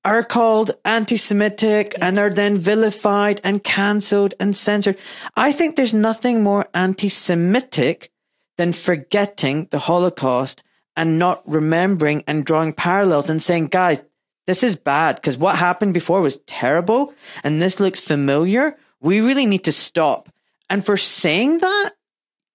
[0.05, 4.98] are called anti-Semitic and are then vilified and cancelled and censored.
[5.36, 8.11] I think there's nothing more anti-Semitic
[8.57, 10.62] than forgetting the Holocaust
[10.96, 14.05] and not remembering and drawing parallels and saying, guys,
[14.46, 18.76] this is bad because what happened before was terrible and this looks familiar.
[19.00, 20.28] We really need to stop.
[20.68, 21.92] And for saying that,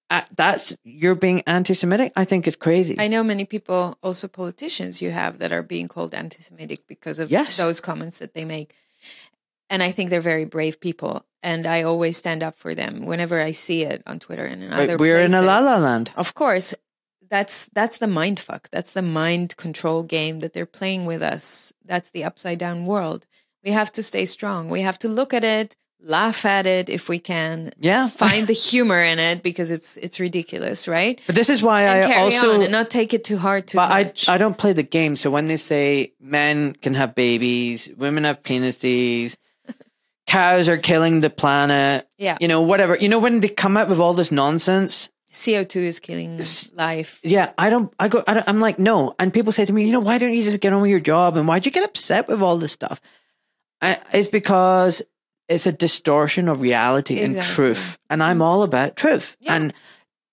[0.09, 2.11] uh, that's you're being anti-Semitic.
[2.15, 2.95] I think it's crazy.
[2.99, 7.29] i know many people also politicians you have that are being called anti-semitic because of
[7.31, 7.57] Yes.
[7.57, 8.73] those comments that they make
[9.69, 13.39] and i think they're very brave people and i always stand up for them whenever
[13.39, 15.45] i see it on twitter and in other But we're in a places.
[15.47, 16.11] la la land.
[16.15, 16.73] Of course,
[17.29, 18.69] that's that's the mind fuck.
[18.71, 21.71] That's the mind control game that they're playing with us.
[21.85, 23.27] That's the upside down world.
[23.63, 24.69] We have to stay strong.
[24.69, 27.71] We have to look at it, laugh at it if we can.
[27.79, 28.07] Yeah.
[28.07, 31.19] Find the humor in it because it's it's ridiculous, right?
[31.25, 33.67] But this is why And I carry also on and not take it too hard
[33.67, 34.29] too But I much.
[34.29, 35.15] I don't play the game.
[35.15, 39.37] So when they say men can have babies, women have penises,
[40.27, 42.37] cows are killing the planet, yeah.
[42.39, 42.97] you know, whatever.
[42.97, 45.09] You know when they come out with all this nonsense.
[45.31, 46.41] CO2 is killing
[46.73, 47.19] life.
[47.21, 47.93] Yeah, I don't.
[47.99, 48.23] I go.
[48.25, 49.13] I don't, I'm like no.
[49.19, 50.99] And people say to me, you know, why don't you just get on with your
[50.99, 51.37] job?
[51.37, 52.99] And why'd you get upset with all this stuff?
[53.79, 55.03] I, it's because
[55.49, 59.35] it's a distortion of reality and truth, and I'm all about truth.
[59.39, 59.55] Yeah.
[59.55, 59.73] And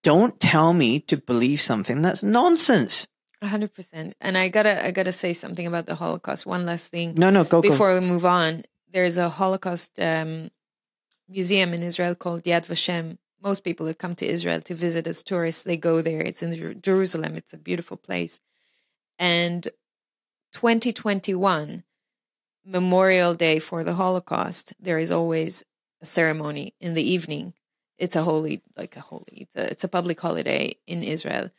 [0.05, 3.09] don't tell me to believe something that's nonsense.
[3.43, 4.15] A hundred percent.
[4.21, 6.47] And I gotta, I gotta say something about the Holocaust.
[6.47, 7.69] One last thing No, no, go, go.
[7.71, 8.65] before we move on.
[8.93, 10.51] There's a Holocaust um,
[11.29, 13.19] museum in Israel called Yad Vashem.
[13.43, 16.23] Most people that come to Israel to visit as tourists, they go there.
[16.23, 17.35] It's in Jerusalem.
[17.37, 18.41] It's a beautiful place.
[19.19, 19.69] And
[20.53, 21.85] 2021,
[22.67, 25.63] Memorial Day for the Holocaust, there is always
[26.03, 27.55] a ceremony in the evening.
[27.97, 31.51] It's a holy, like a holy, it's a, it's a public holiday in Israel.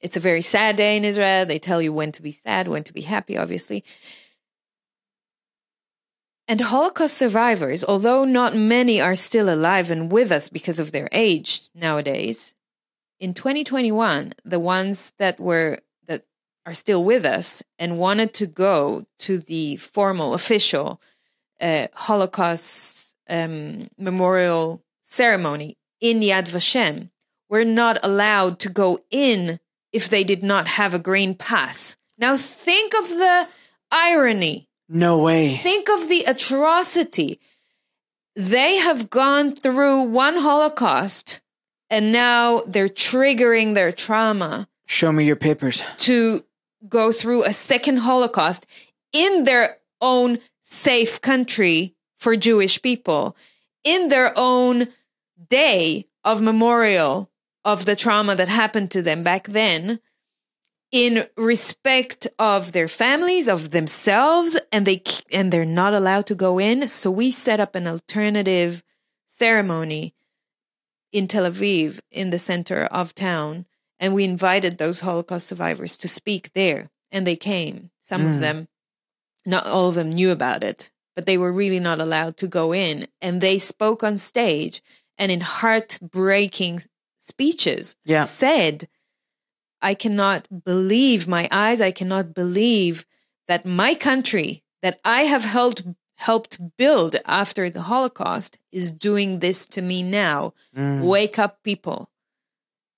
[0.00, 1.46] It's a very sad day in Israel.
[1.46, 3.84] They tell you when to be sad, when to be happy, obviously.
[6.48, 11.08] And Holocaust survivors, although not many are still alive and with us because of their
[11.12, 12.54] age nowadays,
[13.18, 15.78] in 2021, the ones that were
[16.66, 21.00] are still with us and wanted to go to the formal, official
[21.60, 27.10] uh, Holocaust um, memorial ceremony in Yad Vashem
[27.48, 29.60] were not allowed to go in
[29.92, 31.96] if they did not have a green pass.
[32.18, 33.48] Now think of the
[33.90, 34.68] irony.
[34.88, 35.56] no way.
[35.56, 37.38] Think of the atrocity.
[38.34, 41.40] They have gone through one Holocaust
[41.88, 45.82] and now they're triggering their trauma Show me your papers.
[45.98, 46.44] to
[46.88, 48.66] go through a second Holocaust
[49.12, 53.36] in their own safe country for Jewish people,
[53.84, 54.88] in their own
[55.48, 57.30] day of memorial
[57.64, 60.00] of the trauma that happened to them back then,
[60.92, 65.02] in respect of their families, of themselves, and they
[65.32, 66.88] and they're not allowed to go in.
[66.88, 68.82] So we set up an alternative
[69.26, 70.14] ceremony
[71.12, 73.66] in Tel Aviv, in the center of town,
[73.98, 77.90] and we invited those Holocaust survivors to speak there, and they came.
[78.02, 78.32] Some Mm.
[78.34, 78.68] of them,
[79.44, 82.72] not all of them, knew about it, but they were really not allowed to go
[82.72, 84.82] in, and they spoke on stage
[85.18, 86.82] and in heartbreaking
[87.18, 88.24] speeches Yeah.
[88.24, 88.88] said,
[89.80, 91.80] "I cannot believe my eyes.
[91.80, 93.06] I cannot believe
[93.48, 95.84] that my country that I have helped
[96.18, 101.02] helped build after the Holocaust is doing this to me now." Mm.
[101.02, 102.08] Wake up, people.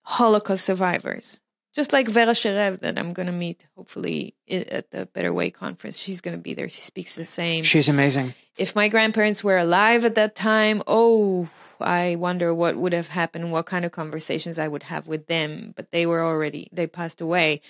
[0.08, 1.42] Holocaust survivors.
[1.74, 5.98] Just like Vera Sharav, that I'm going to meet hopefully at the Better Way conference.
[5.98, 6.70] She's going to be there.
[6.70, 7.62] She speaks the same.
[7.62, 8.32] She's amazing.
[8.56, 13.52] if my grandparents were alive at that time, oh, I wonder what would have happened,
[13.52, 15.74] what kind of conversations I would have with them.
[15.76, 17.60] But they were already, they passed away.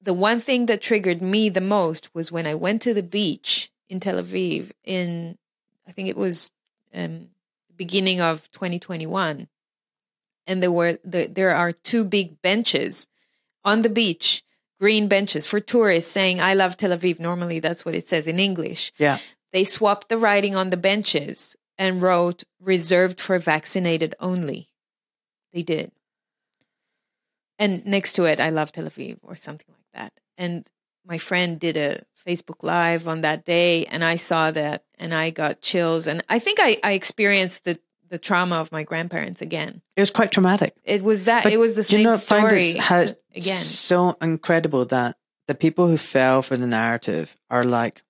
[0.00, 3.72] The one thing that triggered me the most was when I went to the beach
[3.88, 5.36] in Tel Aviv in,
[5.88, 6.52] I think it was
[6.94, 7.30] um,
[7.76, 9.48] beginning of 2021
[10.46, 13.08] and there were the, there are two big benches
[13.64, 14.42] on the beach
[14.80, 17.20] green benches for tourists saying i love tel aviv.
[17.20, 18.92] Normally that's what it says in english.
[18.98, 19.18] Yeah.
[19.52, 24.68] they swapped the writing on the benches and wrote reserved for vaccinated only.
[25.52, 25.92] They did.
[27.58, 30.12] And next to it i love tel aviv or something like that.
[30.36, 30.68] And
[31.06, 35.30] my friend did a facebook live on that day and i saw that and i
[35.30, 37.78] got chills and i think i, I experienced the
[38.12, 40.76] the trauma of my grandparents again It was quite traumatic.
[40.84, 43.56] it was that But it was the do you same not find story it again.
[43.56, 45.16] so incredible that
[45.48, 48.02] the people who fell for the narrative are like,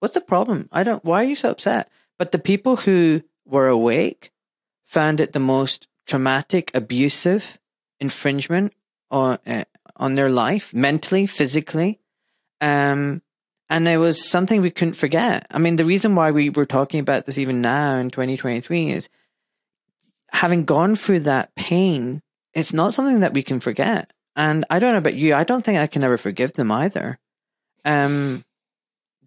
[0.00, 0.68] "What's the problem?
[0.72, 1.04] I don't.
[1.04, 1.88] Why are you so upset?"
[2.18, 4.32] But the people who were awake
[4.84, 7.58] found it the most traumatic, abusive
[8.00, 8.72] infringement
[9.10, 9.64] on uh,
[9.96, 12.00] on their life, mentally, physically.
[12.60, 13.22] Um,
[13.68, 15.46] and it was something we couldn't forget.
[15.50, 19.08] I mean, the reason why we were talking about this even now in 2023 is
[20.32, 22.22] having gone through that pain,
[22.54, 24.12] it's not something that we can forget.
[24.36, 27.18] And I don't know about you, I don't think I can ever forgive them either.
[27.84, 28.44] Um,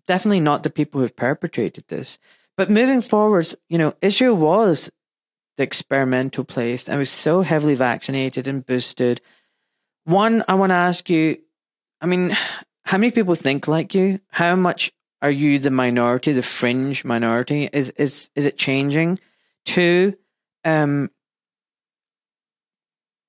[0.07, 2.19] definitely not the people who have perpetrated this.
[2.55, 4.91] But moving forwards, you know, Israel was
[5.57, 9.21] the experimental place and was so heavily vaccinated and boosted.
[10.05, 11.37] One, I want to ask you,
[12.01, 12.35] I mean,
[12.85, 14.19] how many people think like you?
[14.29, 14.91] How much
[15.21, 17.69] are you the minority, the fringe minority?
[17.71, 19.19] Is is is it changing?
[19.65, 20.15] Two,
[20.65, 21.09] um,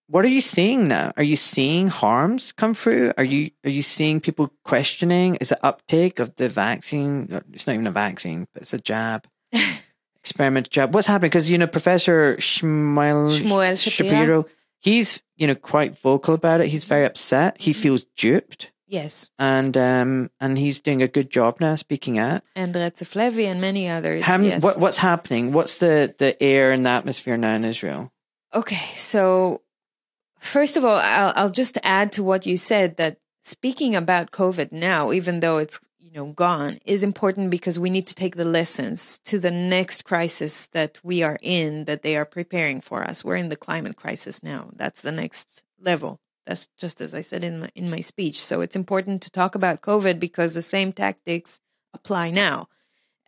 [0.07, 1.13] what are you seeing now?
[1.17, 3.13] Are you seeing harms come through?
[3.17, 5.37] Are you are you seeing people questioning?
[5.37, 7.43] Is the uptake of the vaccine?
[7.53, 9.27] It's not even a vaccine, but it's a jab,
[10.21, 10.95] experiment jab.
[10.95, 11.31] What's happening?
[11.31, 14.45] Because you know, Professor Shmuel, Shmuel Shapira.
[14.79, 16.69] he's you know quite vocal about it.
[16.69, 17.57] He's very upset.
[17.59, 22.43] He feels duped, yes and um and he's doing a good job now speaking out.
[22.55, 24.63] and Retsef and many others How yes.
[24.63, 25.53] what what's happening?
[25.53, 28.13] What's the the air and the atmosphere now in Israel?
[28.55, 29.63] Okay, so
[30.39, 34.71] first of all, I'll, I'll just add to what you said that speaking about COVID
[34.71, 38.45] now, even though it's you know gone is important because we need to take the
[38.45, 43.25] lessons to the next crisis that we are in that they are preparing for us
[43.25, 47.45] we're in the climate crisis now that's the next level that's just as i said
[47.45, 48.43] in my, in my speech.
[48.43, 51.61] So it's important to talk about covid because the same tactics
[51.93, 52.69] apply now.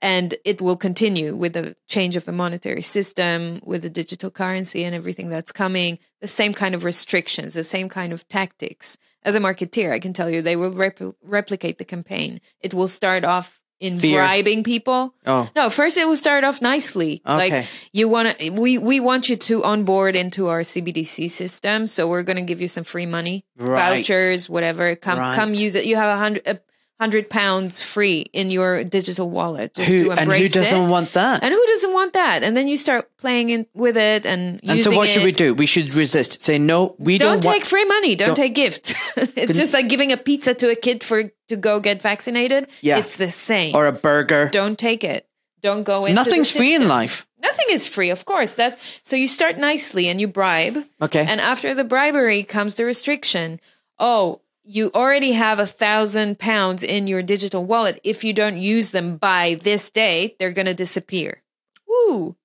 [0.02, 4.84] And it will continue with the change of the monetary system with the digital currency
[4.84, 8.98] and everything that's coming the same kind of restrictions the same kind of tactics.
[9.22, 12.40] As a marketeer i can tell you they will repl- replicate the campaign.
[12.60, 14.20] It will start off in Fear.
[14.20, 17.50] bribing people Oh, no first it will start off nicely Okay.
[17.60, 22.08] like you want to we we want you to onboard into our cbdc system so
[22.08, 23.98] we're going to give you some free money Right.
[23.98, 25.34] vouchers whatever come Right.
[25.36, 26.58] come use it you have a hundred a
[26.98, 30.88] hundred pounds free in your digital wallet just who to and embrace who doesn't it.
[30.88, 31.42] want that?
[31.42, 34.82] and who doesn't want that and then you start playing in with it and And
[34.82, 35.52] so, what should we do?
[35.54, 36.40] We should resist.
[36.40, 36.96] Say no.
[36.98, 37.66] We don't, don't, take want.
[37.66, 38.94] free money don't, don't- take gifts
[39.36, 42.98] it's just like giving a pizza to a kid for to go get vaccinated Yeah.
[42.98, 44.48] it's the same or a burger.
[44.50, 45.28] don't take it
[45.62, 47.26] don't go into the Nothing's free in life.
[47.42, 48.54] Nothing is free, of course.
[48.56, 51.24] That so you start nicely and you bribe, Okay.
[51.28, 53.58] and after the bribery comes the restriction.
[53.98, 58.00] Oh, you already have a thousand pounds in your digital wallet.
[58.02, 61.42] If you don't use them by this day, they're going to disappear.
[61.88, 62.36] Woo.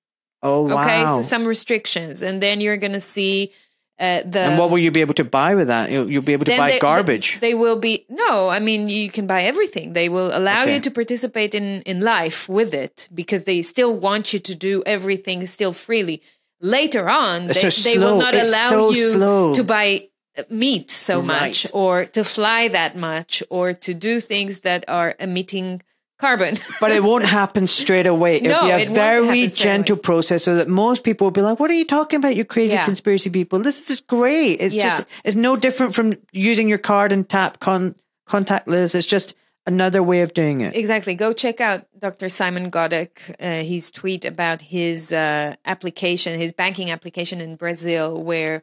[0.42, 0.82] oh wow.
[0.82, 3.52] Okay, so some restrictions, and then you're going to see
[3.98, 4.40] uh, the.
[4.40, 5.90] and what will you be able to buy with that?
[5.90, 7.40] You'll, you'll be able to buy they- garbage.
[7.40, 8.48] They, will be no.
[8.48, 9.92] I mean, you can buy everything.
[9.92, 10.74] They will allow Okay.
[10.74, 14.82] you to participate in in life with it because they still want you to do
[14.86, 16.22] everything still freely.
[16.60, 19.54] Later on, they, so they will not allow so you slow.
[19.54, 20.08] to buy
[20.48, 21.70] meat so much Right.
[21.74, 25.82] or to fly that much or to do things that are emitting
[26.18, 26.56] carbon.
[26.80, 28.36] but it won't happen straight away.
[28.36, 30.02] It'll No, be a it very gentle away.
[30.02, 32.74] process so that most people will be like, What are you talking about, you crazy
[32.74, 32.84] Yeah.
[32.84, 33.58] conspiracy people?
[33.58, 34.60] This is great.
[34.60, 34.84] It's Yeah.
[34.88, 37.94] just it's no different from using your card and tap con-
[38.28, 38.94] contactless.
[38.94, 39.34] It's just
[39.66, 40.74] another way of doing it.
[40.76, 41.14] Exactly.
[41.14, 42.28] Go check out Dr.
[42.28, 43.10] Simon Goddek,
[43.40, 48.62] uh, his tweet about his uh, application, his banking application in Brazil, where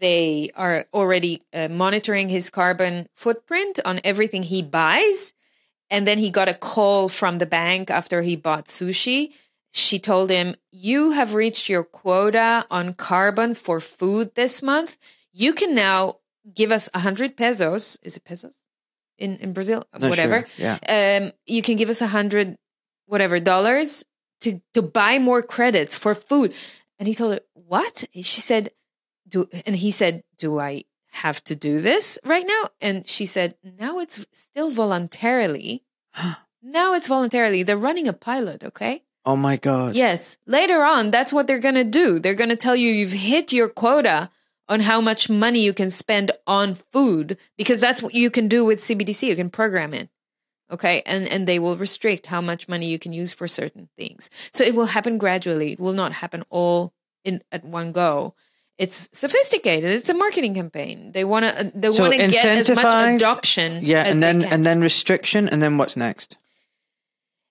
[0.00, 5.32] they are already uh, monitoring his carbon footprint on everything he buys.
[5.90, 9.32] And then he got a call from the bank after he bought sushi.
[9.70, 14.96] She told him, You have reached your quota on carbon for food this month.
[15.32, 16.16] You can now
[16.54, 17.98] give us 100 pesos.
[18.02, 18.62] Is it pesos?
[19.18, 19.84] In, in Brazil?
[19.98, 20.78] Not Whatever sure.
[20.86, 21.22] Yeah.
[21.22, 22.56] um, you can give us a hundred
[23.06, 24.04] whatever dollars
[24.42, 26.54] to to buy more credits for food.
[27.00, 28.70] And he told her, "What?" She said,
[29.28, 33.56] "Do," and he said, "Do I have to do this right now?" And she said,
[33.62, 35.84] "Now it's still voluntarily.
[36.62, 37.62] now it's voluntarily.
[37.62, 39.94] They're running a pilot, okay." Oh my God.
[39.94, 40.38] Yes.
[40.46, 42.18] Later on, that's what they're going to do.
[42.18, 44.30] They're going to tell you you've hit your quota
[44.70, 48.64] on how much money you can spend on food because that's what you can do
[48.64, 49.24] with CBDC.
[49.24, 50.08] You can program it.
[50.70, 51.02] Okay.
[51.04, 54.30] And and they will restrict how much money you can use for certain things.
[54.52, 55.72] So it will happen gradually.
[55.72, 58.34] It will not happen all in at one go.
[58.78, 59.90] It's sophisticated.
[59.90, 61.10] It's a marketing campaign.
[61.12, 64.22] They want to uh, they So want to get as much adoption Yeah, as and
[64.22, 66.36] then and then restriction, and then what's next?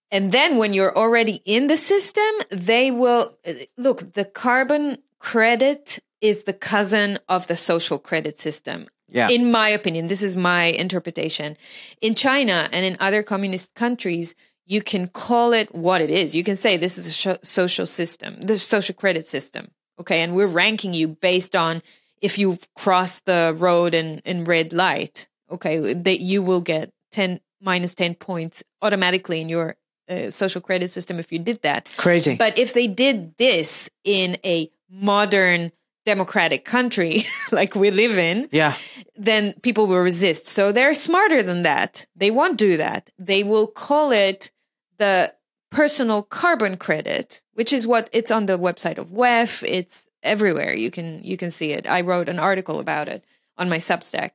[0.10, 6.00] And then when you're already in the system, they will uh, look, the carbon credit
[6.22, 8.88] is the cousin of the social credit system.
[9.10, 9.30] Yeah.
[9.30, 11.58] In my opinion, this is my interpretation.
[12.02, 16.36] In China and in other communist countries, you can call it what it is.
[16.36, 19.72] You can say this is a social system, the social credit system.
[20.00, 20.22] Okay.
[20.22, 21.82] And we're ranking you based on
[22.22, 25.28] if you've crossed the road in, in red light.
[25.52, 25.94] Okay.
[25.94, 29.76] That you will get 10 minus 10 points automatically in your
[30.10, 31.90] uh, social credit system if you did that.
[31.98, 32.36] Crazy.
[32.36, 35.72] But if they did this in a modern
[36.06, 38.76] democratic country like we live in, yeah.
[39.18, 40.48] then people will resist.
[40.48, 42.06] So they're smarter than that.
[42.16, 43.10] They won't do that.
[43.20, 44.52] They will call it
[44.98, 45.34] the
[45.70, 49.64] personal carbon credit, which is what it's on the website of WEF.
[49.68, 50.76] It's everywhere.
[50.76, 51.88] You can you can see it.
[51.88, 53.26] I wrote an article about it
[53.58, 54.32] on my Substack.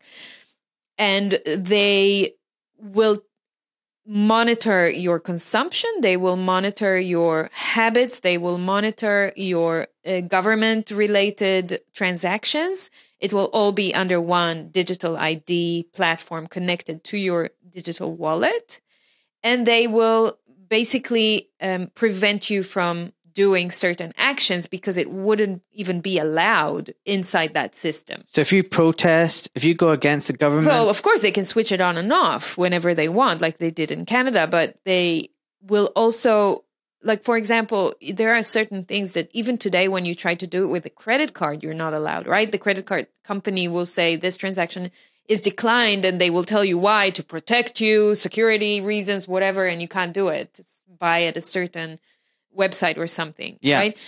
[0.99, 2.35] And they
[2.79, 3.23] will
[4.05, 11.81] monitor your consumption they will monitor your habits they will monitor your uh, government related
[11.93, 18.81] transactions it will all be under one digital id platform connected to your digital wallet
[19.45, 20.37] and they will
[20.73, 27.53] basically um, prevent you from doing certain actions because it wouldn't even be allowed inside
[27.53, 31.21] that system So if you protest, if you go against the government, well, of course,
[31.21, 34.47] they can switch it on and off whenever they want, like they did in Canada,
[34.47, 35.29] but they
[35.61, 36.65] will also,
[37.03, 40.65] like, for example, there are certain things that even today, when you try to do
[40.65, 42.51] it with a credit card, you're not allowed, right?
[42.51, 44.91] The credit card company will say this transaction
[45.29, 49.81] is declined and they will tell you why to protect you, security reasons, whatever, and
[49.81, 50.55] you can't do it.
[50.55, 51.99] Just buy at a certain
[52.57, 53.59] website or something.
[53.61, 53.79] Yeah.
[53.79, 53.99] Right.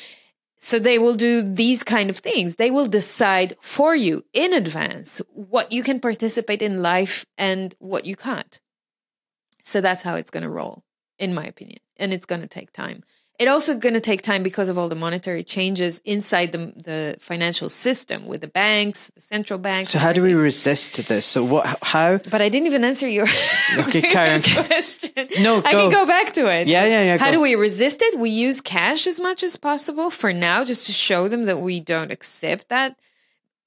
[0.58, 2.56] So they will do these kind of things.
[2.56, 8.06] They will decide for you in advance what you can participate in life and what
[8.06, 8.60] you can't.
[9.62, 10.84] So that's how it's going to roll,
[11.18, 11.80] in my opinion.
[11.98, 13.02] And it's going to take time.
[13.36, 17.16] It also going to take time because of all the monetary changes inside the the
[17.18, 19.90] financial system with the banks, the central banks.
[19.90, 21.26] So how do we resist this?
[21.26, 21.78] So what?
[21.82, 22.18] How?
[22.18, 23.26] But I didn't even answer your
[23.78, 24.64] Okay, question.
[25.42, 26.68] No, I can go back to it.
[26.68, 27.18] Yeah, yeah, yeah.
[27.18, 27.32] How go.
[27.32, 28.18] do we resist it?
[28.18, 31.80] We use cash as much as possible for now, just to show them that we
[31.80, 32.96] don't accept that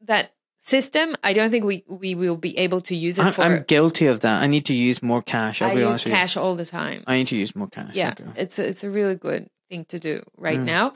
[0.01, 1.13] that system.
[1.25, 3.41] I don't think we we will be able to use it I'm, for.
[3.41, 4.41] I'm guilty of that.
[4.43, 5.61] I need to use more cash.
[5.61, 7.03] I'll I be use cash all the time.
[7.05, 7.93] I need to use more cash.
[7.93, 8.23] yeah, Okay.
[8.37, 10.65] it's a, it's a really good thing to do right Mm.
[10.65, 10.93] now.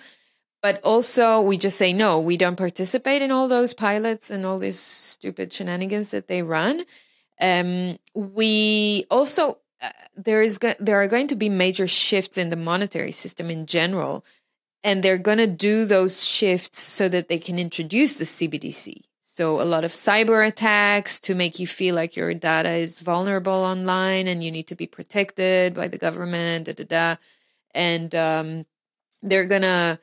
[0.62, 2.20] But also, we just say no.
[2.20, 6.86] We don't participate in all those pilots and all these stupid shenanigans that they run.
[7.42, 12.50] Um, we also uh, there is go- there are going to be major shifts in
[12.50, 14.24] the monetary system in general,
[14.84, 19.02] and they're going to do those shifts so that they can introduce the CBDC.
[19.24, 23.54] So a lot of cyber attacks to make you feel like your data is vulnerable
[23.54, 26.66] online and you need to be protected by the government.
[26.68, 27.16] Da da da,
[27.74, 28.66] and um,
[29.22, 30.00] they're gonna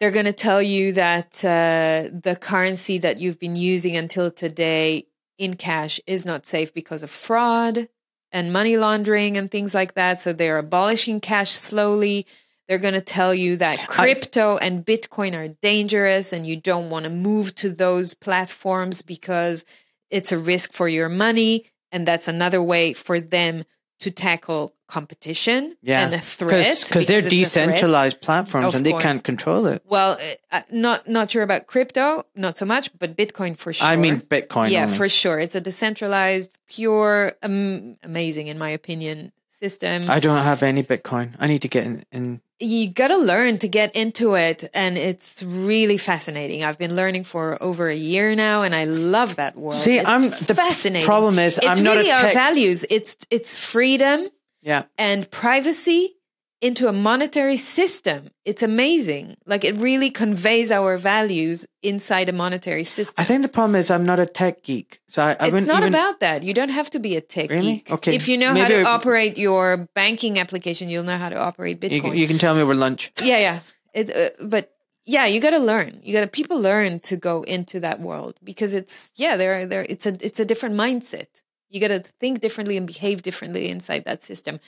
[0.00, 5.56] they're to tell you that uh, the currency that you've been using until today in
[5.56, 7.88] cash is not safe because of fraud
[8.32, 10.20] and money laundering and things like that.
[10.20, 12.26] So they're abolishing cash slowly.
[12.66, 17.04] They're going to tell you that crypto and Bitcoin are dangerous and you don't want
[17.04, 19.64] to move to those platforms because
[20.10, 21.66] it's a risk for your money.
[21.92, 23.64] And that's another way for them
[24.00, 26.02] to tackle competition Yeah.
[26.04, 26.84] and a threat.
[26.86, 27.40] Because they're it's a threat.
[27.44, 29.82] decentralized platforms Of and they can't control it.
[29.86, 30.18] Well,
[30.52, 33.86] uh, not not sure about crypto, not so much, but Bitcoin for sure.
[33.86, 34.70] I mean, Bitcoin.
[34.70, 34.96] yeah, only.
[34.98, 35.38] for sure.
[35.38, 40.04] It's a decentralized, pure, um, amazing, in my opinion, system.
[40.08, 41.34] I don't have any Bitcoin.
[41.38, 42.04] I need to get in.
[42.12, 46.62] in you got to learn to get into it, and it's really fascinating.
[46.62, 49.80] I've been learning for over a year now, and I love that world.
[49.80, 51.06] See, it's I'm- the fascinating.
[51.06, 52.84] problem is it's I'm not a really our values.
[52.90, 54.28] It's it's freedom
[54.62, 54.84] yeah.
[54.98, 56.16] and privacy
[56.60, 58.28] into a monetary system.
[58.44, 59.36] It's amazing.
[59.46, 63.14] Like it really conveys our values inside a monetary system.
[63.16, 65.00] I think the problem is I'm not a tech geek.
[65.08, 65.88] So I, I it's wouldn't even.
[65.88, 66.42] about that.
[66.42, 67.76] You don't have to be a tech Really?
[67.76, 67.90] geek.
[67.90, 68.14] Okay.
[68.14, 71.82] If you know how to I- operate your banking application, you'll know how to operate
[71.82, 72.10] you, Bitcoin.
[72.10, 73.10] can, you can tell me over lunch.
[73.22, 73.60] yeah, yeah.
[73.94, 74.70] It's uh, but
[75.06, 76.00] yeah, you got to learn.
[76.04, 79.86] You got to people learn to go into that world because it's yeah, there there
[79.88, 81.42] it's a it's a different mindset.
[81.70, 84.60] You got to think differently and behave differently inside that system.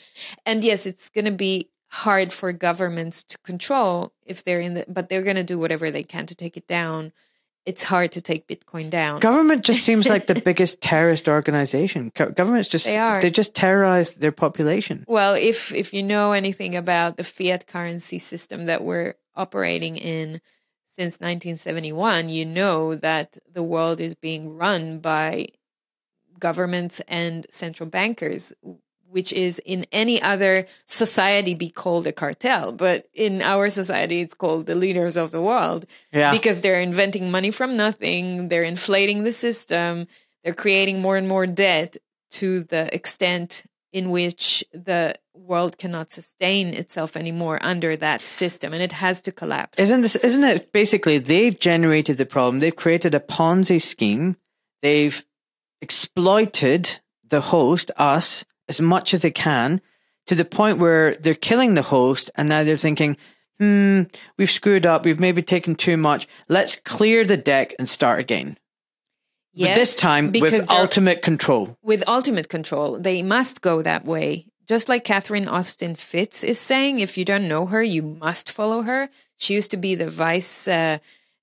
[0.47, 4.85] And yes, it's going to be hard for governments to control if they're in the
[4.89, 7.13] but they're going to do whatever they can to take it down.
[7.65, 9.21] It's hard to take Bitcoin down.
[9.21, 12.11] Government just seems like the biggest terrorist organization.
[12.15, 13.21] Governments just They are.
[13.21, 15.05] they just terrorize their population.
[15.07, 20.41] Well, if if you know anything about the fiat currency system that we're operating in
[20.89, 25.49] since 1971, you know that the world is being run by
[26.49, 28.53] governments and central bankers,
[29.17, 34.35] which is in any other society be called a cartel, but in our society it's
[34.43, 35.83] called the leaders of the world
[36.13, 36.33] Yeah.
[36.33, 40.07] because they're inventing money from nothing, they're inflating the system,
[40.43, 41.91] they're creating more and more debt
[42.41, 48.83] to the extent in which the world cannot sustain itself anymore under that system and
[48.83, 49.79] it has to collapse.
[49.79, 50.17] Isn't this?
[50.17, 52.61] Isn't it basically they've generated the problem?
[52.61, 54.37] They've created a Ponzi scheme.
[54.81, 55.19] They've
[55.83, 59.81] exploited the host, us, as much as they can,
[60.27, 63.17] to the point where they're killing the host, and now they're thinking,
[63.59, 64.03] "Hmm,
[64.39, 65.05] we've screwed up.
[65.05, 66.29] We've maybe taken too much.
[66.49, 68.57] Let's clear the deck and start again."
[69.55, 71.77] but this time with ultimate control.
[71.83, 72.99] with ultimate control.
[72.99, 74.47] They must go that way.
[74.67, 78.83] Just like Catherine Austin Fitts is saying, if you don't know her, you must follow
[78.83, 79.11] her.
[79.37, 80.99] She used to be the vice uh,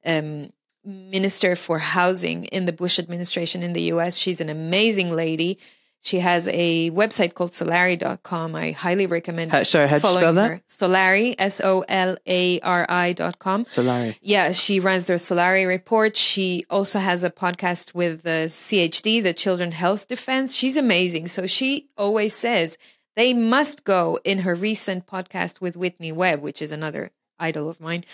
[0.05, 0.51] um,
[0.85, 4.17] minister for housing in the Bush administration in the US.
[4.17, 5.59] She's an amazing lady.
[6.01, 8.55] She has a website called solari.com.
[8.55, 10.49] I highly recommend How- sorry, you following spell that?
[10.49, 10.61] her.
[10.69, 13.65] Solari, S O L A R I.com.
[13.65, 14.15] Solari.
[14.21, 16.15] Yeah, she runs their Solari report.
[16.15, 20.55] She also has a podcast with the CHD, the Children Health Defense.
[20.55, 21.27] She's amazing.
[21.27, 22.77] So she always says
[23.17, 27.81] they must go in her recent podcast with Whitney Webb, which is another idol of
[27.81, 28.05] mine.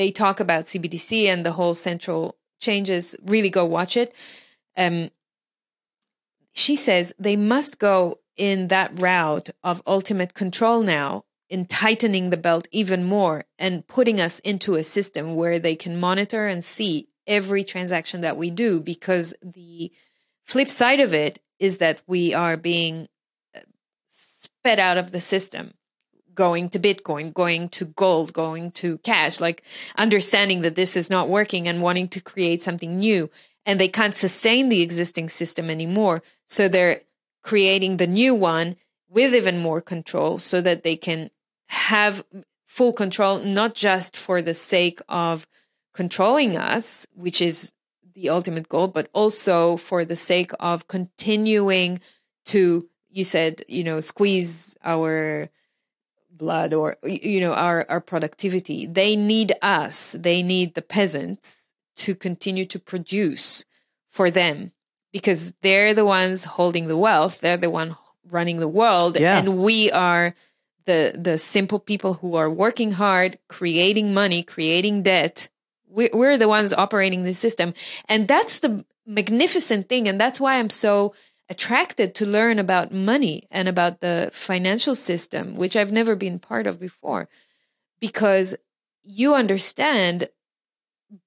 [0.00, 3.14] They talk about CBDC and the whole central changes.
[3.22, 4.14] Really go watch it.
[4.74, 5.10] Um,
[6.54, 12.38] she says they must go in that route of ultimate control now in tightening the
[12.38, 17.08] belt even more and putting us into a system where they can monitor and see
[17.26, 19.92] every transaction that we do because the
[20.46, 23.06] flip side of it is that we are being
[23.54, 23.60] uh,
[24.08, 25.74] sped out of the system
[26.34, 29.62] going to bitcoin going to gold going to cash like
[29.96, 33.30] understanding that this is not working and wanting to create something new.
[33.66, 36.22] And they can't sustain the existing system anymore.
[36.46, 37.02] So they're
[37.42, 38.76] creating the new one
[39.08, 41.30] with even more control so that they can
[41.66, 42.24] have
[42.66, 45.46] full control not just for the sake of
[45.92, 47.72] controlling us which is
[48.20, 52.00] the ultimate goal, but also for the sake of continuing
[52.46, 55.48] to, you said, you know, squeeze our
[56.40, 58.86] blood or you know our our productivity.
[58.86, 60.16] They need us.
[60.18, 61.64] They need the peasants
[61.96, 63.64] to continue to produce
[64.08, 64.72] for them
[65.12, 67.40] because they're the ones holding the wealth.
[67.40, 67.96] They're the one
[68.30, 69.18] running the world.
[69.20, 69.38] Yeah.
[69.38, 70.34] and we are
[70.86, 75.48] the the simple people who are working hard creating money creating debt.
[75.88, 77.74] We, we're the ones operating the system.
[78.08, 80.08] And that's the magnificent thing.
[80.08, 81.14] And that's why i'm so
[81.50, 86.66] attracted to learn about money and about the financial system which i've never been part
[86.66, 87.28] of before
[88.00, 88.54] because
[89.02, 90.28] you understand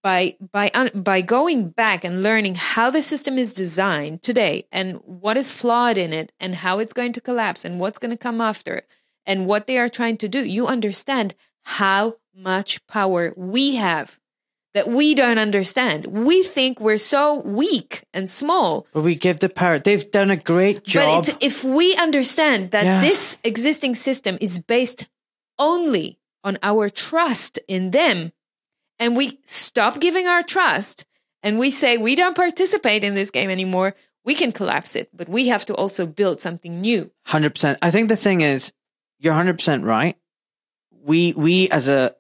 [0.02, 5.36] by by by going back and learning how the system is designed today and what
[5.36, 8.40] is flawed in it and how it's going to collapse and what's going to come
[8.40, 8.88] after it
[9.26, 14.20] and what they are trying to do you understand how much power we have
[14.74, 19.50] that we don't understand we think we're so weak and small But we give the
[19.50, 19.80] power.
[19.80, 21.26] They've done a great job.
[21.26, 23.02] but it's, if we understand that Yeah.
[23.02, 25.08] this existing system is based
[25.60, 28.32] only on our trust in them,
[29.00, 31.06] and we stop giving our trust
[31.42, 33.96] and we say we don't participate in this game anymore,
[34.26, 35.10] we can collapse it.
[35.14, 37.12] But we have to also build something new.
[37.26, 37.78] Hundred percent.
[37.82, 38.74] I think the thing is,
[39.20, 40.18] you're hundred percent right.
[41.06, 42.16] We we as a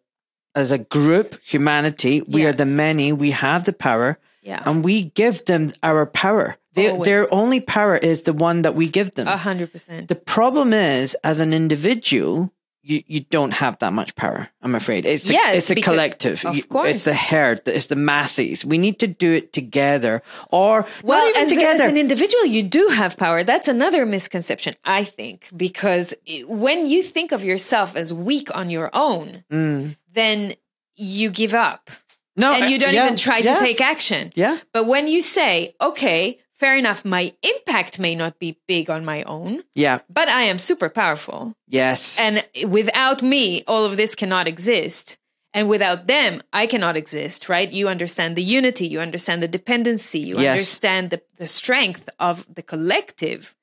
[0.56, 2.50] as a group, humanity, we Yeah.
[2.50, 3.12] are the many.
[3.12, 4.62] We have the power, Yeah.
[4.66, 6.58] and we give them our power.
[6.76, 9.28] They, their only power is the one that we give them.
[9.28, 10.08] A hundred percent.
[10.08, 12.52] The problem is, as an individual,
[12.86, 14.50] you, you don't have that much power.
[14.62, 16.44] I'm afraid it's a, Yes, it's a collective.
[16.44, 16.90] of course.
[16.96, 17.62] it's the herd.
[17.68, 18.66] It's the masses.
[18.66, 21.84] We need to do it together, or Well, not even as, together.
[21.86, 23.44] as an individual, you do have power.
[23.44, 26.14] That's another misconception, I think, because
[26.48, 29.96] when you think of yourself as weak on your own, Mm.
[30.14, 30.54] Then
[30.96, 31.90] you give up.
[32.38, 34.32] no, and you uh, don't yeah, even try yeah, to take action.
[34.36, 39.04] Yeah, But when you say, okay, fair enough, my impact may not be big on
[39.06, 41.56] my own, yeah, but I am super powerful.
[41.68, 45.18] yes, And without me, all of this cannot exist.
[45.56, 47.72] And without them, I cannot exist, right?
[47.72, 50.52] You understand the unity, you understand the dependency, you Yes.
[50.52, 53.54] understand the, the strength of the collective.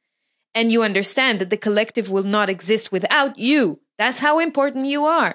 [0.54, 3.80] And you understand that the collective will not exist without you.
[3.98, 5.34] That's how important you are.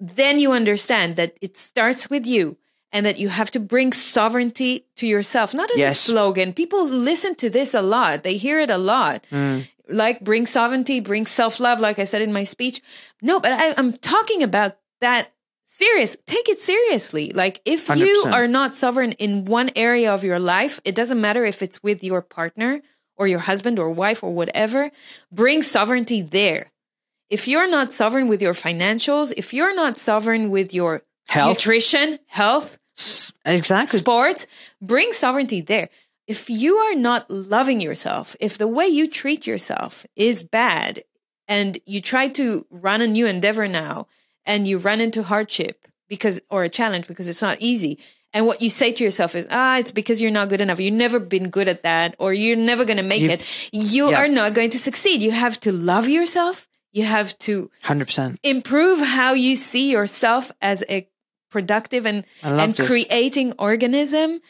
[0.00, 2.56] Then you understand that it starts with you
[2.92, 5.92] and that you have to bring sovereignty to yourself, not as Yes.
[5.98, 6.52] a slogan.
[6.52, 9.68] People listen to this a lot, they hear it a lot Mm.
[9.88, 12.80] like bring sovereignty, bring self love, like I said in my speech.
[13.20, 15.30] No, but I, I'm talking about that
[15.66, 16.16] serious.
[16.26, 17.32] Take it seriously.
[17.32, 18.32] Like if you 100%.
[18.32, 22.02] are not sovereign in one area of your life, it doesn't matter if it's with
[22.04, 22.80] your partner
[23.16, 24.90] or your husband or wife or whatever,
[25.32, 26.70] bring sovereignty there.
[27.30, 31.56] If you're not sovereign with your financials, if you're not sovereign with your Health.
[31.56, 32.78] nutrition, health,
[33.44, 33.98] exactly.
[33.98, 34.46] sports,
[34.80, 35.88] bring sovereignty there.
[36.26, 41.04] If you are not loving yourself, if the way you treat yourself is bad,
[41.46, 44.06] and you try to run a new endeavor now,
[44.46, 47.98] and you run into hardship because or a challenge because it's not easy,
[48.32, 50.80] and what you say to yourself is, ah, it's because you're not good enough.
[50.80, 53.42] You've never been good at that, or you're never going to make You- it.
[53.72, 54.20] You Yeah.
[54.22, 55.20] are not going to succeed.
[55.22, 56.66] You have to love yourself.
[56.94, 58.38] You have to Hundred percent.
[58.42, 61.06] improve how you see yourself as a
[61.50, 62.86] productive and and this.
[62.86, 64.40] creating organism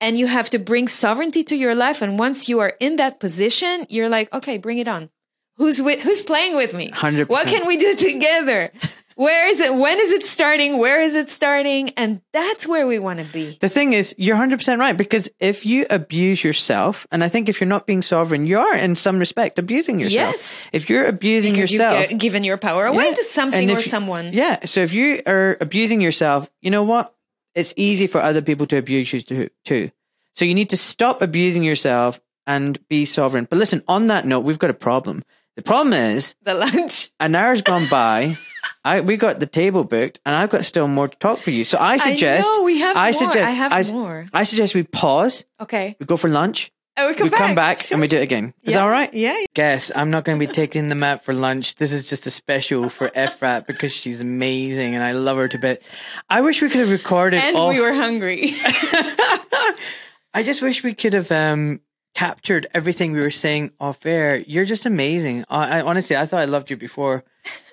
[0.00, 3.20] and you have to bring sovereignty to your life and once you are in that
[3.20, 5.08] position you're like okay bring it on
[5.56, 7.28] who's with who's playing with me 100%.
[7.28, 8.72] what can we do together
[9.18, 12.98] where is it when is it starting where is it starting and that's where we
[13.00, 17.24] want to be The thing is, you're 100% right because if you abuse yourself, and
[17.24, 20.32] I think if you're not being sovereign, you are in some respect abusing yourself.
[20.34, 20.58] Yes.
[20.72, 23.14] If you're abusing because yourself, you've gi- given your power away Yeah.
[23.14, 24.64] to something or you- someone Yeah.
[24.66, 27.12] So if you are abusing yourself, you know what?
[27.54, 29.48] It's easy for other people to abuse you too.
[29.64, 29.90] too.
[30.34, 33.46] So you need to stop abusing yourself and be sovereign.
[33.50, 35.24] But listen, on that note, we've got a problem.
[35.56, 38.36] The problem is the lunch an hour's gone by.
[38.96, 41.64] I we got the table booked, and I've got still more to talk for you.
[41.64, 43.12] So I suggest we have I more.
[43.22, 44.26] suggest I have s- more.
[44.32, 45.44] I suggest we pause.
[45.60, 46.72] okay We go for lunch.
[47.00, 47.94] oh, we come we back come back Sure.
[47.94, 48.54] and we do it again.
[48.64, 48.78] Is Yeah.
[48.78, 49.12] that all right?
[49.14, 51.76] yeah Guess I'm not going to be taking them out for lunch.
[51.76, 55.58] This is just a special for Efrat because she's amazing and I love her to
[55.58, 55.82] bit.
[56.28, 57.68] I wish we could have recorded and all.
[57.70, 58.50] we were hungry
[60.34, 61.80] I just wish we could have um,
[62.14, 64.38] captured everything we were saying off air.
[64.46, 65.44] You're just amazing.
[65.48, 67.24] I, I honestly, I thought I loved you before.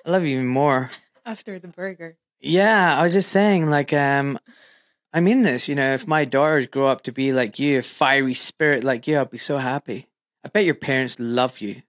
[0.04, 0.90] I love you even more.
[1.26, 2.16] After the burger.
[2.40, 4.38] Yeah, I was just saying, like, um,
[5.12, 5.68] I mean this.
[5.68, 9.06] You know, if my daughters grow up to be like you, a fiery spirit like
[9.08, 10.06] you, I'll be so happy.
[10.44, 11.72] I bet your parents love you.
[11.74, 11.82] I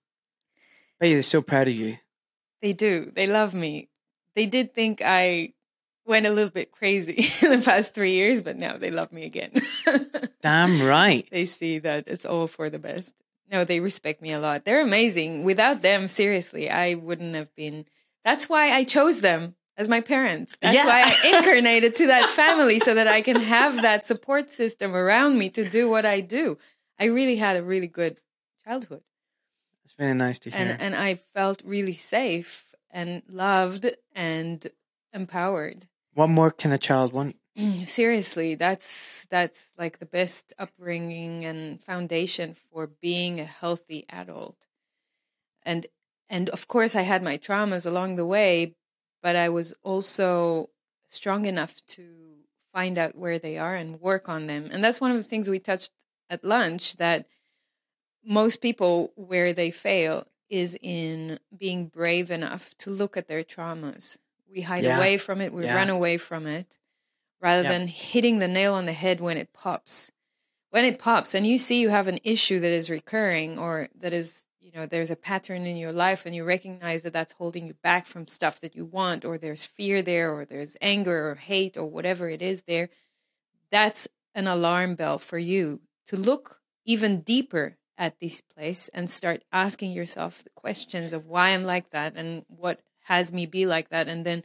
[1.00, 1.98] bet they're so proud of you.
[2.62, 3.12] They do.
[3.14, 3.90] They love me.
[4.34, 5.54] They did think I
[6.06, 7.14] went a little bit crazy
[7.46, 9.52] in the past three years, but now they love me again.
[10.42, 11.28] Damn right.
[11.30, 13.14] they see that it's all for the best.
[13.52, 14.66] No, they respect me a lot.
[14.66, 15.44] They're amazing.
[15.44, 17.86] Without them, seriously, I wouldn't have been.
[18.28, 20.52] That's why I chose them as my parents.
[20.62, 20.86] That's Yeah.
[20.92, 25.38] why I incarnated to that family so that I can have that support system around
[25.42, 26.58] me to do what I do.
[27.00, 28.16] I really had a really good
[28.66, 29.04] childhood
[29.86, 30.60] It's really nice to hear.
[30.60, 32.52] and and I felt really safe
[33.00, 33.84] and loved
[34.30, 34.60] and
[35.14, 35.88] empowered.
[36.20, 37.36] what more can a child want?
[37.58, 44.60] Mm, seriously, that's that's like the best upbringing and foundation for being a healthy adult.
[45.64, 45.86] And
[46.30, 48.76] and of course I had my traumas along the way,
[49.22, 50.70] but I was also
[51.08, 52.38] strong enough to
[52.74, 54.70] find out where they are and work on them.
[54.72, 55.92] And that's one of the things we touched
[56.30, 57.28] at lunch that
[58.24, 64.18] most people where they fail is in being brave enough to look at their traumas.
[64.50, 64.98] We hide Yeah.
[64.98, 65.76] away from it, we Yeah.
[65.76, 66.78] run away from it
[67.40, 67.70] rather Yeah.
[67.70, 70.12] than hitting the nail on the head when it pops.
[70.70, 74.14] When it pops and you see you have an issue that is recurring or that
[74.14, 77.68] is, you know, there's a pattern in your life and you recognize that that's holding
[77.68, 81.36] you back from stuff that you want or there's fear there or there's anger or
[81.36, 82.90] hate or whatever it is there,
[83.72, 89.42] that's an alarm bell for you to look even deeper at this place and start
[89.54, 93.90] asking yourself the questions of why I'm like that and what has me be like
[93.90, 94.44] that and then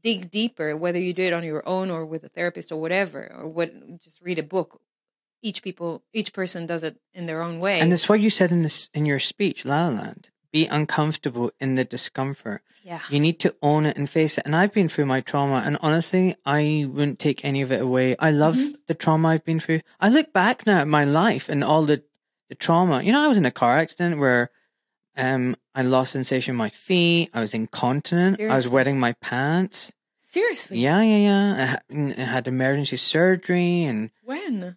[0.00, 3.32] dig deeper whether you do it on your own or with a therapist or whatever
[3.36, 4.80] or what just read a book
[5.42, 8.50] each people each person does it in their own way And it's what you said
[8.52, 10.30] in this in your speech, La La Land.
[10.52, 12.62] Be uncomfortable in the discomfort.
[12.82, 14.46] yeah You need to own it and face it.
[14.46, 18.16] And I've been through my trauma, and honestly, I wouldn't take any of it away.
[18.18, 18.74] I love Mm-hmm.
[18.86, 19.80] the trauma I've been through.
[20.00, 22.02] I look back now at my life and all the
[22.48, 23.02] the trauma.
[23.02, 24.50] You know, I was in a car accident where
[25.16, 27.30] um I lost sensation in my feet.
[27.34, 28.40] I was incontinent.
[28.40, 28.72] I was Seriously?
[28.74, 29.92] wetting my pants.
[30.18, 31.76] seriously Yeah, yeah, yeah.
[31.90, 34.76] I had emergency surgery and when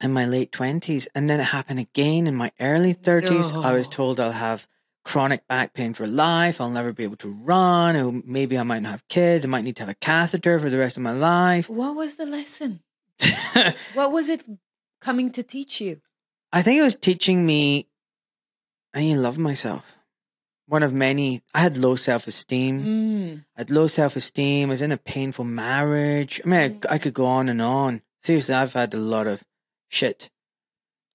[0.00, 1.08] in my late 20s.
[1.14, 3.54] And then it happened again in my early 30s.
[3.64, 4.66] I was told I'll have
[5.04, 6.60] chronic back pain for life.
[6.60, 7.96] I'll never be able to run.
[7.96, 9.44] Or maybe I might not have kids.
[9.44, 11.68] I might need to have a catheter for the rest of my life.
[11.68, 12.80] what was the lesson
[13.94, 14.46] what was it
[15.00, 16.00] coming to teach you
[16.52, 17.86] I think it was teaching me
[18.94, 19.96] I need to love myself.
[20.66, 22.84] One of many, I had low self esteem.
[22.84, 23.44] mm.
[23.56, 24.68] I had low self esteem.
[24.68, 26.40] I was in a painful marriage.
[26.44, 28.02] I mean, I, I could go on and on.
[28.22, 29.42] Seriously, I've had a lot of
[29.90, 30.30] shit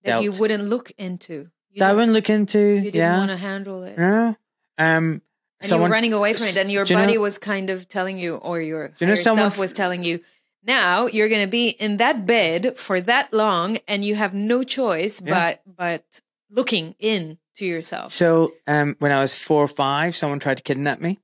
[0.03, 2.59] that you wouldn't look into you that I wouldn't look into.
[2.59, 3.17] you didn't yeah.
[3.17, 4.35] want to handle it No.
[4.77, 5.21] Um,
[5.61, 7.87] and someone, you're running away from it and your you know- body was kind of
[7.87, 10.19] telling you or your you know someone- self was telling you
[10.63, 14.63] now you're going to be in that bed for that long and you have no
[14.63, 15.33] choice Yeah.
[15.65, 16.21] but but
[16.51, 20.63] looking in to yourself So, um, when I was four or five, someone tried to
[20.63, 21.19] kidnap me.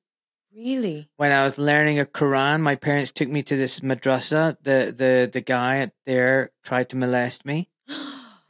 [0.55, 4.57] Really When I was learning a Quran, my parents took me to this madrasa.
[4.61, 7.69] The the the guy there tried to molest me.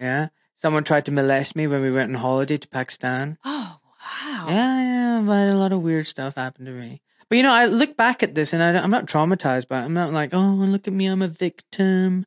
[0.01, 3.37] Yeah, someone tried to molest me when we went on holiday to Pakistan.
[3.45, 7.03] oh wow Yeah, yeah, I've a lot of weird stuff happened to me.
[7.29, 9.85] But you know, I look back at this and I, I'm not traumatized by it.
[9.85, 12.25] I'm not like, oh, look at me, I'm a victim.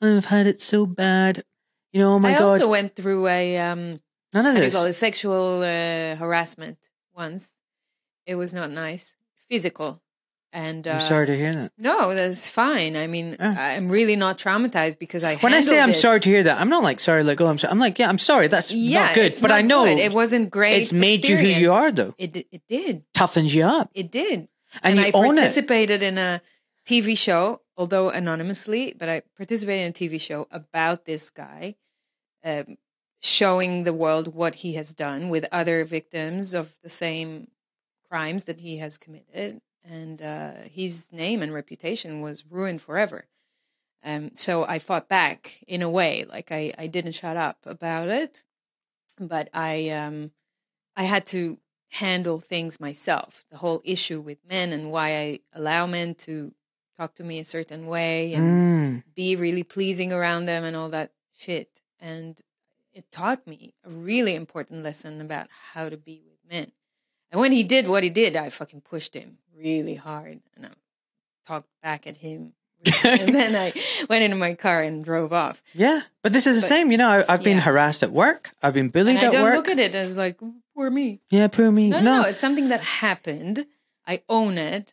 [0.00, 1.42] I've had it so bad.
[1.92, 3.98] You know, oh my I god, also went through a um
[4.32, 4.74] none of this.
[4.74, 6.78] call it sexual uh, harassment
[7.12, 7.58] once
[8.24, 9.15] it was not nice
[9.50, 10.00] physical
[10.52, 11.72] and uh, I'm sorry to hear that.
[11.76, 13.54] no that's fine i mean Yeah.
[13.58, 15.94] i'm really not traumatized because i When I say I'm it.
[16.06, 17.46] sorry to hear that, I'm not like sorry, let go.
[17.46, 17.72] I'm sorry.
[17.72, 18.46] I'm like, yeah, I'm sorry.
[18.48, 19.34] That's yeah not good.
[19.42, 19.98] But I know good.
[19.98, 22.14] it wasn't great it's made you who you are, though.
[22.18, 24.48] it, it did Toughens you up, it did
[24.82, 25.40] and, you I own it.
[25.40, 26.40] participated in a
[26.88, 31.74] TV show, although anonymously, but I participated in a TV show about this guy,
[32.44, 32.76] um,
[33.20, 37.48] showing the world what he has done with other victims of the same
[38.08, 43.26] crimes that he has committed, and uh, his name and reputation was ruined forever.
[44.04, 48.08] Um, so I fought back in a way, like I, I didn't shut up about
[48.08, 48.42] it,
[49.18, 50.30] but I um,
[50.96, 51.58] I had to
[51.90, 53.44] handle things myself.
[53.50, 56.52] The whole issue with men and why I allow men to
[56.96, 59.02] talk to me a certain way and Mm.
[59.14, 61.80] be really pleasing around them and all that shit.
[61.98, 62.40] And
[62.92, 66.72] it taught me a really important lesson about how to be with men.
[67.30, 70.68] And when he did what he did, I fucking pushed him really hard and I
[71.46, 72.52] talked back at him
[73.04, 73.72] and then I
[74.08, 75.62] went into my car and drove off.
[75.74, 76.92] Yeah, but this is the same.
[76.92, 77.62] You know, I, I've been Yeah.
[77.64, 78.52] harassed at work.
[78.62, 79.54] I've been bullied And I don't work.
[79.56, 80.38] look at it as like,
[80.74, 81.20] poor me.
[81.30, 81.88] yeah, poor me.
[81.88, 83.66] No, no, no, it's something that happened.
[84.06, 84.92] I own it.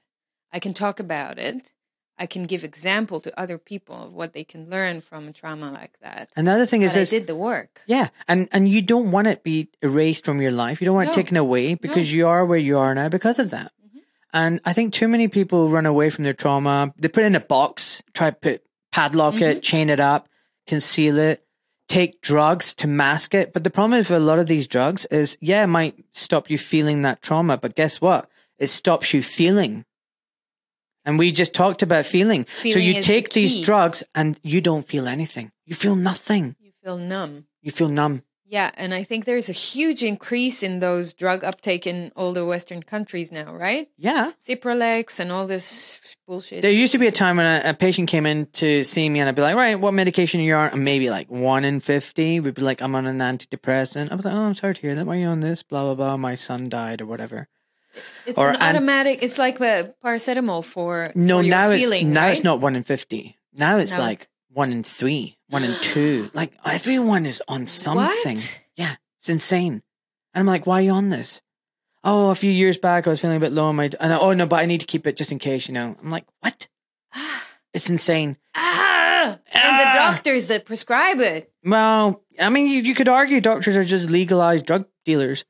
[0.52, 1.74] I can talk about it.
[2.18, 5.72] I can give example to other people of what they can learn from a trauma
[5.72, 6.30] like that.
[6.36, 7.82] Another thing is But I did the work.
[7.88, 10.80] Yeah, and and you don't want it be erased from your life.
[10.80, 13.50] You don't want it taken away because you are where you are now because of
[13.50, 13.72] that.
[13.84, 14.00] Mm-hmm.
[14.32, 16.94] And I think too many people run away from their trauma.
[16.98, 19.58] They put it in a box, try to put padlock Mm-hmm.
[19.58, 20.30] it, chain it up,
[20.68, 21.44] conceal it,
[21.88, 23.54] take drugs to mask it.
[23.54, 26.60] But the problem with a lot of these drugs is, yeah, it might stop you
[26.60, 28.30] feeling that trauma, but guess what?
[28.60, 29.86] It stops you feeling.
[31.06, 32.46] And we just talked about feeling.
[32.62, 35.52] so you take the these drugs and you don't feel anything.
[35.66, 36.56] You feel nothing.
[36.60, 37.46] You feel numb.
[37.62, 38.24] You feel numb.
[38.54, 42.46] Yeah, and I think there's a huge increase in those drug uptake in all the
[42.46, 43.90] Western countries now, right?
[43.98, 44.32] Yeah.
[44.48, 46.62] Cipralex and all this bullshit.
[46.62, 49.22] There used to be a time when a, a patient came in to see me
[49.22, 50.70] and I'd be like, right, what medication are you on?
[50.70, 54.12] And maybe like one in 50 would be like, I'm on an antidepressant.
[54.12, 55.08] I was like, oh, I'm sorry to hear that.
[55.08, 55.64] Why are you on this?
[55.64, 56.18] Blah, blah, blah.
[56.18, 57.48] My son died or whatever.
[58.26, 59.20] it's or an an- automatic.
[59.22, 62.32] It's like a paracetamol for No, for your now feeling, it's, now right?
[62.34, 63.38] it's not one in 50.
[63.54, 66.30] Now it's Now like it's- one in three, one in two.
[66.34, 68.36] Like everyone is on something.
[68.38, 68.62] What?
[68.76, 68.96] Yeah.
[69.20, 69.82] It's insane.
[70.34, 71.42] And I'm like, why are you on this?
[72.04, 74.18] Oh, a few years back, I was feeling a bit low on my, and I,
[74.20, 75.96] oh no, but I need to keep it just in case, you know.
[76.02, 76.68] I'm like, what?
[77.74, 78.38] It's insane.
[78.54, 79.94] Ah, and the Ah.
[80.12, 81.52] doctors that prescribe it.
[81.64, 85.44] Well, I mean, you, you could argue doctors are just legalized drug dealers.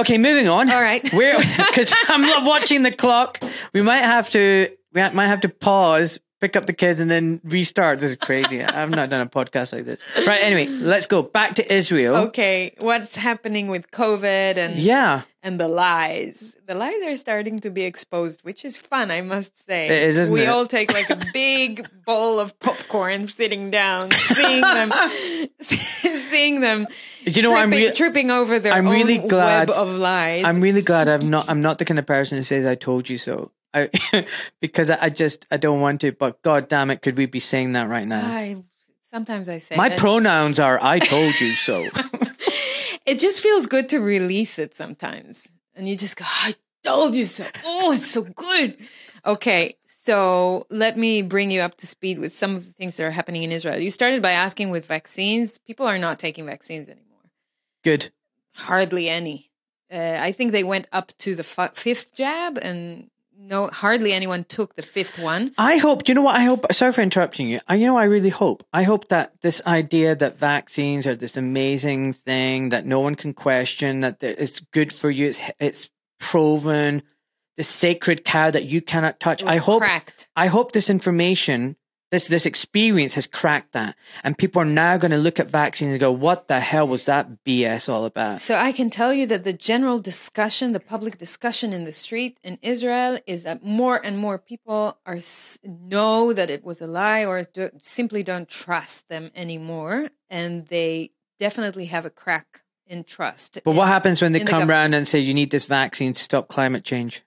[0.00, 0.70] Okay, moving on.
[0.70, 1.06] All right.
[1.12, 3.42] We're because I'm not watching the clock.
[3.72, 4.68] We might have to.
[4.92, 8.00] We might have to pause, pick up the kids, and then restart.
[8.00, 8.62] This is crazy.
[8.62, 10.02] I've not done a podcast like this.
[10.26, 10.42] Right.
[10.42, 12.16] Anyway, let's go back to Israel.
[12.28, 16.56] Okay, what's happening with COVID and Yeah, and the lies?
[16.66, 19.86] The lies are starting to be exposed, which is fun, I must say.
[19.86, 20.48] It is, isn't we it?
[20.48, 24.90] all take like a big bowl of popcorn, sitting down, seeing them,
[25.60, 26.86] seeing them.
[27.26, 29.90] You know what I'm tripping, rea- tripping over their I'm really own glad- web of
[29.90, 30.44] lies.
[30.44, 31.48] I'm really glad I'm not.
[31.48, 33.90] I'm not the kind of person who says "I told you so." I,
[34.60, 36.12] because I, I just I don't want to.
[36.12, 38.26] But God damn it, could we be saying that right now?
[38.26, 38.56] I
[39.10, 39.98] sometimes I say My it.
[39.98, 41.88] pronouns are "I told you so."
[43.06, 45.46] it just feels good to release it sometimes.
[45.74, 47.44] And you just go, I told you so.
[47.64, 48.76] Oh, it's so good.
[49.24, 53.04] Okay, so let me bring you up to speed with some of the things that
[53.04, 53.78] are happening in Israel.
[53.78, 55.58] You started by asking with vaccines.
[55.66, 57.09] People are not taking vaccines anymore,
[57.82, 58.10] Good.
[58.54, 59.50] hardly any.
[59.92, 64.44] Uh, I think they went up to the fi- fifth jab, and no, hardly anyone
[64.44, 65.52] took the fifth one.
[65.58, 66.08] I hope.
[66.08, 66.72] You know what I hope?
[66.72, 67.58] Sorry for interrupting you.
[67.66, 68.62] I, you know, I really hope.
[68.72, 73.32] I hope that this idea that vaccines are this amazing thing that no one can
[73.34, 75.90] question, that it's good for you, it's it's
[76.20, 77.02] proven,
[77.56, 79.42] the sacred cow that you cannot touch.
[79.42, 79.80] I hope.
[79.80, 80.28] cracked.
[80.36, 81.76] I hope this information,
[82.10, 85.92] this this experience has cracked that, and people are now going to look at vaccines
[85.92, 89.26] and go, "What the hell was that BS all about?" So I can tell you
[89.26, 94.00] that the general discussion, the public discussion in the street in Israel, is that more
[94.04, 95.18] and more people are
[95.64, 101.12] know that it was a lie or do, simply don't trust them anymore, and they
[101.38, 103.60] definitely have a crack in trust.
[103.64, 106.12] But what happens when they in the come around and say you need this vaccine
[106.12, 107.22] to stop climate change?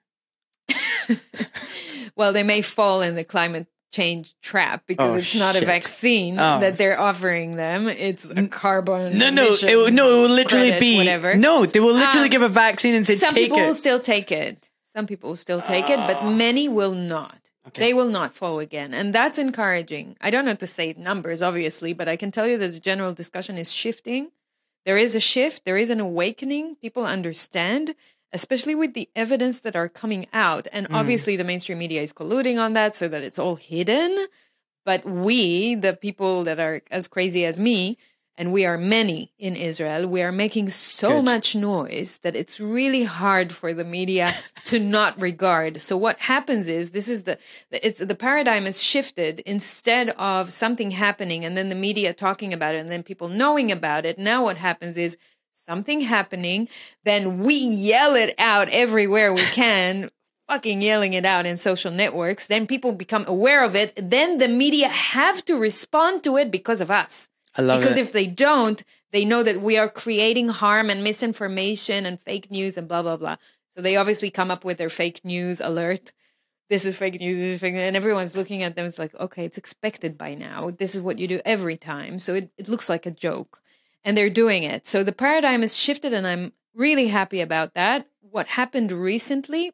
[2.16, 6.34] well, they may fall in the climate change trap because Oh, it's not a vaccine
[6.38, 6.60] Oh.
[6.60, 9.16] that they're offering them; it's a carbon.
[9.22, 11.34] No, no, it, will- no, it will literally credit, be whatever.
[11.36, 11.64] no.
[11.66, 14.70] They will literally Um, give a vaccine and say Some people will still take it.
[14.94, 17.38] Some people will still take it, but many will not.
[17.68, 17.80] Okay.
[17.82, 18.92] They will not fall again.
[18.92, 20.06] And that's encouraging.
[20.20, 23.12] I don't know to say numbers, obviously, but I can tell you that the general
[23.14, 24.30] discussion is shifting.
[24.84, 26.76] There is a shift, there is an awakening.
[26.76, 27.94] People understand,
[28.34, 30.66] especially with the evidence that are coming out.
[30.72, 30.96] And Mm.
[31.00, 34.26] obviously, the mainstream media is colluding on that so that it's all hidden.
[34.84, 37.96] But we, the people that are as crazy as me,
[38.36, 41.24] and we are many in Israel, we are making so Good.
[41.24, 44.32] much noise that it's really hard for the media
[44.64, 45.80] to not regard.
[45.80, 47.38] So what happens is this is the
[47.70, 52.74] it's the paradigm is shifted instead of something happening and then the media talking about
[52.74, 54.18] it and then people knowing about it.
[54.18, 55.16] Now what happens is
[55.64, 56.68] something happening,
[57.04, 60.10] then we yell it out everywhere we can.
[60.48, 63.94] Fucking yelling it out in social networks, then people become aware of it.
[63.96, 67.30] Then the media have to respond to it because of us.
[67.56, 68.02] I love because it.
[68.02, 72.76] if they don't, they know that we are creating harm and misinformation and fake news
[72.76, 73.36] and blah blah blah.
[73.74, 76.12] So they obviously come up with their fake news alert.
[76.68, 78.86] This is fake news, this is fake news, and everyone's looking at them.
[78.86, 80.70] It's like, okay, it's expected by now.
[80.70, 82.18] This is what you do every time.
[82.18, 83.60] So it, it looks like a joke.
[84.04, 84.86] And they're doing it.
[84.86, 88.06] So the paradigm is shifted, and I'm really happy about that.
[88.20, 89.72] What happened recently,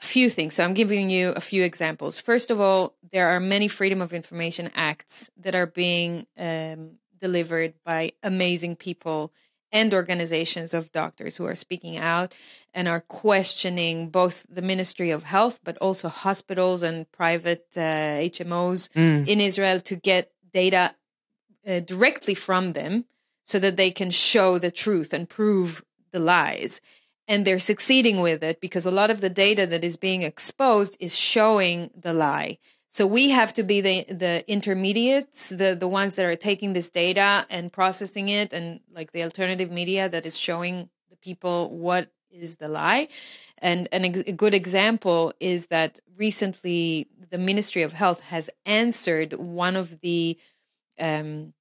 [0.00, 0.54] a few things.
[0.54, 2.18] So I'm giving you a few examples.
[2.20, 7.74] First of all, there are many Freedom of Information Acts that are being um, delivered
[7.84, 9.32] by amazing people
[9.74, 12.34] and organizations of doctors who are speaking out
[12.74, 17.80] and are questioning both the Ministry of Health, but also hospitals and private uh,
[18.20, 19.26] HMOs Mm.
[19.26, 20.94] in Israel to get data
[21.66, 23.04] uh, directly from them
[23.44, 26.80] so that they can show the truth and prove the lies.
[27.28, 30.96] And they're succeeding with it because a lot of the data that is being exposed
[31.00, 32.58] is showing the lie.
[32.88, 36.90] So we have to be the the intermediates, the the ones that are taking this
[36.90, 42.10] data and processing it, and like the alternative media that is showing the people what
[42.30, 43.08] is the lie.
[43.58, 49.76] And, and a good example is that recently the Ministry of Health has answered one
[49.76, 50.36] of the
[50.98, 51.52] um,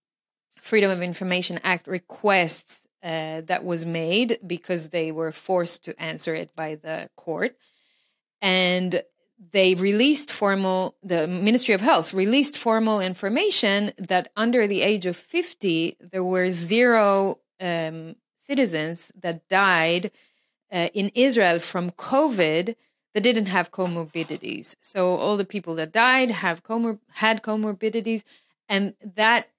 [0.60, 6.36] Freedom of Information Act requests uh, that was made because they were forced to answer
[6.36, 7.56] it by the court.
[8.42, 9.02] And
[9.52, 15.16] they released formal, the Ministry of Health released formal information that under the age of
[15.16, 20.12] 50, there were zero um, citizens that died
[20.72, 22.76] uh, in Israel from COVID
[23.14, 24.76] that didn't have comorbidities.
[24.80, 28.24] So all the people that died have comor- had comorbidities,
[28.72, 29.50] and that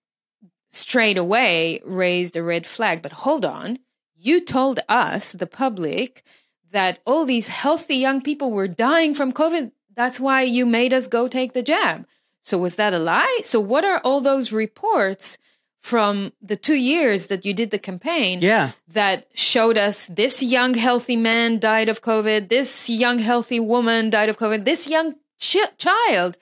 [0.70, 3.02] straight away raised a red flag.
[3.02, 3.78] But hold on,
[4.16, 6.22] you told us, the public,
[6.70, 9.72] that all these healthy young people were dying from COVID.
[9.94, 12.06] That's why you made us go take the jab.
[12.40, 13.40] So was that a lie?
[13.42, 15.36] So what are all those reports
[15.80, 18.70] from the two years that you did the campaign Yeah.
[18.88, 24.28] that showed us this young healthy man died of COVID, this young healthy woman died
[24.30, 26.36] of COVID, this young ch- child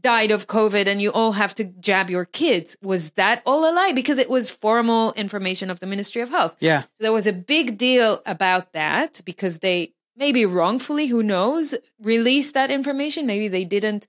[0.00, 2.76] died of COVID, and you all have to jab your kids.
[2.82, 3.92] Was that all a lie?
[3.92, 6.56] Because it was formal information of the Ministry of Health.
[6.60, 6.84] Yeah.
[7.00, 12.70] There was a big deal about that because they maybe wrongfully, who knows, released that
[12.70, 13.26] information.
[13.26, 14.06] Maybe they didn't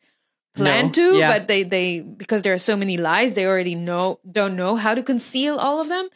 [0.56, 1.32] plan No, to, yeah.
[1.38, 4.94] but they they because there are so many lies, they already know don't know how
[4.96, 6.10] to conceal all of them.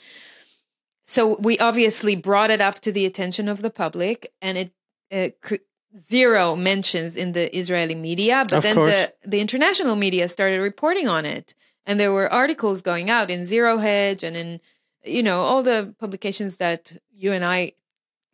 [1.05, 4.71] So we obviously brought it up to the attention of the public, and it,
[5.11, 5.55] it cr-
[5.98, 8.91] zero mentions in the Israeli media, but Of then course.
[8.91, 11.56] the the international media started reporting on it,
[11.86, 14.60] and there were articles going out in Zero Hedge and in
[15.06, 17.74] you know all the publications that you and I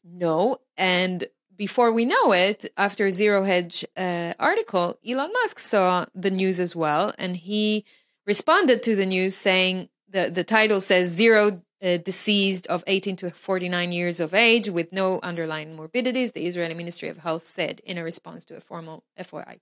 [0.04, 6.32] know, and before we know it, after Zero Hedge uh, article, Elon Musk saw the
[6.32, 7.86] news as well, and he
[8.26, 13.32] responded to the news saying the the title says zero uh, deceased of 18 to
[13.32, 16.32] 49 years of age with no underlying morbidities.
[16.34, 19.60] The Israeli Ministry of Health said in a response to a formal FOI,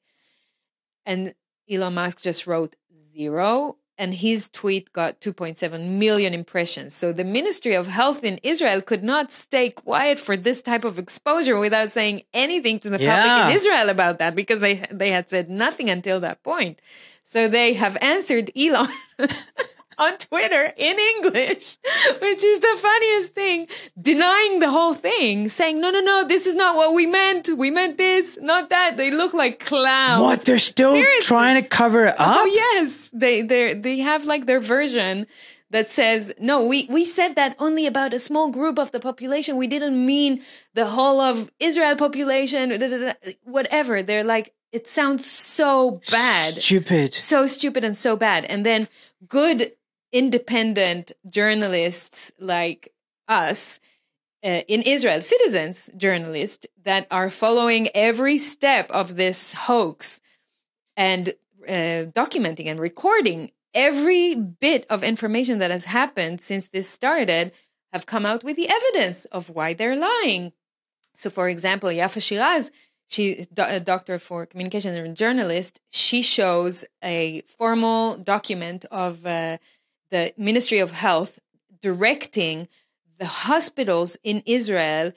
[1.06, 1.34] and
[1.69, 2.76] Elon Musk just wrote
[3.15, 3.77] zero.
[3.99, 6.94] And his tweet got 2.7 million impressions.
[6.94, 10.99] So the Ministry of Health in Israel could not stay quiet for this type of
[10.99, 13.15] exposure without saying anything to the Yeah.
[13.15, 16.80] public in Israel about that because they they had said nothing until that point.
[17.23, 18.88] So they have answered Elon
[19.98, 21.78] on Twitter in English,
[22.22, 23.68] which is the funniest thing,
[23.99, 27.49] denying the whole thing, saying, no, no, no, this is not what we meant.
[27.49, 28.98] We meant this, not that.
[28.98, 30.22] They look like clowns.
[30.22, 30.45] What?
[30.45, 31.26] They're still Seriously.
[31.26, 32.38] trying to cover it oh, up?
[32.41, 35.28] Oh yes, they they they have like their version
[35.72, 36.65] that says no.
[36.65, 39.57] We we said that only about a small group of the population.
[39.57, 40.41] We didn't mean
[40.74, 42.69] the whole of Israel population.
[42.69, 43.14] da, da, da,
[43.44, 44.03] Whatever.
[44.03, 47.14] They're like it sounds so bad Stupid.
[47.14, 48.45] so stupid and so bad.
[48.45, 48.88] And then
[49.28, 49.72] good
[50.18, 52.91] independent journalists like
[53.27, 53.80] us
[54.44, 60.19] uh, in Israel, citizens journalists that are following every step of this hoax
[60.95, 61.30] and
[61.68, 67.52] uh, documenting and recording every bit of information that has happened since this started
[67.94, 70.52] have come out with the evidence of why they're lying.
[71.15, 72.72] So, for example, Yaffa Shir-Raz,
[73.07, 75.80] she's a doctor for communication and journalist.
[75.91, 79.57] She shows a formal document of uh,
[80.09, 81.39] the Ministry of Health
[81.81, 82.67] directing
[83.19, 85.11] the hospitals in Israel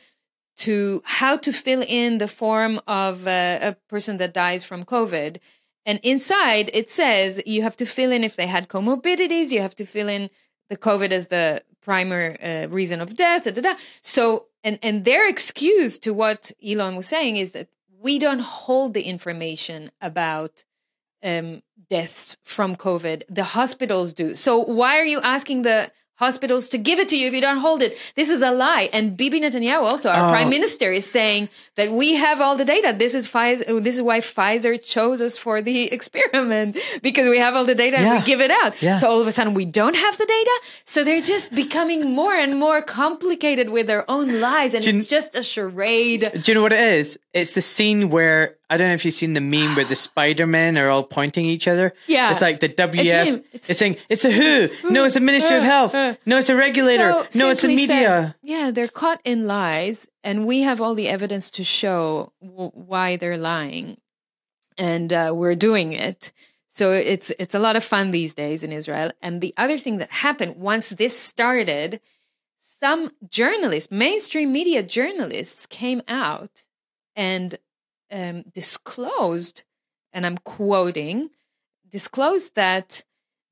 [0.56, 5.38] to how to fill in the form of uh, a person that dies from COVID.
[5.86, 9.74] And inside it says you have to fill in if they had comorbidities, you have
[9.76, 10.28] to fill in
[10.68, 13.44] the COVID as the primary uh, reason of death.
[13.44, 13.74] Da, da, da.
[14.02, 17.68] So, and, and their excuse to what Elon was saying is that
[17.98, 20.64] we don't hold the information about
[21.22, 23.22] um, deaths from COVID.
[23.28, 24.34] The hospitals do.
[24.36, 27.56] So why are you asking the hospitals to give it to you if you don't
[27.56, 27.96] hold it.
[28.14, 28.90] This is a lie.
[28.92, 30.30] And Bibi Netanyahu, also our Oh.
[30.30, 32.94] prime minister, is saying that we have all the data.
[32.94, 33.64] This is Pfizer.
[33.68, 37.74] oh, This is why Pfizer chose us for the experiment because we have all the
[37.74, 38.82] data and we give it out.
[38.82, 38.98] Yeah.
[38.98, 40.54] So all of a sudden we don't have the data.
[40.84, 45.06] So they're just becoming more and more complicated with their own lies, and you- it's
[45.08, 46.30] just a charade.
[46.34, 47.18] Do you know what it is?
[47.32, 50.46] It's the scene where I don't know if you've seen the meme where the Spider
[50.46, 51.92] Men are all pointing at each other.
[52.06, 52.30] Yeah.
[52.30, 53.24] it's like the WF.
[53.24, 53.44] him.
[53.52, 54.90] It's, It's- saying it's the WHO.
[54.90, 55.94] No, it's the Ministry of uh, Health.
[55.94, 56.14] uh.
[56.24, 57.12] No, it's the regulator.
[57.30, 57.86] So, no, it's the media.
[57.88, 62.70] said, yeah, they're caught in lies, and we have all the evidence to show w-
[62.74, 63.98] why they're lying,
[64.78, 66.32] and uh, we're doing it.
[66.68, 69.10] So it's it's a lot of fun these days in Israel.
[69.20, 72.00] And the other thing that happened once this started,
[72.78, 76.62] some journalists, mainstream media journalists, came out
[77.16, 77.58] and
[78.10, 79.64] um, disclosed,
[80.12, 81.30] and I'm quoting,
[81.88, 83.04] disclosed that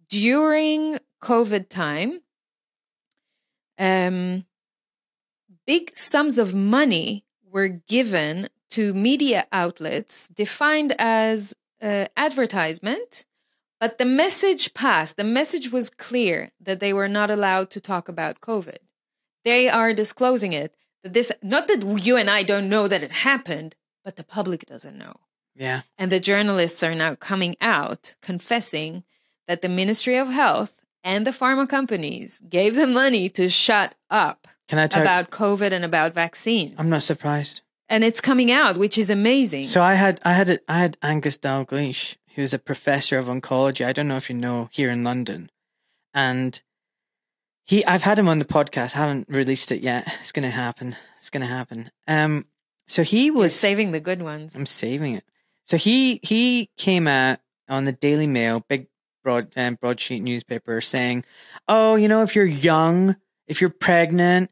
[0.08, 2.20] during COVID time,
[3.78, 4.44] um,
[5.66, 13.24] big sums of money were given to media outlets defined as uh, advertisement,
[13.80, 15.16] but the message passed.
[15.16, 18.78] The message was clear that they were not allowed to talk about COVID.
[19.44, 20.74] They are disclosing it.
[21.02, 24.66] That this, not that you and I don't know that it happened, but the public
[24.66, 25.16] doesn't know.
[25.54, 29.02] Yeah, And the journalists are now coming out confessing
[29.48, 34.46] that the Ministry of Health and the pharma companies gave them money to shut up
[34.68, 36.78] can I talk- about COVID and about vaccines.
[36.78, 37.62] I'm not surprised.
[37.88, 39.64] and it's coming out, which is amazing.
[39.64, 43.84] So I had I had a, I had Angus Dalgleish, who's a professor of oncology.
[43.84, 45.50] I don't know if you know here in London,
[46.14, 46.60] and
[47.64, 48.94] he I've had him on the podcast.
[48.94, 50.06] I haven't released it yet.
[50.20, 50.94] It's going to happen.
[51.18, 51.90] It's going to happen.
[52.06, 52.44] Um,
[52.88, 54.56] so he You're was saving the good ones.
[54.56, 55.24] I'm saving it.
[55.64, 57.38] So he he came out
[57.68, 58.88] on the Daily Mail, big
[59.22, 61.24] broad um, broadsheet newspaper, saying,
[61.68, 63.16] "Oh, you know, if you're young,
[63.46, 64.50] if you're pregnant,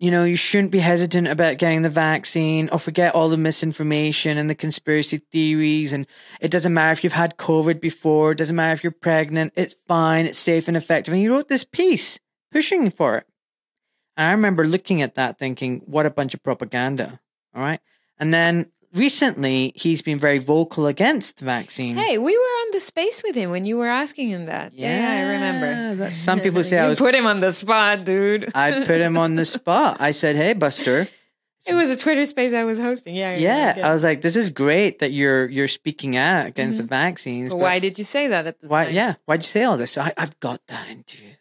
[0.00, 2.68] you know, you shouldn't be hesitant about getting the vaccine.
[2.70, 5.92] Or forget all the misinformation and the conspiracy theories.
[5.92, 6.06] And
[6.40, 8.32] it doesn't matter if you've had COVID before.
[8.32, 9.52] It doesn't matter if you're pregnant.
[9.56, 10.26] It's fine.
[10.26, 12.18] It's safe and effective." And he wrote this piece
[12.50, 13.26] pushing for it.
[14.16, 17.20] And I remember looking at that, thinking, "What a bunch of propaganda!"
[17.56, 17.80] All right,
[18.20, 21.96] and then recently he's been very vocal against the vaccine.
[21.96, 24.74] Hey, we were on the space with him when you were asking him that.
[24.74, 26.10] Yeah, I remember.
[26.12, 26.98] some people say I was.
[26.98, 28.50] put him on the spot, dude.
[28.54, 29.98] I put him on the spot.
[30.00, 31.08] I said, "Hey, Buster."
[31.66, 33.16] it was a Twitter space I was hosting.
[33.16, 36.46] Yeah, I Yeah, remember, I was like, "This is great that you're you're speaking out
[36.46, 36.86] against mm-hmm.
[36.86, 38.84] the vaccines." Why did you say that at the Why?
[38.86, 38.94] time?
[38.94, 39.14] Yeah.
[39.24, 39.98] Why'd you say all this?
[39.98, 41.32] I, I've got that interview.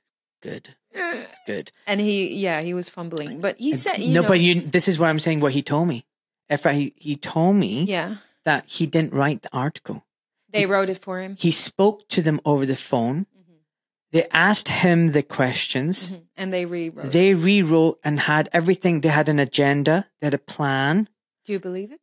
[0.41, 0.75] Good.
[0.95, 1.71] It's good.
[1.87, 4.61] And he, yeah, he was fumbling, but he said, you no, know, but you.
[4.61, 5.39] This is what I'm saying.
[5.41, 6.05] What he told me.
[6.49, 10.05] If he he told me yeah, that he didn't write the article.
[10.51, 13.25] they wrote it for him, He spoke to them over the phone.
[13.35, 13.57] Mhm.
[14.11, 16.11] They asked him the questions.
[16.11, 16.21] Mhm.
[16.37, 17.11] and they rewrote.
[17.11, 19.01] They rewrote and had everything.
[19.01, 20.07] They had an agenda.
[20.19, 21.09] They had a plan.
[21.45, 21.99] Do you believe it?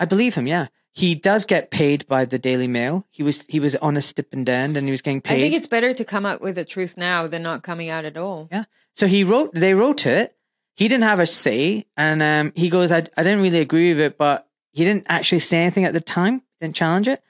[0.00, 0.46] I believe him.
[0.46, 3.04] Yeah, he does get paid by the Daily Mail.
[3.10, 5.34] He was he was on a stipend and he was getting paid.
[5.34, 8.04] I think it's better to come out with the truth now than not coming out
[8.04, 8.48] at all.
[8.50, 8.64] Yeah.
[8.92, 9.52] So he wrote.
[9.52, 10.36] They wrote it.
[10.76, 14.00] He didn't have a say, and um, he goes, I, "I didn't really agree with
[14.00, 16.42] it, but he didn't actually say anything at the time.
[16.60, 17.20] Didn't challenge it."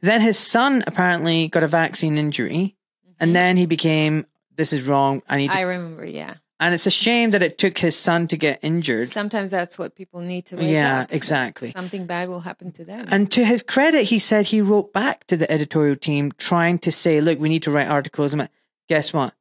[0.00, 2.76] Then his son apparently got a vaccine injury,
[3.18, 4.26] and then he became,
[4.56, 5.22] "This is wrong.
[5.28, 6.36] I need." To, I remember, yeah.
[6.60, 9.08] And it's a shame that it took his son to get injured.
[9.08, 11.12] Sometimes that's what people need to wake Yeah, up.
[11.12, 11.72] exactly.
[11.72, 13.06] Something bad will happen to them.
[13.10, 16.92] And to his credit, he said he wrote back to the editorial team trying to
[16.92, 18.50] say, "Look, we need to write articles." Like,
[18.88, 19.34] guess what?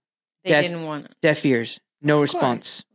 [0.45, 1.15] they def- didn't want it.
[1.21, 2.85] Deaf ears, no Of course.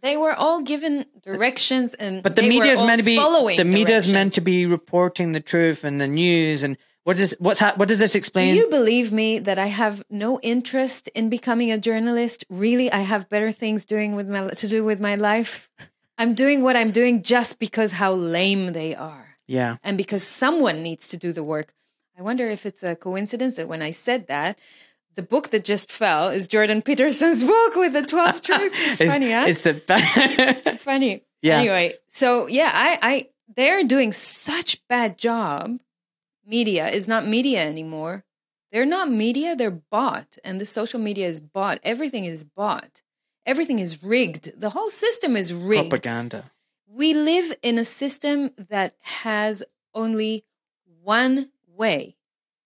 [0.00, 3.16] They were all given directions, and But the they were media is meant to be
[3.16, 6.76] following the media is meant to be reporting the truth and the news and
[7.08, 8.54] what is what's ha- what does this explain?
[8.54, 12.44] Do you believe me that I have no interest in becoming a journalist?
[12.50, 15.70] Really, I have better things doing with my to do with my life.
[16.18, 20.82] I'm doing what I'm doing just because how lame they are, yeah, and because someone
[20.82, 21.72] needs to do the work.
[22.18, 24.58] I wonder if it's a coincidence that when I said that,
[25.18, 29.00] the book that just fell is Jordan Peterson's book with the twelve truths.
[29.00, 29.46] It's, funny, huh?
[29.48, 31.24] It's the funny.
[31.42, 31.58] Yeah.
[31.58, 35.80] Anyway, so yeah, I, I they're doing such bad job.
[36.46, 38.24] Media is not media anymore.
[38.70, 40.38] They're not media, they're bought.
[40.44, 41.80] And the social media is bought.
[41.82, 43.02] Everything is bought.
[43.44, 44.52] Everything is rigged.
[44.60, 45.90] The whole system is rigged.
[45.90, 46.52] propaganda.
[46.86, 49.64] We live in a system that has
[49.94, 50.44] only
[51.02, 52.16] one way.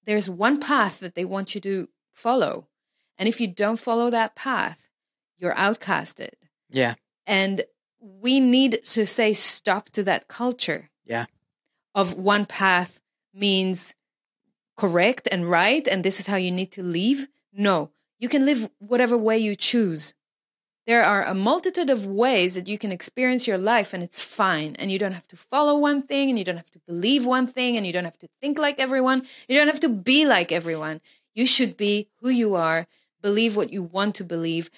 [0.04, 2.68] There's one path that they want you to follow.
[3.18, 4.88] And if you don't follow that path,
[5.38, 6.34] you're outcasted.
[6.70, 6.94] Yeah,
[7.26, 7.64] And
[8.00, 11.26] we need to say stop to that culture yeah,
[11.94, 13.00] of one path
[13.34, 13.94] means
[14.76, 17.28] correct and right, and this is how you need to live.
[17.52, 20.14] No, you can live whatever way you choose.
[20.86, 24.74] There are a multitude of ways that you can experience your life, and it's fine.
[24.80, 27.46] And you don't have to follow one thing, and you don't have to believe one
[27.46, 29.22] thing, and you don't have to think like everyone.
[29.48, 31.00] You don't have to be like everyone.
[31.34, 32.86] You should be who you are,
[33.22, 34.70] believe what you want to believe,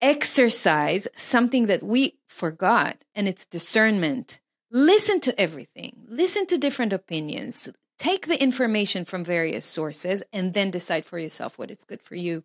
[0.00, 4.40] exercise something that we forgot, and it's discernment.
[4.70, 7.68] Listen to everything, listen to different opinions,
[7.98, 12.14] take the information from various sources, and then decide for yourself what is good for
[12.14, 12.44] you.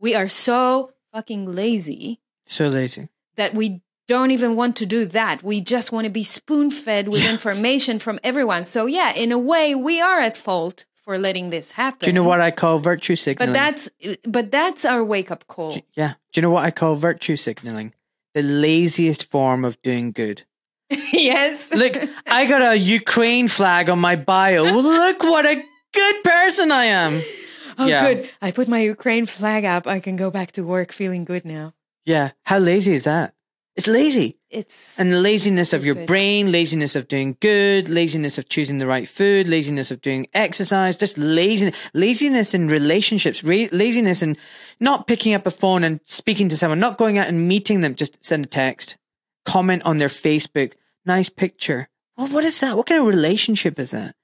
[0.00, 3.08] We are so fucking lazy So lazy.
[3.36, 5.42] that we don't even want to do that.
[5.42, 8.64] We just want to be spoon fed with information from everyone.
[8.64, 12.00] So, yeah, in a way, we are at fault for letting this happen.
[12.00, 13.52] Do you know what I call virtue signaling?
[13.52, 13.88] But that's
[14.24, 15.78] but that's our wake up call.
[15.94, 16.14] yeah.
[16.32, 17.94] Do you know what I call virtue signaling?
[18.34, 20.42] The laziest form of doing good.
[20.90, 21.72] yes.
[21.72, 21.96] Look,
[22.26, 24.64] I got a Ukraine flag on my bio.
[24.64, 25.64] Look what a
[25.94, 27.22] good person I am.
[27.78, 28.12] oh, yeah.
[28.12, 28.30] good.
[28.42, 29.86] I put my Ukraine flag up.
[29.86, 31.72] I can go back to work feeling good now.
[32.04, 32.32] Yeah.
[32.42, 33.34] How lazy is that?
[33.76, 34.38] It's lazy.
[34.48, 39.06] It's And laziness of your brain, laziness of doing good, laziness of choosing the right
[39.06, 44.38] food, laziness of doing exercise, just laziness, laziness in relationships, ra- laziness in
[44.80, 47.94] not picking up a phone and speaking to someone, not going out and meeting them,
[47.94, 48.96] just send a text,
[49.44, 50.72] comment on their Facebook,
[51.04, 51.88] nice picture.
[52.16, 52.78] Well, what is that?
[52.78, 54.14] What kind of relationship is that?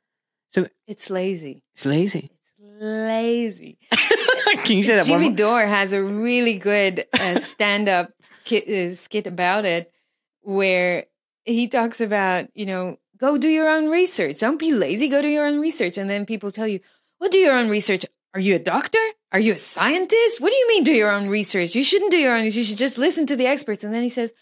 [0.48, 1.62] So it's lazy.
[1.74, 2.30] it's lazy.
[2.58, 3.78] It's lazy.
[4.64, 5.34] Can you say that Jimmy one?
[5.34, 9.92] Dore has a really good uh, stand-up skit, uh, skit about it,
[10.40, 11.06] where
[11.44, 14.40] he talks about you know go do your own research.
[14.40, 15.08] Don't be lazy.
[15.08, 16.80] Go do your own research, and then people tell you,
[17.20, 18.04] "Well, do your own research."
[18.34, 18.98] Are you a doctor?
[19.32, 20.40] Are you a scientist?
[20.40, 21.74] What do you mean do your own research?
[21.74, 22.44] You shouldn't do your own.
[22.44, 23.84] You should just listen to the experts.
[23.84, 24.32] And then he says,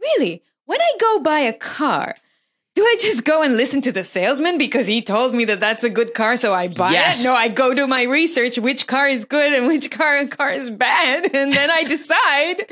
[0.00, 0.42] "Really?
[0.66, 2.14] When I go buy a car."
[2.78, 5.82] Do I just go and listen to the salesman because he told me that that's
[5.82, 7.20] a good car, so I buy Yes.
[7.20, 7.24] it?
[7.24, 10.52] No, I go do my research, which car is good and which car and car
[10.52, 12.70] is bad, and then I decide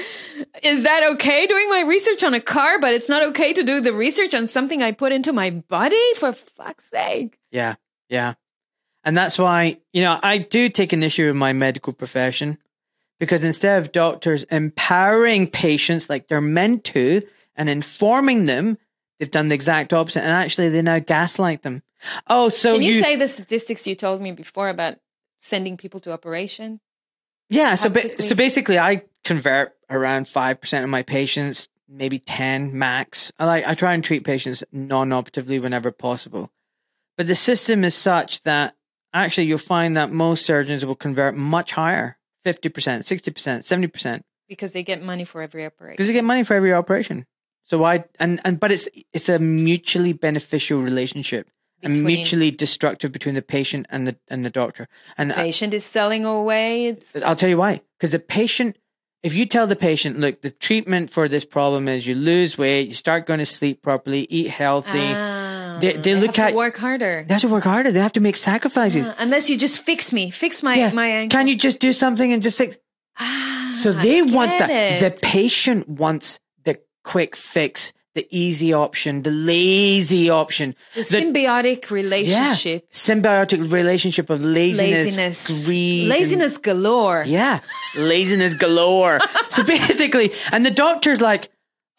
[0.62, 3.80] is that okay doing my research on a car, but it's not okay to do
[3.80, 6.14] the research on something I put into my body?
[6.18, 7.40] For fuck's sake!
[7.50, 7.74] Yeah,
[8.08, 8.34] yeah.
[9.02, 12.58] And that's why, you know, I do take an issue with my medical profession
[13.18, 17.22] because instead of doctors empowering patients like they're meant to
[17.56, 18.78] and informing them,
[19.18, 20.22] they've done the exact opposite.
[20.22, 21.82] And actually, they now gaslight them.
[22.26, 24.96] Oh, so Can you, you, say the statistics you told me before about
[25.38, 26.80] sending people to operation?
[27.48, 27.74] yeah.
[27.74, 33.32] So, ba- so basically, I convert around 5% of my patients, maybe 10 max.
[33.38, 36.50] I like, I try and treat patients non operatively whenever possible.
[37.16, 38.74] But the system is such that
[39.14, 44.82] actually you'll find that most surgeons will convert much higher 50%, 60%, 70% Because they
[44.82, 45.94] get money for every operation.
[45.94, 47.24] because they get money for every operation.
[47.66, 51.48] So why and and but it's it's a mutually beneficial relationship
[51.82, 54.88] and mutually destructive between the patient and the and the doctor.
[55.18, 56.86] And I- Patient is selling away.
[56.86, 57.82] It's I'll tell you why.
[57.98, 58.76] Because the patient,
[59.22, 62.86] if you tell the patient, look, the treatment for this problem is you lose weight,
[62.88, 65.00] you start going to sleep properly, eat healthy.
[65.02, 67.24] Ah, They- they look have at- work harder.
[67.26, 67.90] They have to work harder.
[67.92, 69.06] They have to make sacrifices.
[69.06, 70.92] Uh, unless you just fix me, fix my Yeah.
[70.92, 71.36] my ankle.
[71.38, 72.78] Can you just do something and just fix?
[73.18, 75.00] Ah, So they I want that.
[75.00, 76.40] The patient wants the
[77.12, 80.74] quick fix, the easy option, the lazy option.
[80.94, 83.14] the symbiotic relationship, Yeah.
[83.14, 87.24] Symbiotic relationship of laziness, laziness, greed, and- laziness galore.
[87.26, 87.60] yeah,
[87.96, 89.20] laziness galore.
[89.48, 91.50] so basically, and the doctor's like,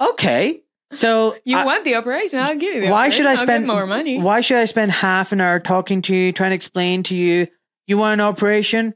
[0.02, 0.62] okay,
[0.92, 2.40] so You I- want the operation?
[2.40, 2.82] I'll give you.
[2.88, 4.20] The why should I spend more money?
[4.20, 7.48] Why should I spend half an hour talking to you, trying to explain to you?
[7.88, 8.94] You want an operation?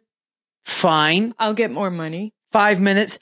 [0.65, 1.33] Fine.
[1.39, 2.33] I'll get more money.
[2.51, 3.19] Five minutes.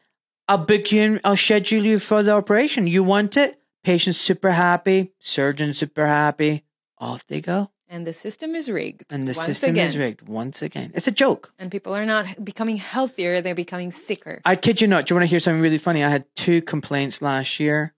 [0.49, 1.19] I'll book you in.
[1.23, 2.88] I'll schedule you for the operation.
[2.88, 3.61] You want it?
[3.84, 5.13] Patient's super happy.
[5.19, 6.63] Surgeon super happy.
[6.97, 7.69] Off they go.
[7.88, 9.13] And the system is rigged.
[9.13, 9.88] And the system again.
[9.88, 10.91] is rigged once again.
[10.95, 11.53] It's a joke.
[11.59, 14.41] And people are not becoming healthier; they're becoming sicker.
[14.43, 15.05] I kid you not.
[15.05, 16.03] Do you want to hear something really funny?
[16.03, 17.93] I had two complaints last year.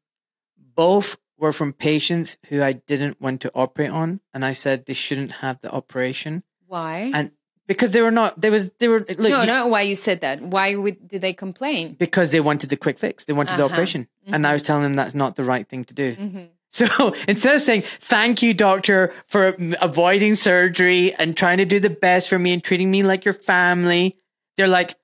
[0.75, 4.93] Both were from patients who I didn't want to operate on, and I said they
[4.93, 7.11] shouldn't have the operation, Why?
[7.13, 7.31] and
[7.72, 9.68] because they were not, they was they were look, no, you- no.
[9.68, 10.41] Why you said that?
[10.41, 11.95] Why would, did they complain?
[11.99, 13.73] because they wanted the quick fix, they wanted the Uh-huh.
[13.73, 16.14] operation, and I was telling them that's not the right thing to do.
[16.15, 16.85] hmm So
[17.27, 22.30] instead of saying thank you, doctor, for avoiding surgery and trying to do the best
[22.30, 24.15] for me and treating me like your family,
[24.57, 24.95] they're like,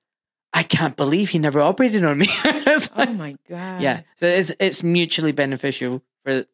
[0.54, 2.28] I can't believe he never operated on me.
[2.44, 3.80] It's Oh my god.
[3.82, 6.44] yeah, so it's it's mutually beneficial for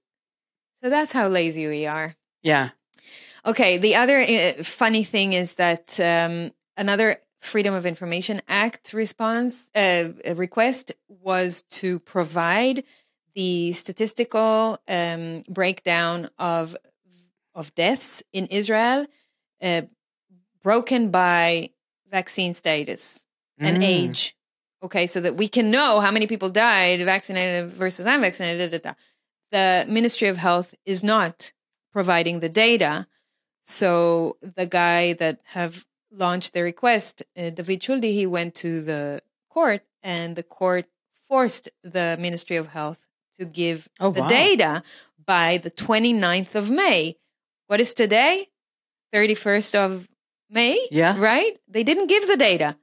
[0.83, 2.15] So that's how lazy we are.
[2.43, 2.71] yeah.
[3.47, 3.79] Okay.
[3.79, 10.09] The other uh, funny thing is that um, another Freedom of Information Act response uh,
[10.27, 12.85] uh, request was to provide
[13.35, 16.75] the statistical um, breakdown of
[17.55, 19.07] of deaths in Israel,
[19.63, 19.83] uh,
[20.63, 21.71] broken by
[22.11, 23.27] vaccine status
[23.61, 23.83] and Mm.
[23.83, 24.37] age.
[24.83, 28.71] okay, so that we can know how many people died vaccinated versus unvaccinated.
[28.71, 28.95] Da, da, da.
[29.51, 31.53] The Ministry of Health is not
[31.93, 33.07] providing the data.
[33.65, 39.23] So the guy that have launched the request, uh, David Chuldi, he went to the
[39.51, 40.85] court, and the court
[41.29, 43.07] forced the Ministry of Health
[43.39, 44.29] to give Oh, the wow.
[44.29, 44.83] data
[45.27, 47.17] by the 29th of May.
[47.67, 48.49] What is today?
[49.15, 50.09] 31st of
[50.51, 50.79] May?
[50.91, 51.19] Yeah.
[51.19, 51.57] Right?
[51.67, 52.77] They didn't give the data.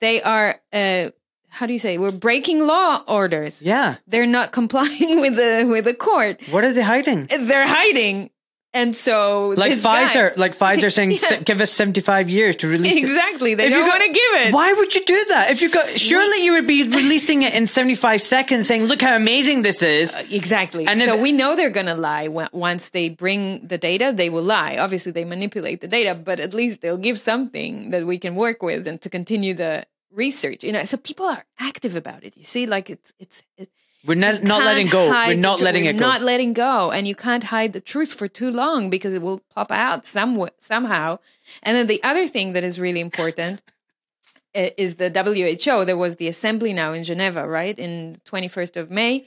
[0.00, 1.10] They are, uh,
[1.50, 3.62] how do you say, we're breaking law orders.
[3.62, 3.96] Yeah.
[4.06, 6.40] They're not complying with the with the court.
[6.50, 7.26] What are they hiding?
[7.26, 8.30] They're hiding.
[8.74, 11.40] And so Like this guy- Pfizer, like Pfizer saying, Yeah.
[11.40, 12.96] Give us 75 years to release.
[12.96, 13.54] Exactly.
[13.54, 14.52] They If don't want to give it.
[14.52, 15.50] Why would you do that?
[15.50, 19.16] If you got, surely you would be releasing it in 75 seconds saying, look how
[19.16, 20.14] amazing this is.
[20.14, 20.86] Uh, exactly.
[20.86, 24.12] And so if- we know they're going to lie once they bring the data.
[24.14, 24.76] They will lie.
[24.78, 28.62] Obviously, they manipulate the data, but at least they'll give something that we can work
[28.62, 30.64] with and to continue the research.
[30.64, 32.36] You know, so people are active about it.
[32.36, 33.42] You see, like it's it's.
[33.56, 33.70] it-
[34.06, 35.08] We're not, not letting go.
[35.10, 35.98] We're not letting we're it go.
[35.98, 39.40] Not letting go, and you can't hide the truth for too long because it will
[39.54, 41.18] pop out some somehow.
[41.62, 43.62] And then the other thing that is really important
[44.54, 45.84] is the WHO.
[45.84, 49.26] There was the assembly now in Geneva, right, in twenty first of May.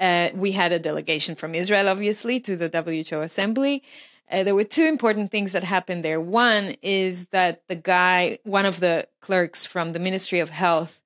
[0.00, 3.82] Uh, we had a delegation from Israel, obviously, to the WHO assembly.
[4.30, 6.20] Uh, there were two important things that happened there.
[6.20, 11.00] One is that the guy, one of the clerks from the Ministry of Health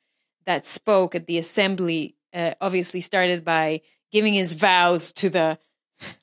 [0.44, 3.80] that spoke at the assembly, uh, obviously started by
[4.10, 5.58] giving his vows to the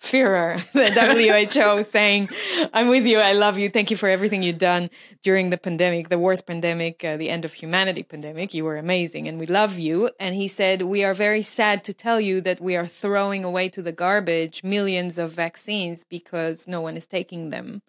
[0.01, 2.29] Führer, the WHO, saying,
[2.73, 4.89] I'm with you, I love you, thank you for everything you've done
[5.23, 8.53] during the pandemic, the worst pandemic, uh, the end of humanity pandemic.
[8.53, 10.09] You were amazing and we love you.
[10.19, 13.69] And he said, We are very sad to tell you that we are throwing away
[13.69, 17.81] to the garbage millions of vaccines because no one is taking them.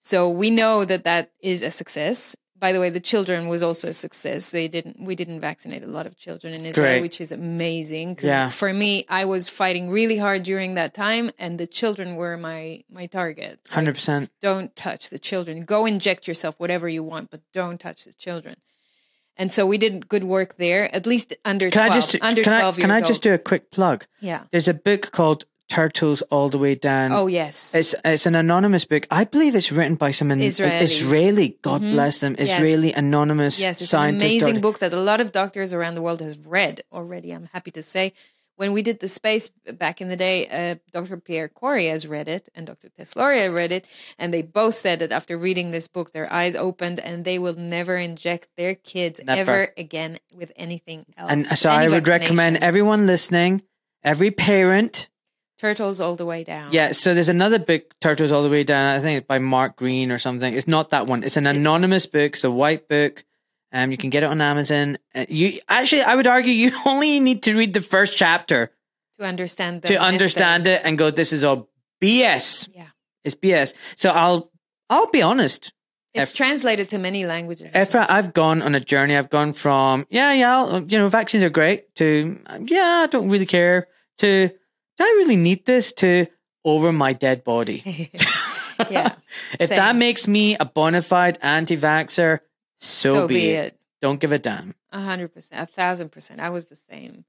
[0.00, 2.36] So we know that that is a success.
[2.62, 4.52] By the way, the children was also a success.
[4.52, 5.00] They didn't.
[5.00, 7.02] We didn't vaccinate a lot of children in Israel, Great.
[7.02, 8.18] which is amazing.
[8.22, 8.50] Yeah.
[8.50, 12.84] For me, I was fighting really hard during that time, and the children were my
[12.88, 13.58] my target.
[13.74, 14.28] Like, 100%.
[14.40, 15.62] don't touch the children.
[15.62, 18.54] Go inject yourself whatever you want, but don't touch the children.
[19.36, 20.94] And so we did good work there.
[20.94, 23.22] At least under Can 12, I just, under can I, twelve can I just old.
[23.22, 24.06] do a quick plug?
[24.20, 24.44] Yeah.
[24.52, 27.12] There's a book called Turtles All the Way Down.
[27.12, 27.74] Oh yes.
[27.74, 29.06] It's it's an anonymous book.
[29.10, 30.82] I believe it's written by some Israelis.
[30.82, 32.48] Israeli, God bless them, Yes.
[32.50, 34.60] Israeli anonymous Yes, it's an amazing daughter.
[34.60, 37.30] book that a lot of doctors around the world have read already.
[37.32, 38.12] I'm happy to say.
[38.56, 41.16] When we did the space back in the day, uh, Dr.
[41.16, 42.90] Pierre Kory has read it and Dr.
[42.90, 46.54] Tess Lawrie read it, and they both said that after reading this book, their eyes
[46.54, 49.40] opened and they will never inject their kids Never.
[49.40, 51.30] ever again with anything else.
[51.32, 53.62] And so Any I would recommend everyone listening,
[54.04, 55.08] every parent.
[55.62, 56.72] Turtles all the way down.
[56.72, 58.84] Yeah, so there's another book, Turtles All the Way Down.
[58.84, 60.52] I think it's by Mark Green or something.
[60.52, 61.22] It's not that one.
[61.22, 62.32] It's an anonymous book.
[62.32, 63.22] It's a white book.
[63.70, 64.98] Um, you can get it on Amazon.
[65.14, 68.72] Uh, you actually, I would argue, you only need to read the first chapter
[69.18, 71.68] To understand the to understand it and go, "This is all
[72.02, 72.86] BS." Yeah.
[73.22, 73.74] It's BS.
[73.94, 74.50] So I'll,
[74.90, 75.72] I'll be honest.
[76.12, 77.72] It's translated to many languages.
[77.72, 79.14] Efrat, I've gone on a journey.
[79.16, 82.36] I've gone from yeah, yeah, I'll- you know, vaccines are great to
[82.66, 83.86] yeah, I don't really care
[84.18, 84.50] to
[84.98, 86.26] do I really need this to
[86.64, 88.10] over my dead body.
[88.90, 89.14] yeah.
[89.60, 89.76] If Same.
[89.76, 92.40] that makes me a bona fide anti-vaxxer,
[92.76, 93.64] so, So be, be it.
[93.66, 93.78] it.
[94.00, 94.74] Don't give a damn.
[94.90, 96.40] A hundred percent, a thousand percent.
[96.40, 97.24] I was the same.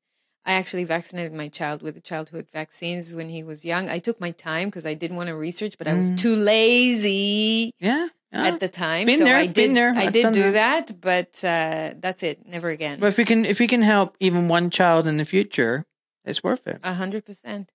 [0.46, 3.88] I actually vaccinated my child with the childhood vaccines when he was young.
[3.90, 6.18] I took my time because I didn't want to research, but I was Mm.
[6.18, 8.08] too lazy Yeah.
[8.32, 8.48] yeah.
[8.48, 9.06] at the time.
[9.06, 9.76] Been so there, I been did.
[9.76, 9.94] there.
[9.96, 12.46] I I've did do that, but uh, that's it.
[12.48, 13.00] Never again.
[13.00, 15.86] But if we can if we can help even one child in the future,
[16.26, 16.80] it's worth it.
[16.84, 17.72] A hundred percent.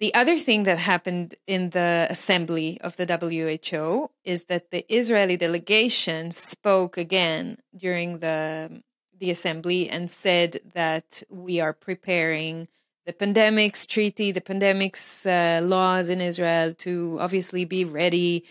[0.00, 5.36] The other thing that happened in the assembly of the WHO is that the Israeli
[5.36, 8.82] delegation spoke again during the
[9.18, 12.66] the assembly and said that we are preparing
[13.06, 18.44] the pandemics treaty, the pandemics uh, laws in Israel to obviously be ready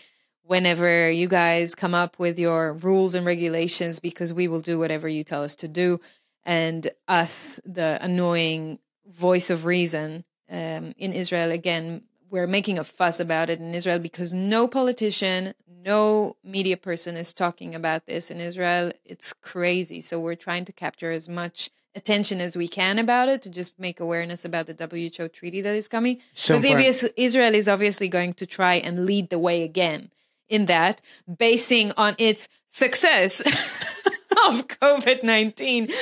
[0.44, 5.08] whenever you guys come up with your rules and regulations because we will do whatever
[5.08, 6.00] you tell us to do
[6.44, 13.20] and us the annoying voice of reason um, in Israel again we're making a fuss
[13.20, 15.54] about it in Israel because no politician
[15.84, 18.92] no media person is talking about this in Israel.
[19.04, 20.00] It's crazy.
[20.00, 23.78] So we're trying to capture as much attention as we can about it to just
[23.78, 26.20] make awareness about the WHO treaty that is coming.
[26.34, 27.12] Because important.
[27.16, 30.10] Israel is obviously going to try and lead the way again
[30.48, 31.00] in that,
[31.38, 33.42] basing on its success
[34.48, 35.86] of COVID 19.
[35.86, 35.92] We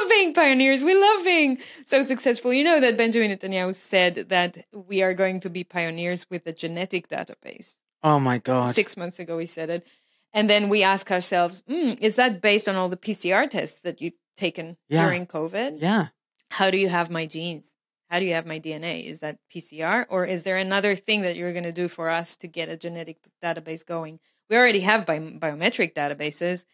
[0.00, 0.82] love being pioneers.
[0.84, 2.52] We love being so successful.
[2.52, 6.52] You know that Benjamin Netanyahu said that we are going to be pioneers with the
[6.52, 7.76] genetic database.
[8.02, 8.74] Oh my god.
[8.74, 9.86] Six months ago, he said it.
[10.32, 14.00] And then we ask ourselves, mm, is that based on all the PCR tests that
[14.00, 15.04] you've taken Yeah.
[15.06, 15.80] during COVID.
[15.80, 16.08] Yeah.
[16.50, 17.74] How do you have my genes?
[18.08, 19.06] How do you have my DNA?
[19.06, 22.36] Is that PCR or is there another thing that you're going to do for us
[22.36, 24.18] to get a genetic database going?
[24.48, 26.64] We already have bi- biometric databases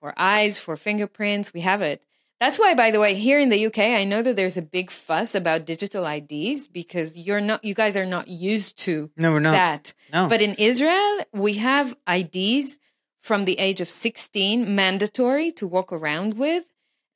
[0.00, 1.52] for eyes, for fingerprints.
[1.52, 2.02] We have it.
[2.40, 4.92] That's why, by the way, here in the UK, I know that there's a big
[4.92, 9.40] fuss about digital IDs because you're not, you guys are not used to No, we're
[9.40, 9.52] not.
[9.52, 9.94] that.
[10.12, 10.28] no.
[10.28, 12.78] But in Israel, we have IDs
[13.22, 16.64] from the age of 16 mandatory to walk around with,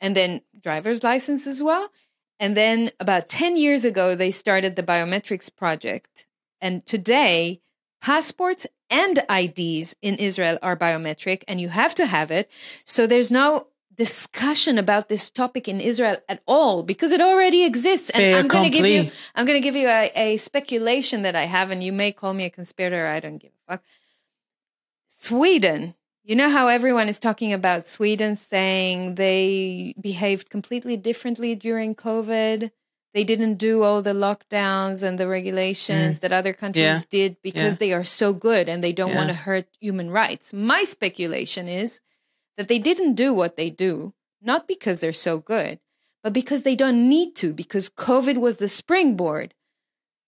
[0.00, 1.88] and then driver's license as well.
[2.40, 6.26] And then about 10 years ago, they started the biometrics project.
[6.60, 7.60] And today,
[8.02, 12.50] passports and IDs in Israel are biometric, and you have to have it.
[12.84, 18.10] So there's no discussion about this topic in Israel at all because it already exists.
[18.10, 19.10] And Fait I'm going to give you.
[19.34, 22.34] I'm going to give you a, a speculation that I have, and you may call
[22.34, 23.06] me a conspirator.
[23.06, 23.82] I don't give a fuck.
[25.08, 25.94] Sweden.
[26.24, 32.70] You know how everyone is talking about Sweden saying they behaved completely differently during COVID?
[33.14, 37.00] They didn't do all the lockdowns and the regulations that other countries Yeah.
[37.10, 37.78] did because Yeah.
[37.78, 39.16] they are so good and they don't Yeah.
[39.16, 40.52] want to hurt human rights.
[40.54, 42.00] My speculation is
[42.56, 45.78] that they didn't do what they do, not because they're so good,
[46.22, 49.52] but because they don't need to, because COVID was the springboard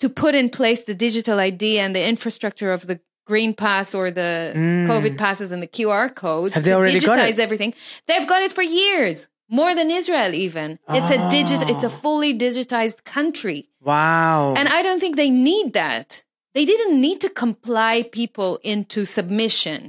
[0.00, 4.10] to put in place the digital ID and the infrastructure of the green pass or
[4.10, 4.86] the Mm.
[4.86, 7.38] COVID passes and the QR codes Have they to already got digitize it?
[7.38, 7.72] everything.
[8.06, 9.28] They've got it for years,
[9.60, 10.68] more than Israel even.
[10.98, 11.70] It's a digit ah.
[11.72, 12.00] it's a Oh.
[12.04, 13.60] fully digitized country.
[13.92, 14.54] wow.
[14.58, 16.08] And I don't think they need that.
[16.56, 19.80] They didn't need to comply people into submission.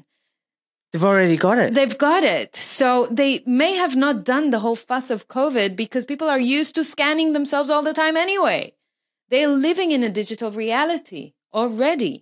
[0.92, 1.74] They've already got it.
[1.78, 2.56] They've got it.
[2.56, 2.88] So
[3.20, 6.84] they may have not done the whole fuss of COVID because people are used to
[6.94, 8.62] scanning themselves all the time anyway.
[9.30, 12.16] They're living in a digital reality already.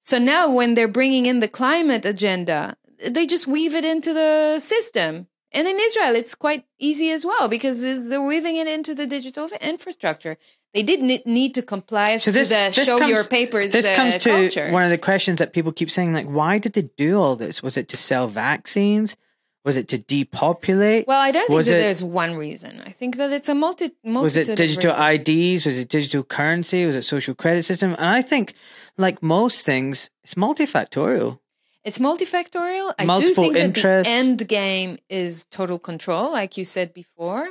[0.00, 2.76] So now when they're bringing in the climate agenda,
[3.16, 5.26] they just weave it into the system.
[5.54, 9.48] And in Israel, it's quite easy as well because they're weaving it into the digital
[9.60, 10.36] infrastructure.
[10.74, 13.86] They didn't need to comply So to this, the this show comes, your papers This
[13.88, 14.70] uh, comes to culture.
[14.70, 17.62] one of the questions that people keep saying, like, why did they do all this?
[17.62, 19.16] Was it to sell vaccines?
[19.64, 21.06] Was it to depopulate?
[21.06, 22.82] Well, I don't think Was that it- there's one reason.
[22.86, 23.90] I think that it's a multi.
[24.02, 24.92] was it digital.
[24.92, 25.66] IDs?
[25.66, 26.84] Was it digital currency?
[26.86, 27.92] Was it social credit system?
[27.98, 28.54] And I think,
[28.96, 31.38] like most things, it's multifactorial.
[31.84, 32.94] It's multifactorial.
[32.98, 37.48] I do Multiple think that the end game is total control, like you said before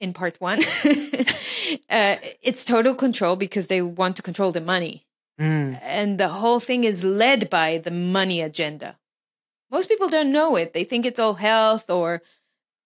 [0.00, 0.58] in part one.
[1.90, 5.04] uh, it's total control because they want to control the money,
[5.40, 5.78] Mm.
[5.82, 8.98] and the whole thing is led by the money agenda.
[9.70, 10.72] Most people don't know it.
[10.74, 12.20] They think it's all health or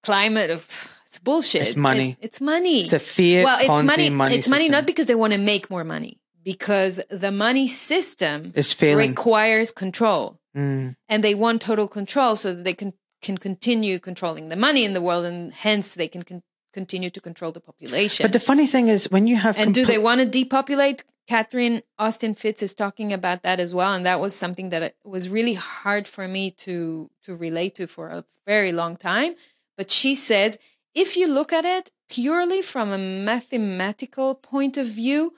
[0.05, 0.51] climate.
[0.51, 1.63] It's bullshit.
[1.63, 2.11] It's money.
[2.21, 2.81] It- it's money.
[2.83, 3.43] It's a fear.
[3.45, 4.35] well, it's Ponzi money.
[4.37, 8.73] it's money not because they want to make more money, because the money system It's
[8.73, 9.11] failing.
[9.11, 10.97] requires control, Mm.
[11.09, 14.93] and they want total control so that they can can continue controlling the money in
[14.95, 16.43] the world, and hence they can con-
[16.73, 18.25] continue to control the population.
[18.25, 21.05] But the funny thing is, when you have and do they want to depopulate?
[21.27, 24.97] Catherine Austin Fitts is talking about that as well, and that was something that it
[25.05, 29.35] was really hard for me to to relate to for a very long time.
[29.77, 30.57] But she says
[30.95, 35.35] if you look at it purely from a mathematical point of view,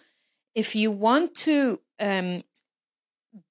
[0.55, 2.43] if you want to um,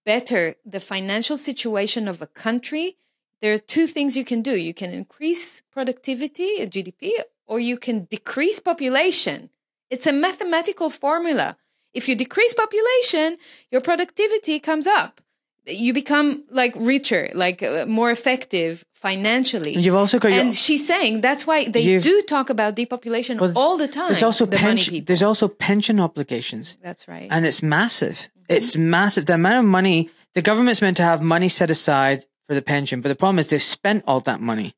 [0.05, 2.97] better the financial situation of a country,
[3.41, 4.55] there are two things you can do.
[4.55, 7.11] You can increase productivity, uh, GDP,
[7.45, 9.49] or you can decrease population.
[9.89, 11.57] It's a mathematical formula.
[11.93, 13.37] If you decrease population,
[13.71, 15.21] your productivity comes up.
[15.65, 19.73] You become like richer, like uh, more effective financially.
[19.77, 23.53] You've also got your and she's saying that's why they do talk about depopulation Well,
[23.55, 24.07] all the time.
[24.09, 25.03] there's also the pension.
[25.05, 26.77] There's also pension obligations.
[26.81, 27.27] that's right.
[27.31, 28.15] and it's massive.
[28.17, 28.53] Mm-hmm.
[28.55, 29.25] It's massive.
[29.25, 33.01] The amount of money the government's meant to have money set aside for the pension,
[33.01, 34.73] but the problem is they've spent all that money.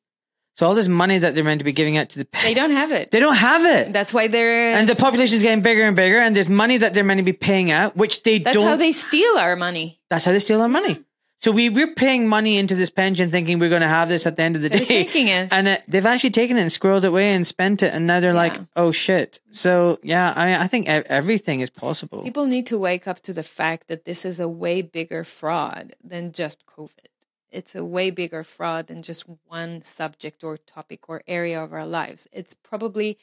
[0.56, 2.72] So all this money that they're meant to be giving out to the they don't
[2.72, 3.10] have it.
[3.12, 4.76] they don't have it, That's why they're.
[4.76, 7.24] and the population is getting bigger and bigger, and there's money that they're meant to
[7.24, 8.64] be paying out, which they that's don't.
[8.64, 10.00] That's how they steal our money.
[10.10, 11.02] that's how they steal our money.
[11.40, 14.36] So we we're paying money into this pension, thinking we're going to have this at
[14.36, 15.48] the end of the They're day, taking it.
[15.52, 18.20] and uh, they've actually taken it and squirreled it away and spent it, and now
[18.20, 19.40] they're like, oh shit.
[19.50, 22.22] So yeah, I I think everything is possible.
[22.22, 25.94] People need to wake up to the fact that this is a way bigger fraud
[26.04, 27.08] than just COVID.
[27.50, 31.86] It's a way bigger fraud than just one subject or topic or area of our
[31.86, 32.28] lives.
[32.32, 33.18] It's probably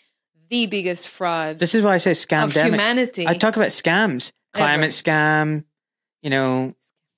[0.50, 2.46] the biggest fraud This is why I say scam.
[2.46, 3.28] of humanity.
[3.28, 5.66] I talk about scams, climate scam,
[6.22, 6.74] you know,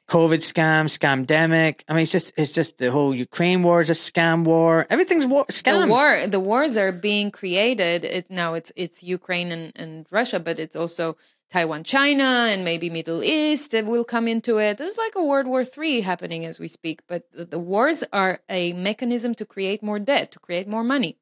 [0.10, 1.84] COVID scam, scamdemic.
[1.88, 4.88] I mean, it's just it's just the whole Ukraine war is a scam war.
[4.90, 5.81] Everything's war scams.
[5.86, 10.40] the war the wars are being created it, now it's it's ukraine and, and russia
[10.40, 11.15] but it's also
[11.52, 15.48] taiwan china and maybe middle east that will come into it there's like a world
[15.48, 19.81] war three happening as we speak but the, the wars are a mechanism to create
[19.90, 21.18] more debt to create more money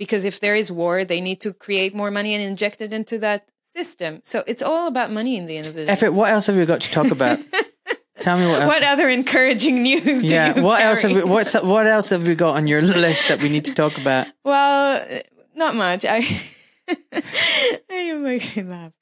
[0.00, 3.18] because if there is war, they need to create more money and inject it into
[3.18, 4.20] that system.
[4.24, 5.92] So it's all about money in the end of the day.
[5.92, 7.38] Efrat, what else have we got to talk about?
[8.20, 10.22] Tell me what what other encouraging news?
[10.22, 12.82] do yeah, you what else have we, what's, what else have we got on your
[13.06, 14.26] list that we need to talk about?
[14.44, 15.06] Well,
[15.54, 16.04] not much.
[16.04, 16.18] I
[17.90, 18.92] you make me laugh.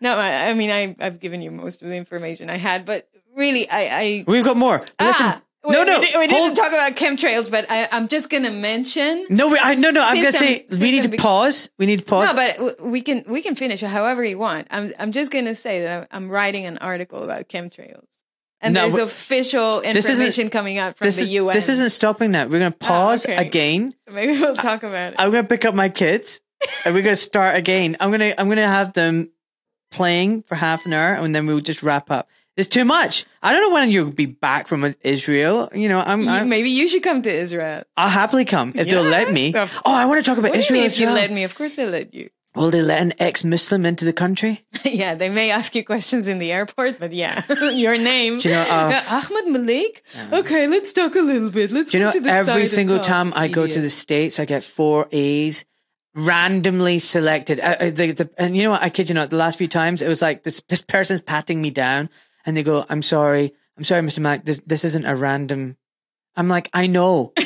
[0.00, 0.32] Not much.
[0.32, 3.80] I mean, I I've given you most of the information I had, but really, I
[3.80, 4.78] I We've got more.
[5.00, 8.50] Listen, ah, no, no, we, we didn't talk about chemtrails, but I, I'm just gonna
[8.50, 9.26] mention.
[9.30, 10.02] No, we, I, no, no.
[10.02, 11.70] I'm gonna say I'm- we need to pause.
[11.78, 12.28] We need to pause.
[12.28, 14.66] No, but we can we can finish however you want.
[14.70, 18.06] I'm I'm just gonna say that I'm writing an article about chemtrails,
[18.62, 21.54] and No, there's official information coming out from this the is UN.
[21.54, 22.48] this isn't stopping that.
[22.48, 23.36] We're gonna oh, pause okay.
[23.36, 23.94] again.
[24.06, 25.20] So maybe we'll talk about it.
[25.20, 26.40] I'm gonna pick up my kids
[26.84, 27.96] and we're gonna start again.
[28.00, 29.30] I'm gonna I'm gonna have them
[29.90, 32.28] playing for half an hour and then we'll just wrap up.
[32.56, 33.24] It's too much.
[33.42, 35.70] I don't know when you'll be back from Israel.
[35.74, 37.82] You know, I'm, I'm maybe you should come to Israel.
[37.96, 39.54] I'll happily come if they'll let me.
[39.56, 41.14] Oh, I want to talk about What Israel if you well.
[41.14, 41.44] let me?
[41.44, 42.28] Of course they'll let you.
[42.54, 44.66] Will they let an ex-Muslim into the country?
[44.84, 48.38] yeah, they may ask you questions in the airport, but yeah, your name.
[48.40, 50.02] Do you know, uh, Ahmed Malik.
[50.30, 51.70] Okay, let's talk a little bit.
[51.70, 54.44] Let's Do you know to the every single time I go to the states, I
[54.44, 55.64] get four A's,
[56.14, 57.58] randomly selected.
[57.58, 58.82] I, I, the, the, and you know what?
[58.82, 59.30] I kid you not.
[59.30, 60.62] The last few times, it was like this.
[60.68, 62.10] This person's patting me down,
[62.44, 64.18] and they go, "I'm sorry, I'm sorry, Mr.
[64.18, 64.44] Mac.
[64.44, 65.78] This this isn't a random."
[66.36, 67.32] I'm like, I know.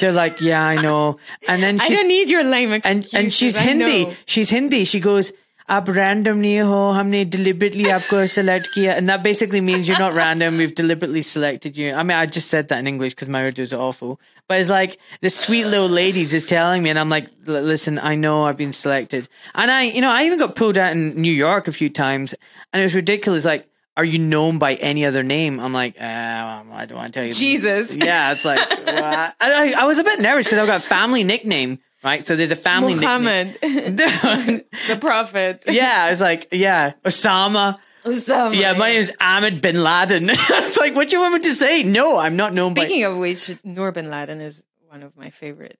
[0.00, 1.18] They're like, yeah, I know.
[1.46, 3.14] And then I she's don't need your lame and excuses.
[3.14, 4.04] and she's I Hindi.
[4.06, 4.12] know.
[4.26, 4.84] She's Hindi.
[4.84, 5.32] She goes,
[5.68, 10.14] "आप random नहीं हो, हमने deliberately आपको select किया," and that basically means you're not
[10.14, 10.56] random.
[10.56, 11.92] We've deliberately selected you.
[11.92, 14.18] I mean, I just said that in English because my Urdu is awful.
[14.48, 18.00] But it's like the sweet little ladies is telling me, and I'm like, "L- "Listen,
[18.00, 21.14] I know I've been selected." And I, you know, I even got pulled out in
[21.20, 22.34] New York a few times,
[22.72, 23.44] and it was ridiculous.
[23.44, 25.59] Like, are you known by any other name?
[25.59, 27.33] I'm like, uh, I don't want to tell you.
[27.33, 27.95] Jesus.
[27.95, 29.35] Yeah, it's like what?
[29.39, 32.25] I, I was a bit nervous because I've got a family nickname, right?
[32.25, 34.63] So there's a family Muhammad, nickname.
[34.87, 35.63] the prophet.
[35.67, 37.77] yeah, I was like, yeah, Osama.
[38.03, 38.55] Osama.
[38.55, 40.29] Yeah, my name is Ahmed bin Laden.
[40.29, 41.83] it's like, what do you want me to say?
[41.83, 45.79] No, I'm not known Speaking of which, Noor bin Laden is one of my favorite.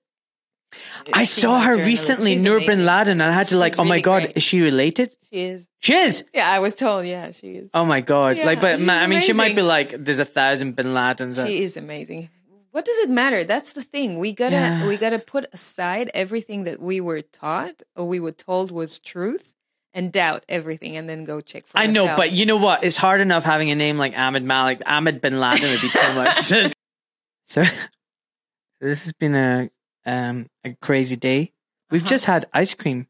[1.12, 1.20] By.
[1.20, 2.84] I saw her female recently, She's Noor bin.
[2.84, 4.36] Laden, and I had to like, She's oh my really god, great.
[4.36, 5.14] is she related?
[5.30, 5.68] She is.
[5.80, 6.24] She is.
[6.34, 7.06] Yeah, I was told.
[7.06, 7.70] Yeah, she is.
[7.74, 8.36] Oh my god!
[8.36, 11.44] Yeah, like, but ma- I mean, she might be like, there's a thousand bin Ladens.
[11.44, 12.28] She is amazing.
[12.72, 13.42] What does it matter?
[13.44, 14.18] That's the thing.
[14.18, 14.86] We gotta Yeah.
[14.88, 19.54] we gotta put aside everything that we were taught or we were told was truth
[19.94, 22.84] and doubt everything and then go check for I know, but you know what?
[22.84, 24.82] It's hard enough having a name like Ahmed Malik.
[24.86, 26.36] Ahmed bin Laden would be too much.
[27.44, 27.62] so,
[28.80, 29.70] this has been a
[30.06, 31.52] um a crazy day.
[31.90, 32.08] We've Uh-huh.
[32.08, 33.06] just had ice cream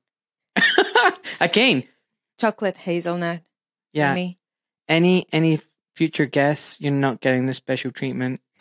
[1.40, 1.84] again.
[2.40, 3.42] chocolate hazelnut.
[3.92, 4.14] Yeah.
[4.14, 4.38] Me.
[4.88, 5.60] Any any
[5.94, 8.40] future guests, you're not getting the special treatment.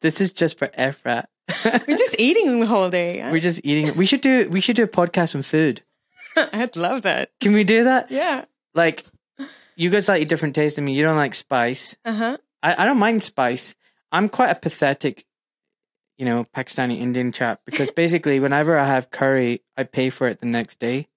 [0.00, 1.26] this is just for Efrat.
[1.88, 3.28] We're just eating the whole day.
[3.30, 3.96] We're just eating.
[3.96, 4.48] We should do.
[4.48, 5.82] We should do a podcast on food.
[6.36, 7.30] I'd love that.
[7.40, 8.10] Can we do that?
[8.10, 8.44] Yeah.
[8.72, 9.04] Like,
[9.74, 10.94] you guys like a different taste than me.
[10.94, 11.96] You don't like spice.
[12.04, 12.36] Uh huh.
[12.62, 13.74] I, I don't mind spice.
[14.12, 15.24] I'm quite a pathetic,
[16.20, 20.38] you know, Pakistani Indian chap because basically, whenever I have curry, I pay for it
[20.38, 21.08] the next day.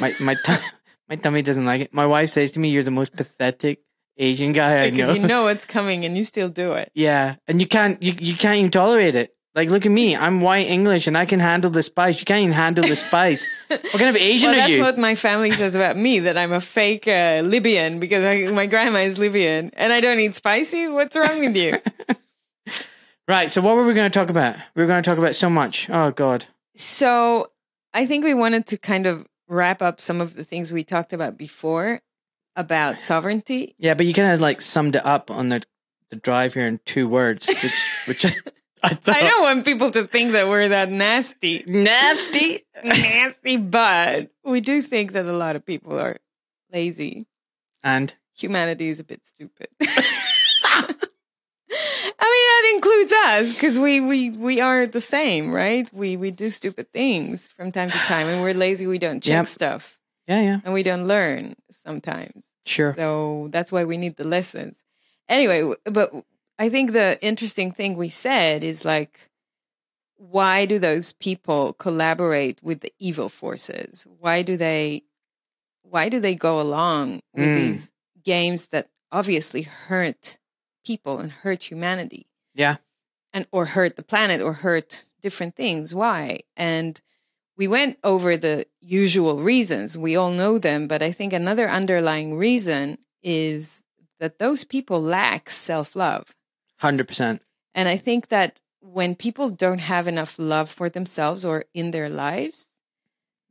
[0.00, 0.62] My my tum-
[1.10, 1.92] my tummy doesn't like it.
[1.92, 3.82] My wife says to me, "You're the most pathetic
[4.16, 6.90] Asian guy I know." Because you know it's coming and you still do it.
[6.94, 9.34] yeah, and you can't you, you can't even tolerate it.
[9.54, 10.16] Like, look at me.
[10.16, 12.18] I'm white English and I can handle the spice.
[12.20, 13.48] You can't even handle the spice.
[13.68, 16.52] what kind of Asian Well, are that's what my family says about me that I'm
[16.52, 20.88] a fake uh, Libyan because I, my grandma is Libyan and I don't eat spicy.
[20.88, 21.78] What's wrong with you?
[23.28, 23.50] right.
[23.50, 24.56] So, what were we going to talk about?
[24.74, 25.88] We were going to talk about so much.
[25.90, 26.46] Oh God.
[26.76, 27.50] so
[27.94, 31.12] I think we wanted to kind of wrap up some of the things we talked
[31.12, 32.02] about before
[32.56, 33.74] about sovereignty.
[33.78, 35.62] Yeah, but you kind of like summed it up on the
[36.10, 38.30] the drive here in two words, which which I,
[38.82, 42.60] I thought I don't want people to think that we're that nasty, nasty.
[42.84, 46.18] nasty, but we do think that a lot of people are
[46.72, 47.26] lazy.
[47.82, 49.68] And Humanity is a bit stupid.
[52.18, 55.92] I mean, that includes us because we, we, we are the same, right?
[55.92, 58.86] We, we do stupid things from time to time and we're lazy.
[58.86, 59.46] We don't check Yep.
[59.46, 59.98] stuff
[60.28, 62.44] yeah, yeah, and we don't learn sometimes.
[62.64, 62.94] sure.
[62.96, 64.84] So that's why we need the lessons.
[65.28, 66.12] Anyway, but
[66.58, 69.30] I think the interesting thing we said is like,
[70.16, 74.06] why do those people collaborate with the evil forces?
[74.18, 75.02] Why do they,
[75.82, 77.54] why do they go along with Mm.
[77.54, 77.92] these
[78.24, 80.38] games that obviously hurt
[80.86, 82.26] people and hurt humanity?
[82.54, 82.76] Yeah.
[83.34, 85.94] and or hurt the planet or hurt different things.
[85.94, 86.40] Why?
[86.56, 86.98] And
[87.58, 89.98] we went over the usual reasons.
[89.98, 93.84] We all know them, but I think another underlying reason is
[94.20, 96.24] that those people lack self love.
[96.78, 97.42] Hundred percent.
[97.74, 102.08] And I think that when people don't have enough love for themselves or in their
[102.08, 102.68] lives,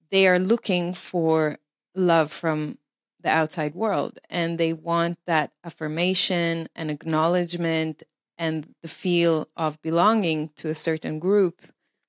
[0.10, 1.60] they are looking for
[1.94, 2.78] love from
[3.26, 8.04] the outside world and they want that affirmation and acknowledgement
[8.38, 11.62] and the feel of belonging to a certain group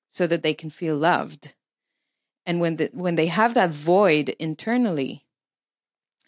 [0.09, 1.55] so that they can feel loved.
[2.45, 5.25] And when the, when they have that void internally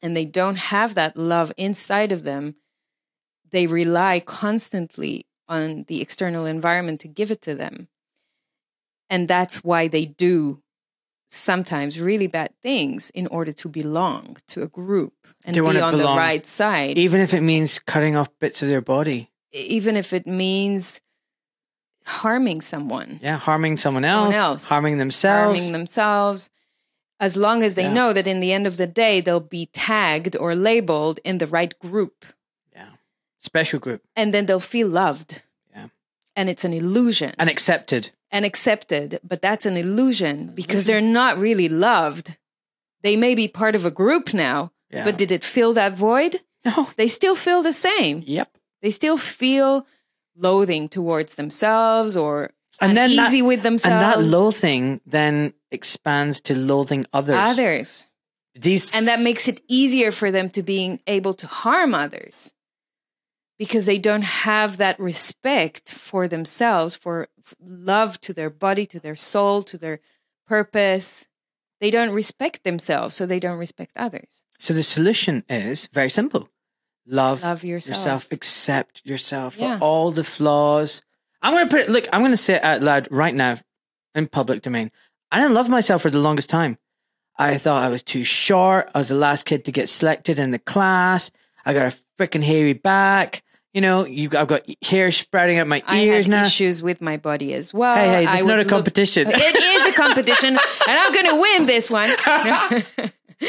[0.02, 2.56] and they don't have that love inside of them,
[3.52, 7.88] they rely constantly on the external environment to give it to them.
[9.10, 10.61] And that's why they do
[11.30, 15.14] sometimes really bad things in order to belong to a group
[15.45, 18.69] and They be on the right side, Even if it means cutting off bits of
[18.69, 19.30] their body.
[19.51, 20.99] even if it means
[22.06, 24.69] harming someone, Yeah, harming someone Someone else, else.
[24.69, 25.60] harming themselves.
[25.60, 26.49] harming themselves.
[27.19, 27.93] As long as they Yeah.
[27.93, 31.47] know that in the end of the day, they'll be tagged or labeled in the
[31.47, 32.26] right group
[32.73, 32.91] Yeah.
[33.39, 34.01] Special group.
[34.15, 35.43] and then they'll feel loved.
[36.40, 37.34] And it's an illusion.
[37.38, 38.03] And accepted.
[38.32, 42.38] and accepted, but that's an illusion because they're not really loved.
[43.06, 45.03] They may be part of a group now, Yeah.
[45.06, 46.34] but did it fill that void?
[46.66, 46.90] no.
[46.95, 48.16] They still feel the same.
[48.38, 48.49] Yep.
[48.82, 49.86] They still feel
[50.36, 57.06] loathing towards themselves or And then uneasy with And that loathing then expands to loathing
[57.20, 57.41] others.
[57.52, 58.07] others.
[58.56, 62.53] These And that makes it easier for them to being able to harm others
[63.60, 67.27] because they don't have that respect for themselves, for
[67.61, 69.99] love to their body, to their soul, to their
[70.48, 71.27] purpose.
[71.80, 74.45] They don't respect themselves, so they don't respect others.
[74.57, 76.49] So the solution is very simple.
[77.06, 77.98] Love, Love yourself.
[77.98, 79.77] yourself, accept yourself Yeah.
[79.77, 81.02] for all the flaws.
[81.41, 83.57] I'm going to put it, look, I'm going to say it out loud right now
[84.15, 84.91] in public domain.
[85.31, 86.77] I didn't love myself for the longest time.
[87.38, 88.90] I thought I was too short.
[88.94, 91.31] I was the last kid to get selected in the class.
[91.65, 93.41] I got a freaking hairy back.
[93.74, 96.44] You know, you, I've got hair sprouting out my I ears now.
[96.44, 97.96] issues with my body as well.
[97.96, 99.28] Hey, hey, I this is not a look- competition.
[99.30, 102.10] it is a competition, and I'm going to win this one.
[103.41, 103.48] No.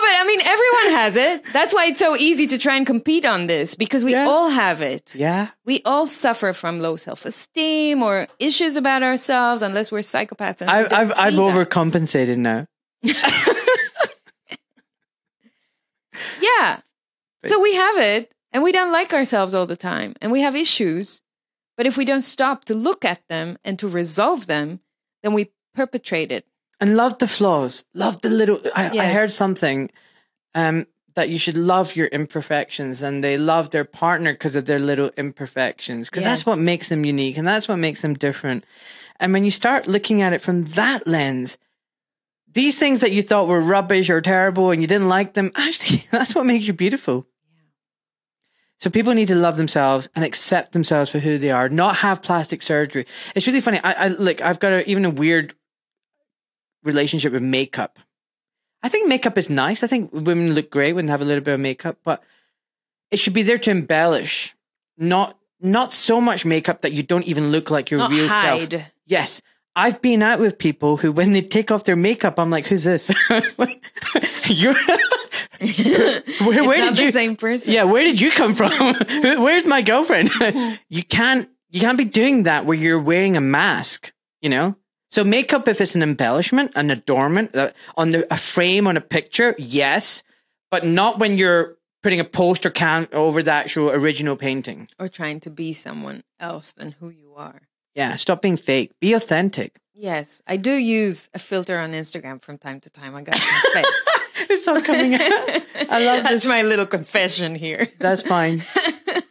[0.00, 1.44] But I mean, everyone has it.
[1.52, 4.24] That's why it's so easy to try and compete on this because we Yeah.
[4.26, 5.14] all have it.
[5.14, 5.48] yeah.
[5.66, 10.62] We all suffer from low self esteem or issues about ourselves, unless we're psychopaths.
[10.62, 12.66] And I've, I've, I've overcompensated now.
[16.40, 16.80] Yeah.
[17.44, 20.56] So we have it, and we don't like ourselves all the time, and we have
[20.56, 21.20] issues.
[21.76, 24.80] But if we don't stop to look at them and to resolve them,
[25.22, 26.46] then we perpetrate it.
[26.80, 27.84] and love the flaws.
[27.94, 28.60] Love the little.
[28.74, 29.90] I, I heard something
[30.54, 34.78] um, that you should love your imperfections, and they love their partner because of their
[34.78, 38.64] little imperfections, because that's what makes them unique, and that's what makes them different.
[39.18, 41.56] And when you start looking at it from that lens,
[42.52, 46.04] these things that you thought were rubbish or terrible and you didn't like them, actually,
[46.10, 47.26] that's what makes you beautiful.
[48.82, 52.20] So people need to love themselves and accept themselves for who they are, not have
[52.20, 53.06] plastic surgery.
[53.36, 53.78] It's really funny.
[53.78, 55.54] I, I look, I've got a, even a weird
[56.82, 58.00] relationship with makeup.
[58.82, 59.84] I think makeup is nice.
[59.84, 62.24] I think women look great when they have a little bit of makeup, but
[63.12, 64.56] it should be there to embellish,
[64.98, 68.62] not not so much makeup that you don't even look like your Not real self.
[69.06, 69.42] Yes.
[69.76, 72.82] I've been out with people who, when they take off their makeup, I'm like, "Who's
[72.82, 73.12] this?
[74.48, 74.74] You're
[75.60, 77.12] where, where did you?
[77.12, 77.72] same person.
[77.72, 78.70] Yeah, where did you come from?
[79.22, 80.30] Where's my girlfriend?
[80.88, 84.12] you can't you can't be doing that where you're wearing a mask.
[84.40, 84.76] You know.
[85.10, 89.00] So makeup, if it's an embellishment, an adornment uh, on the, a frame on a
[89.02, 90.24] picture, yes,
[90.70, 94.88] but not when you're putting a poster can over the actual original painting.
[94.98, 97.60] Or trying to be someone else than who you are.
[97.94, 98.92] Yeah, stop being fake.
[99.00, 99.78] Be authentic.
[99.94, 103.14] Yes, I do use a filter on Instagram from time to time.
[103.14, 103.86] I got confess.
[104.48, 105.20] It's all coming out.
[105.90, 106.46] I love That's this.
[106.46, 107.86] my little confession here.
[108.00, 108.62] That's fine.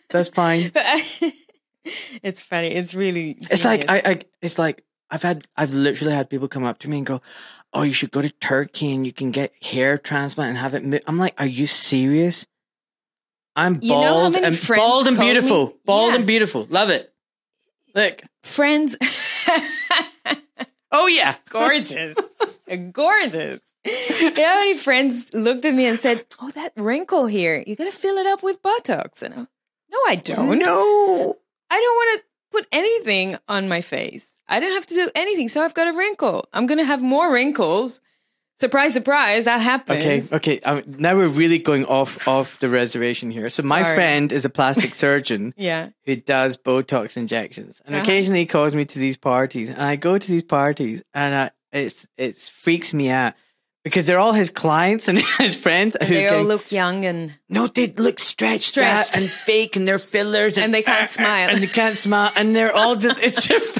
[0.09, 0.71] That's fine.
[2.23, 2.67] it's funny.
[2.69, 3.37] It's really.
[3.49, 3.89] It's like.
[3.89, 7.05] I, I it's like I've had I've literally had people come up to me and
[7.05, 7.21] go,
[7.73, 10.85] "Oh, you should go to Turkey and you can get hair transplant and have it."
[10.85, 10.99] Mo-.
[11.07, 12.45] I'm like, "Are you serious?"
[13.55, 16.15] I'm bald You know and bald and told me- beautiful, bald Yeah.
[16.17, 16.67] and beautiful.
[16.69, 17.11] Love it.
[17.95, 18.95] Look, friends.
[20.91, 22.15] Oh yeah, gorgeous,
[22.91, 23.59] gorgeous.
[23.85, 27.75] You know how many friends looked at me and said, "Oh, that wrinkle here, you
[27.75, 30.59] got to fill it up with Botox." And I, no, I don't.
[30.59, 31.35] no.
[31.69, 34.33] I don't want to put anything on my face.
[34.47, 35.47] I don't have to do anything.
[35.49, 36.47] So I've got a wrinkle.
[36.53, 38.01] I'm going to have more wrinkles.
[38.61, 40.31] Surprise, surprise, that happens.
[40.31, 40.59] Okay, okay.
[40.61, 43.49] Um, now we're really going off off the reservation here.
[43.49, 43.95] So my Sorry.
[43.95, 45.53] friend is a plastic surgeon.
[45.57, 45.89] Yeah.
[46.05, 48.03] who does Botox injections, and Uh-huh.
[48.03, 51.51] occasionally he calls me to these parties, and I go to these parties, and I,
[51.73, 53.33] it's it freaks me out
[53.83, 55.97] because they're all his clients and his friends.
[55.99, 59.13] who They all look young and no, they look stretched, Stretched.
[59.15, 61.49] out and fake, and they're fillers, And they can't smile.
[61.49, 63.79] and they can't smile, and they're all just it's just.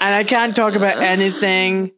[0.00, 1.92] and I can't talk about anything.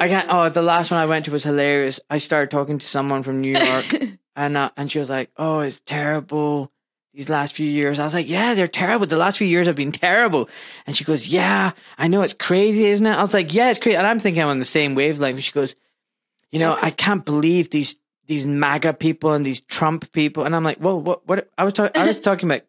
[0.00, 0.26] I can't.
[0.30, 2.00] Oh, the last one I went to was hilarious.
[2.08, 3.86] I started talking to someone from New York,
[4.36, 6.72] and uh, and she was like, "Oh, it's terrible."
[7.12, 9.06] These last few years, I was like, "Yeah, they're terrible.
[9.06, 10.48] The last few years have been terrible."
[10.86, 13.78] And she goes, "Yeah, I know it's crazy, isn't it?" I was like, "Yeah, it's
[13.80, 15.36] crazy." And I'm thinking I'm on the same wavelength.
[15.36, 15.74] And she goes,
[16.52, 17.96] "You know, I can't believe these
[18.26, 21.26] these MAGA people and these Trump people." And I'm like, "Well, what?
[21.26, 21.50] What?
[21.58, 22.00] I was talking.
[22.00, 22.62] I was talking about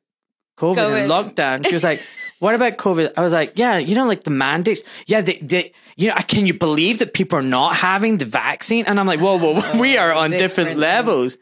[0.57, 2.01] COVID, and lockdown." She was like.
[2.41, 3.13] What about COVID?
[3.15, 4.81] I was like, yeah, you know, like the mandates.
[5.05, 8.85] Yeah, they, they, you know, can you believe that people are not having the vaccine?
[8.87, 11.37] And I'm like, whoa, whoa, whoa we are on different, levels.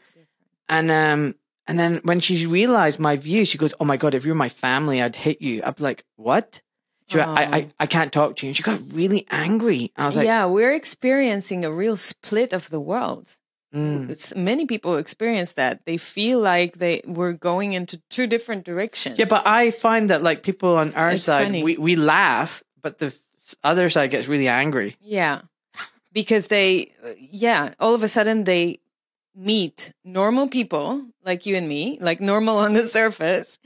[0.68, 1.36] And um,
[1.66, 4.50] and then when she realized my view, she goes, "Oh my god, if you're my
[4.50, 6.60] family, I'd hit you." I'm like, "What?"
[7.06, 8.50] She went, I, I, I can't talk to you.
[8.50, 9.90] And she got really angry.
[9.96, 13.34] I was like, yeah, we're experiencing a real split of the world.
[13.74, 14.36] Mm.
[14.36, 15.84] Many people experience that.
[15.86, 19.18] They feel like they were going into two different directions.
[19.18, 21.62] "Yeah," but I find that like people on our It's side, funny.
[21.62, 23.14] we we laugh, but the
[23.62, 24.96] other side gets really angry.
[25.00, 25.42] Yeah.
[26.12, 28.80] Because they, yeah, all of a sudden they
[29.34, 33.58] meet normal people like you and me, like normal on the surface,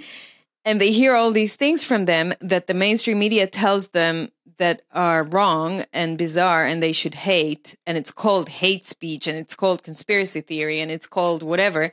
[0.64, 4.82] and they hear all these things from them that the mainstream media tells them that
[4.92, 7.76] are wrong and bizarre and they should hate.
[7.86, 11.92] And it's called hate speech and it's called conspiracy theory and it's called whatever.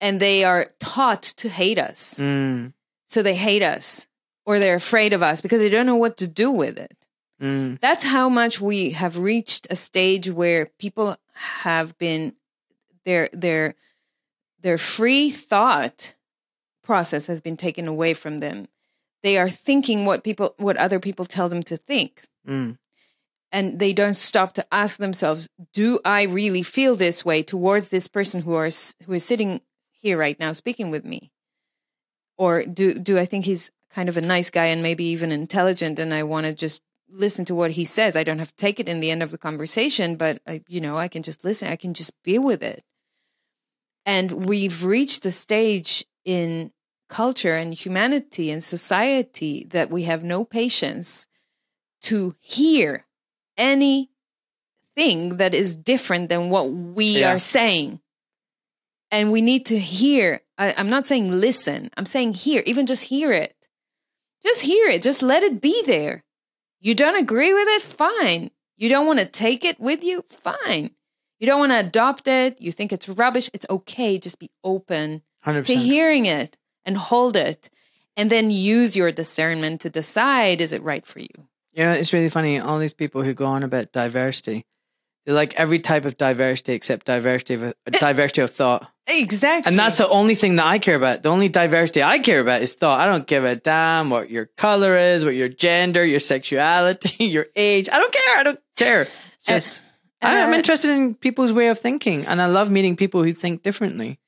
[0.00, 2.18] And they are taught to hate us.
[2.20, 2.72] Mm,
[3.08, 4.08] So they hate us
[4.46, 6.96] or they're afraid of us because they don't know what to do with it
[7.42, 12.32] mm, that's how much we have reached a stage where people have been
[13.04, 13.74] their their
[14.60, 16.14] their free thought
[16.82, 18.68] process has been taken away from them
[19.26, 22.22] they are thinking what people what other people tell them to think.
[22.48, 22.78] Mm.
[23.50, 28.06] and they don't stop to ask themselves do i really feel this way towards this
[28.06, 28.70] person who are
[29.04, 31.32] who is sitting here right now speaking with me?
[32.38, 35.98] Or do do i think he's kind of a nice guy and maybe even intelligent
[35.98, 38.16] and i want to just listen to what he says?
[38.16, 40.80] I don't have to take it in the end of the conversation but I, you
[40.80, 41.66] know i can just listen.
[41.68, 42.84] I can just be with it.
[44.04, 46.70] And we've reached the stage in
[47.08, 51.26] culture and humanity and society that we have no patience
[52.02, 53.06] to hear
[53.56, 54.08] anything
[55.38, 57.34] that is different than what we Yeah.
[57.34, 58.00] are saying.
[59.10, 60.40] And we need to hear.
[60.58, 63.54] I, I'm not saying listen, I'm saying hear, even just hear it.
[64.42, 66.24] Just hear it, just let it be there.
[66.80, 67.82] You don't agree with it?
[67.82, 68.50] Fine.
[68.76, 70.24] You don't want to take it with you?
[70.28, 70.90] Fine.
[71.38, 72.60] You don't want to adopt it?
[72.60, 73.50] You think it's rubbish?
[73.52, 74.18] It's okay.
[74.18, 76.56] Just be open Hundred to hearing it
[76.86, 77.68] and hold it
[78.16, 82.30] and then use your discernment to decide is it right for you Yeah, it's really
[82.30, 82.58] funny.
[82.58, 84.64] All these people who go on about diversity,
[85.26, 88.90] they like every type of diversity except diversity of diversity of thought.
[89.06, 91.22] exactly And that's the only thing that I care about.
[91.22, 92.98] The only diversity I care about is thought.
[92.98, 97.46] I don't give a damn what your color is, what your gender, your sexuality, your
[97.54, 97.90] age.
[97.92, 98.38] I don't care.
[98.38, 99.02] I don't care.
[99.02, 99.80] It's just
[100.22, 103.32] I, I'm uh, interested in people's way of thinking, and I love meeting people who
[103.32, 104.18] think differently.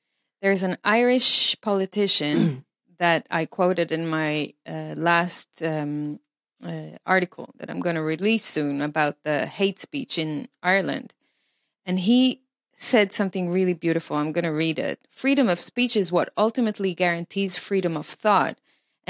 [0.41, 2.65] There's an irish politician
[2.97, 6.19] that i quoted in my uh, last um,
[6.63, 11.13] uh, article that i'm going to release soon about the hate speech in ireland
[11.85, 12.41] and he
[12.75, 16.93] said something really beautiful i'm going to read it freedom of speech is what ultimately
[16.93, 18.57] guarantees freedom of thought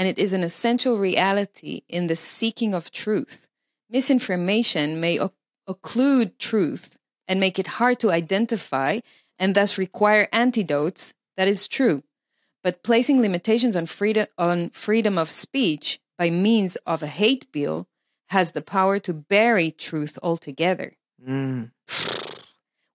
[0.00, 3.48] and it is an essential reality in the seeking of truth.
[3.90, 5.34] Misinformation may oc-
[5.68, 6.98] occlude truth
[7.28, 9.00] and make it hard to identify
[9.38, 11.12] and thus require antidotes.
[11.40, 12.02] That is true.
[12.62, 17.88] But placing limitations on freedom, on freedom of speech by means of a hate bill
[18.28, 20.98] has the power to bury truth altogether.
[21.26, 21.70] Mm.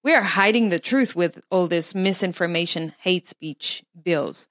[0.03, 4.47] We are hiding the truth with all this misinformation, hate speech bills.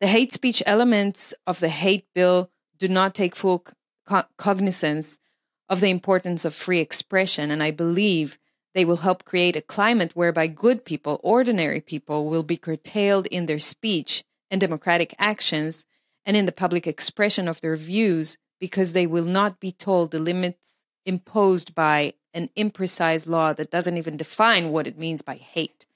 [0.00, 3.64] The hate speech elements of the hate bill do not take full
[4.04, 5.20] co- cognizance
[5.68, 8.39] of the importance of free expression, and I believe
[8.74, 13.46] they will help create a climate whereby good people, ordinary people, will be curtailed in
[13.46, 15.84] their speech and democratic actions
[16.24, 20.18] and in the public expression of their views because they will not be told the
[20.18, 25.86] limits imposed by an imprecise law that doesn't even define what it means by hate.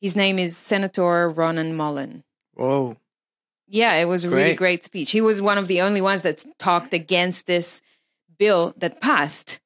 [0.00, 2.24] His name is Senator Ronan Mullen.
[2.54, 2.96] Whoa.
[3.68, 4.58] Yeah, it was a really Great.
[4.58, 5.10] great speech.
[5.10, 7.80] He was one of the only ones that talked against this
[8.38, 9.60] bill that passed.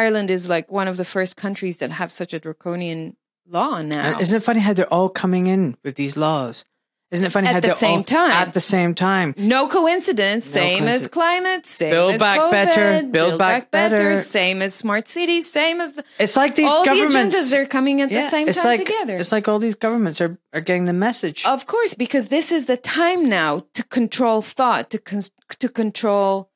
[0.00, 3.16] Ireland is like one of the first countries that have such a draconian
[3.48, 4.18] law now.
[4.20, 6.64] Isn't it funny how they're all coming in with these laws?
[7.12, 8.30] Isn't it funny At how the they same all- time.
[8.32, 9.32] At the same time.
[9.38, 10.44] No coincidence.
[10.44, 11.64] Same as climate.
[11.64, 14.16] Same Build as back COVID, better, build back better.
[14.16, 15.48] Same as smart cities.
[15.48, 17.36] Same as the, It's like these all the governments.
[17.36, 19.16] agendas are coming at the same time like, together.
[19.18, 21.44] It's like all these governments are, are getting the message.
[21.46, 25.30] Of course, because this is the time now to control thought, to con-
[25.62, 26.50] to control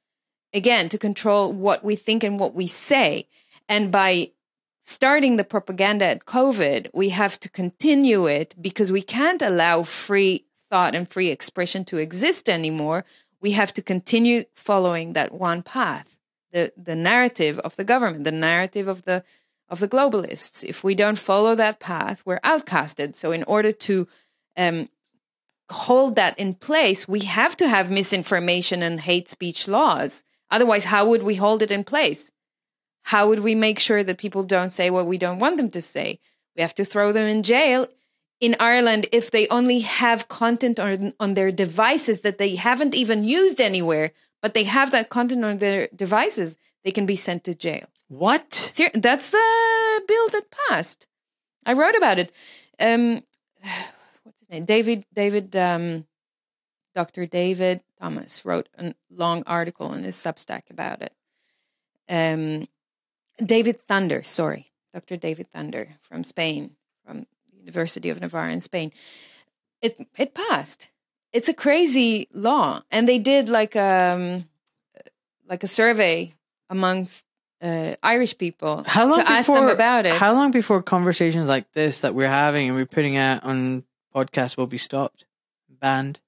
[0.53, 3.27] again, to control what we think and what we say.
[3.69, 4.33] And by
[4.83, 10.45] starting the propaganda at COVID, we have to continue it because we can't allow free
[10.71, 13.05] thought and free expression to exist anymore.
[13.41, 16.19] We have to continue following that one path,
[16.53, 19.25] the the narrative of the government, the narrative of the
[19.69, 20.65] of the globalists.
[20.65, 23.15] If we don't follow that path, we're outcasted.
[23.15, 24.09] So in order to
[24.57, 24.89] um,
[25.71, 30.25] hold that in place, we have to have misinformation and hate speech laws.
[30.51, 32.31] Otherwise, how would we hold it in place?
[33.03, 35.81] How would we make sure that people don't say what we don't want them to
[35.81, 36.21] say?
[36.57, 37.89] We have to throw them in jail.
[38.41, 43.23] In Ireland, if they only have content on, on their devices that they haven't even
[43.25, 44.13] used anywhere,
[44.43, 47.87] but they have that content on their devices, they can be sent to jail.
[48.09, 48.53] what?
[48.55, 51.07] Ser- That's the bill that passed.
[51.67, 52.33] I wrote about it.
[52.81, 53.21] Um,
[54.25, 54.65] what's his name?
[54.65, 55.05] David.
[55.15, 55.55] David.
[55.55, 56.07] Um,
[56.95, 57.25] Dr.
[57.27, 61.13] David Thomas wrote a long article in his Substack about it.
[62.09, 62.67] Um,
[63.45, 65.17] David Thunder, sorry, Dr.
[65.17, 68.93] David Thunder from Spain, from the University of Navarra in Spain.
[69.83, 70.89] It it passed.
[71.33, 74.45] It's a crazy law, and they did like um
[75.49, 76.35] like a survey
[76.69, 77.27] amongst
[77.63, 80.15] uh, Irish people How long to ask before them about it.
[80.15, 84.57] How long before conversations like this that we're having and we're putting out on podcasts
[84.57, 85.27] will be stopped,
[85.69, 86.21] banned?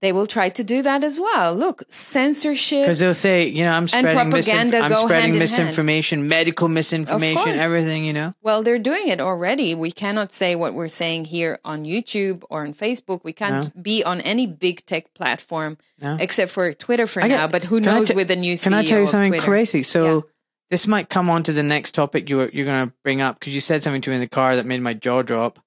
[0.00, 1.54] They will try to do that as well.
[1.54, 2.82] Look, censorship.
[2.84, 7.58] Because they'll say, you know, I'm spreading, misinf- propaganda I'm spreading hand misinformation, medical misinformation,
[7.58, 8.04] everything.
[8.04, 9.74] You know, Well, they're doing it already.
[9.74, 13.22] We cannot say what we're saying here on YouTube or on Facebook.
[13.24, 16.16] We can't be on any big tech platform No.
[16.20, 17.46] except for Twitter for get- now.
[17.48, 19.44] But who knows t- with the new CEO Can I tell you something Twitter.
[19.44, 19.82] crazy?
[19.82, 20.20] So Yeah.
[20.70, 23.40] this might come on to the next topic you were, you're going to bring up
[23.40, 25.58] because you said something to me in the car that made my jaw drop.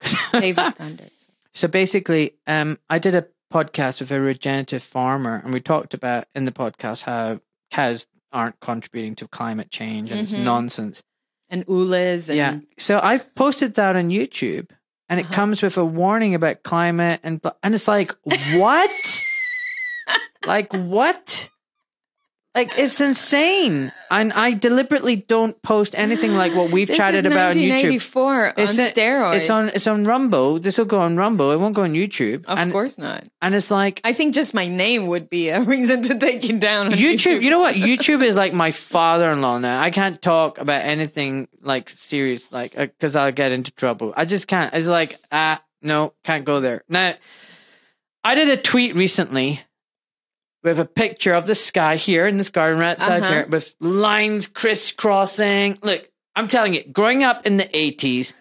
[0.32, 1.10] David Thunders.
[1.52, 6.26] So basically, um, I did a podcast with a regenerative farmer, and we talked about
[6.34, 7.40] in the podcast how
[7.70, 10.44] cows aren't contributing to climate change and it's Mhm.
[10.44, 11.02] nonsense.
[11.48, 12.28] And Ulas.
[12.28, 12.58] And, Yeah.
[12.78, 14.70] So I posted that on YouTube,
[15.08, 15.34] and it Uh-huh.
[15.34, 18.14] comes with a warning about climate, and and it's like
[18.54, 19.24] what?
[20.46, 21.50] like what?
[22.54, 23.92] Like it's insane.
[24.10, 27.68] And I deliberately don't post anything like what we've This chatted is about on YouTube.
[27.70, 29.36] 1984 It's on a- steroids.
[29.36, 30.58] It's on it's on Rumble.
[30.58, 31.52] This will go on Rumble.
[31.52, 32.44] It won't go on YouTube.
[32.46, 33.22] Of and, course not.
[33.40, 36.58] And it's like I think just my name would be a reason to take you
[36.58, 36.86] down.
[36.86, 37.74] On YouTube, you know what?
[37.76, 39.80] YouTube is like my father-in-law now.
[39.80, 44.12] I can't talk about anything like serious, like because I'll get into trouble.
[44.16, 44.74] I just can't.
[44.74, 46.82] It's like ah, no, can't go there.
[46.88, 47.14] Now,
[48.24, 49.60] I did a tweet recently
[50.62, 53.32] with a picture of the sky here in this garden right outside Uh-huh.
[53.32, 55.78] here with lines crisscrossing.
[55.82, 58.32] Look, I'm telling you, growing up in the 80s,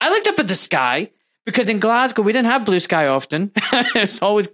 [0.00, 1.10] I looked up at the sky
[1.46, 3.50] because in Glasgow we didn't have blue sky often.
[3.72, 4.48] it's always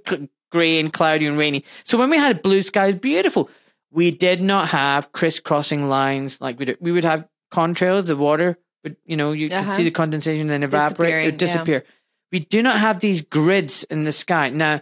[0.52, 1.64] grey and cloudy and rainy.
[1.84, 3.50] So when we had blue sky, it was beautiful.
[3.92, 6.78] We did not have crisscrossing lines like we did.
[6.80, 8.06] We would have contrails.
[8.06, 9.70] The water would, you know, you could Uh-huh.
[9.72, 11.82] see the condensation then evaporate, it would Disappearing, yeah.
[11.82, 11.84] disappear.
[12.32, 14.50] We do not have these grids in the sky.
[14.50, 14.80] Now,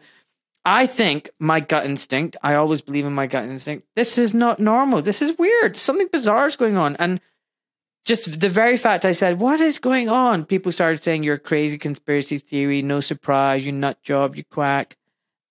[0.68, 3.86] I think my gut instinct, I always believe in my gut instinct.
[3.96, 5.00] This is not normal.
[5.00, 5.76] This is weird.
[5.76, 6.94] Something bizarre is going on.
[6.96, 7.22] And
[8.04, 10.44] just the very fact I said, What is going on?
[10.44, 14.98] People started saying you're a crazy conspiracy theory, no surprise, you nut job, you quack.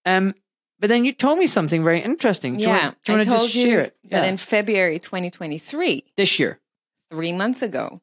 [0.06, 0.35] Um,
[0.80, 2.57] but then you told me something very interesting.
[2.57, 3.98] Do you yeah, want, do you I want to told just you share it?
[4.11, 4.30] that Yeah.
[4.30, 6.60] in February 2023, this year.
[7.10, 8.02] three months ago,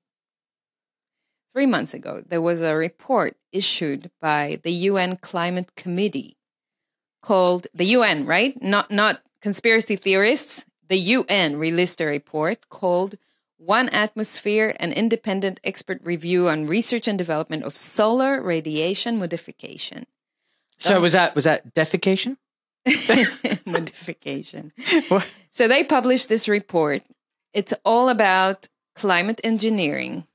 [1.53, 6.36] three months ago, there was a report issued by the UN Climate Committee
[7.24, 8.55] called the UN, right?
[8.62, 10.66] Not not conspiracy theorists.
[10.88, 13.16] The UN released a report called
[13.56, 20.05] One Atmosphere, an independent expert review on research and development of solar radiation modification.
[20.78, 22.36] So was that was that defecation?
[23.66, 24.72] modification.
[25.09, 25.26] What?
[25.51, 27.02] So they published this report.
[27.55, 30.26] It's all about climate engineering.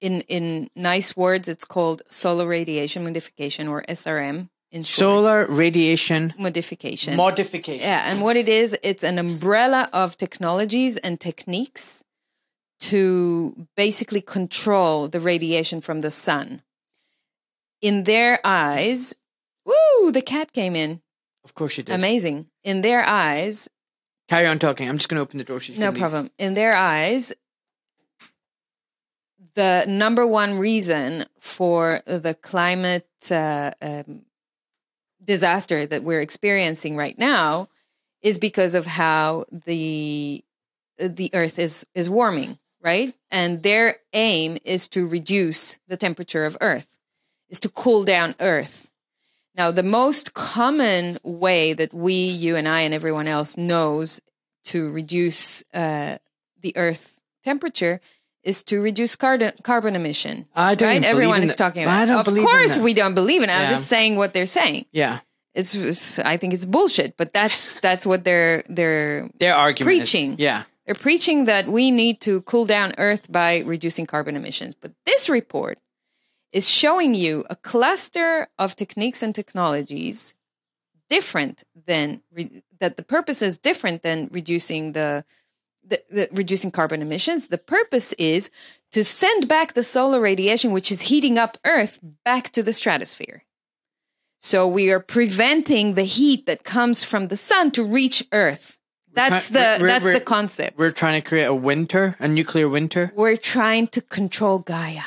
[0.00, 4.86] In in nice words, it's called solar radiation modification or SRM in short.
[4.86, 7.14] Solar radiation modification.
[7.16, 7.80] modification.
[7.80, 12.02] yeah, and what it is, it's an umbrella of technologies and techniques
[12.80, 16.62] to basically control the radiation from the sun.
[17.80, 19.14] In their eyes,
[19.64, 21.00] woo, the cat came in.
[21.44, 21.94] Of course she did.
[21.94, 22.46] Amazing.
[22.64, 23.68] In their eyes,
[24.28, 24.88] Carry on talking.
[24.88, 25.60] I'm just going to open the door.
[25.60, 26.00] So No can leave.
[26.00, 26.30] problem.
[26.38, 27.34] In their eyes,
[29.54, 34.22] the number one reason for the climate uh, um,
[35.24, 37.68] disaster that we're experiencing right now
[38.22, 40.44] is because of how the
[40.98, 43.14] the earth is is warming right?
[43.30, 46.98] And their aim is to reduce the temperature of earth
[47.48, 48.90] is to cool down earth.
[49.54, 54.20] Now the most common way that we you and i and everyone else knows
[54.64, 56.18] to reduce uh,
[56.60, 58.00] the earth temperature
[58.44, 62.38] is to reduce carbon carbon emission I don't right everyone is talking I about don't
[62.38, 65.20] of course we don't believe in it i'm just saying what they're saying Yeah.
[65.54, 69.92] it's, it's i think it's bullshit but that's that's what they're they're Their argument.
[69.94, 70.36] is- Preaching.
[70.38, 70.64] yeah.
[70.86, 75.28] they're preaching that we need to cool down earth by reducing carbon emissions but this
[75.28, 75.78] report
[76.52, 80.34] is showing you a cluster of techniques and technologies
[81.08, 85.24] different than re- that the purpose is different than reducing the,
[85.84, 88.50] the, the reducing carbon emissions the purpose is
[88.92, 93.42] to send back the solar radiation which is heating up earth back to the stratosphere
[94.40, 98.78] so we are preventing the heat that comes from the sun to reach earth
[99.14, 102.26] that's try- the we're- that's we're- the concept We're trying to create a winter, a
[102.28, 103.12] nuclear winter.
[103.14, 105.02] we're trying to control Gaia.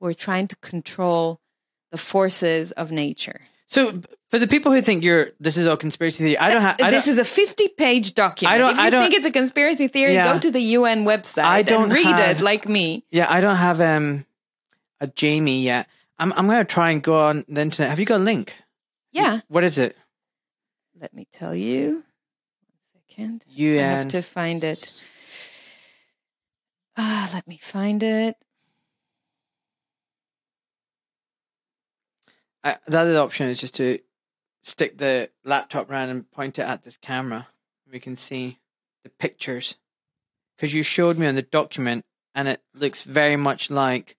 [0.00, 1.40] We're trying to control
[1.90, 3.40] the forces of nature.
[3.66, 6.78] So for the people who think you're this is all conspiracy theory, I don't have.
[6.78, 8.54] this is a 50 page document.
[8.54, 10.32] I don't- if you I don't- think it's a conspiracy theory, Yeah.
[10.32, 13.04] go to the UN website I don't and read have- it like me.
[13.10, 14.26] Yeah, I don't have um
[15.00, 15.88] a Jamie yet.
[16.18, 17.90] I'm I'm gonna try and go on the internet.
[17.90, 18.54] Have you got a link?
[19.12, 19.40] Yeah.
[19.48, 19.96] What is it?
[21.00, 22.02] Let me tell you.
[22.92, 23.44] One second.
[23.56, 23.62] I
[23.96, 25.08] have to find it.
[26.96, 28.36] Ah, let me find it.
[32.64, 33.98] I, the other option is just to
[34.68, 37.48] stick the laptop around and point it at this camera.
[37.90, 38.58] We can see
[39.02, 39.76] the pictures
[40.56, 42.04] because you showed me on the document,
[42.34, 44.16] and it looks very much like.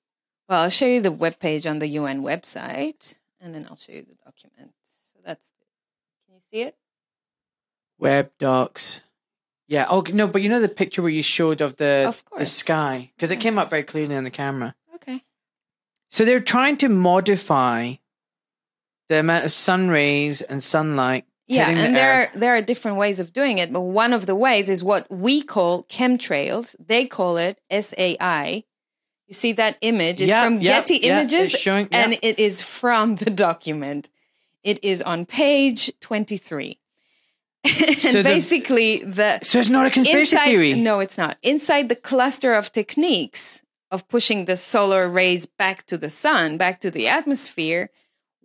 [0.47, 4.01] Well, I'll show you the webpage on the UN website, and then I'll show you
[4.01, 4.73] the document.
[5.13, 5.51] So that's.
[6.25, 6.75] Can you see it?
[7.99, 9.01] web docs.
[9.67, 9.85] Yeah.
[9.89, 13.11] Oh no, but you know the picture where you showed of the Of the sky
[13.15, 14.75] because it came up very clearly on the camera.
[14.95, 15.23] Okay.
[16.09, 17.95] So they're trying to modify
[19.09, 21.25] the amount of sun rays and sunlight.
[21.47, 22.35] Yeah, hitting the and there earth.
[22.35, 25.09] are, there are different ways of doing it, but one of the ways is what
[25.11, 26.75] we call chemtrails.
[26.79, 28.63] They call it SAI.
[29.27, 32.37] You see that image is Yeah, from yeah, Getty yeah, Images, it's showing- and it
[32.39, 34.09] is from the document.
[34.63, 36.79] It is on page twenty three.
[37.63, 40.73] and So the- basically, the So it's not a conspiracy inside, theory.
[40.75, 41.37] No, it's not.
[41.41, 46.79] Inside the cluster of techniques of pushing the solar rays back to the sun, back
[46.81, 47.89] to the atmosphere,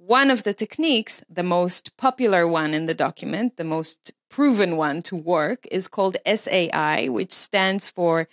[0.06, 5.02] one of the techniques, the most popular one in the document, the most proven one
[5.02, 8.28] to work, is called SAI, which stands for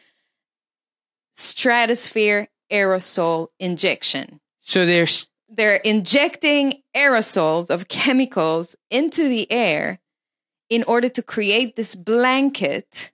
[1.33, 4.39] Stratosphere Aerosol Injection.
[4.61, 9.99] So there's they're injecting aerosols of chemicals into the air
[10.69, 13.11] in order to create this blanket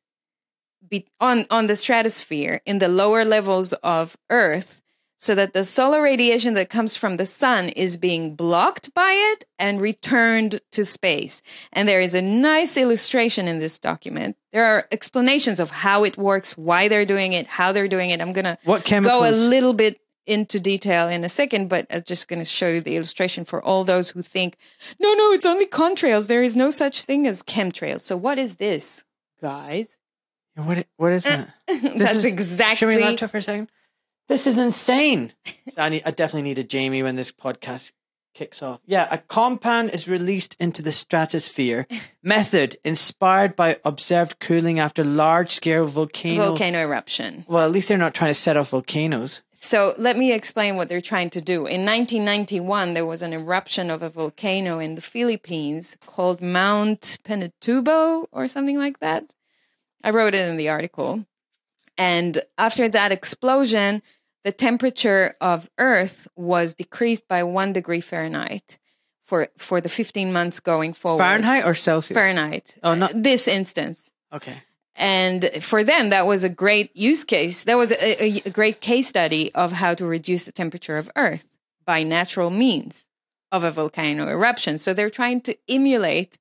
[0.88, 4.81] be- on, on the stratosphere in the lower levels of Earth
[5.18, 9.45] so that the solar radiation that comes from the sun is being blocked by it
[9.57, 11.41] and returned to space.
[11.73, 14.38] And there is a nice illustration in this document.
[14.53, 18.22] There are explanations of how it works, why they're doing it, how they're doing it.
[18.22, 18.57] I'm going to
[19.02, 22.68] go a little bit into detail in a second, but I'm just going to show
[22.68, 24.57] you the illustration for all those who think,
[24.99, 26.27] no, no, it's only contrails.
[26.27, 28.02] There is no such thing as chemtrails.
[28.02, 29.03] So what is this,
[29.41, 29.98] guys?
[30.56, 30.85] What?
[30.98, 31.49] What is uh, that?
[31.81, 32.76] This That's is- exactly.
[32.76, 33.69] Show me laptop for a second.
[34.27, 35.33] This is insane.
[35.69, 36.03] So I need.
[36.05, 37.91] I definitely need a Jamie when this podcast
[38.33, 38.79] kicks off.
[38.85, 41.85] Yeah, a compound is released into the stratosphere.
[42.23, 46.47] Method inspired by observed cooling after large-scale volcano.
[46.47, 47.43] volcano eruption.
[47.49, 49.43] Well, at least they're not trying to set off volcanoes.
[49.53, 51.65] So let me explain what they're trying to do.
[51.65, 58.27] In 1991, there was an eruption of a volcano in the Philippines called Mount Pinatubo
[58.31, 59.33] or something like that.
[60.03, 61.25] I wrote it in the article.
[61.97, 64.03] And after that explosion,
[64.48, 68.78] the temperature of Earth was decreased by one degree Fahrenheit
[69.26, 71.22] for, for the 15 months going forward.
[71.22, 72.15] Fahrenheit or Celsius?
[72.15, 72.78] Fahrenheit.
[72.82, 74.10] Oh, not- uh, this instance.
[74.32, 74.64] Okay.
[74.95, 77.65] And for them, that was a great use case.
[77.65, 81.11] That was a, a, a great case study of how to reduce the temperature of
[81.18, 83.10] Earth by natural means
[83.52, 84.78] of a volcano eruption.
[84.78, 86.38] So they're trying to emulate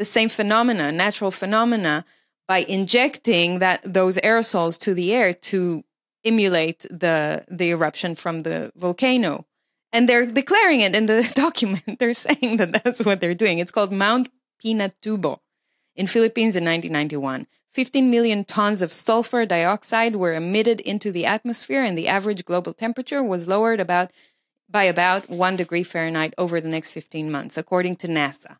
[0.00, 2.04] the same phenomena, natural phenomena,
[2.48, 5.84] by injecting that those aerosols to the air to
[6.24, 9.46] emulate the the eruption from the volcano.
[9.92, 11.98] And they're declaring it in the document.
[11.98, 13.58] They're saying that that's what they're doing.
[13.58, 14.28] It's called Mount
[14.62, 15.38] Pinatubo
[15.94, 17.46] in Philippines in 1991.
[17.72, 22.72] 15 million tons of sulfur dioxide were emitted into the atmosphere, and the average global
[22.72, 24.12] temperature was lowered about
[24.68, 28.56] by about one degree Fahrenheit over the next 15 months, according to NASA.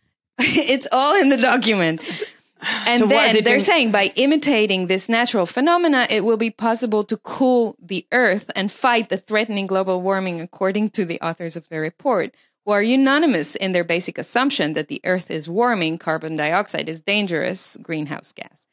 [0.38, 2.22] it's all in the document.
[2.86, 7.04] And So then they are saying by imitating this natural phenomena, it will be possible
[7.04, 11.68] to cool the Earth and fight the threatening global warming, according to the authors of
[11.68, 16.36] the report, who are unanimous in their basic assumption that the Earth is warming, carbon
[16.36, 18.66] dioxide is dangerous greenhouse gas.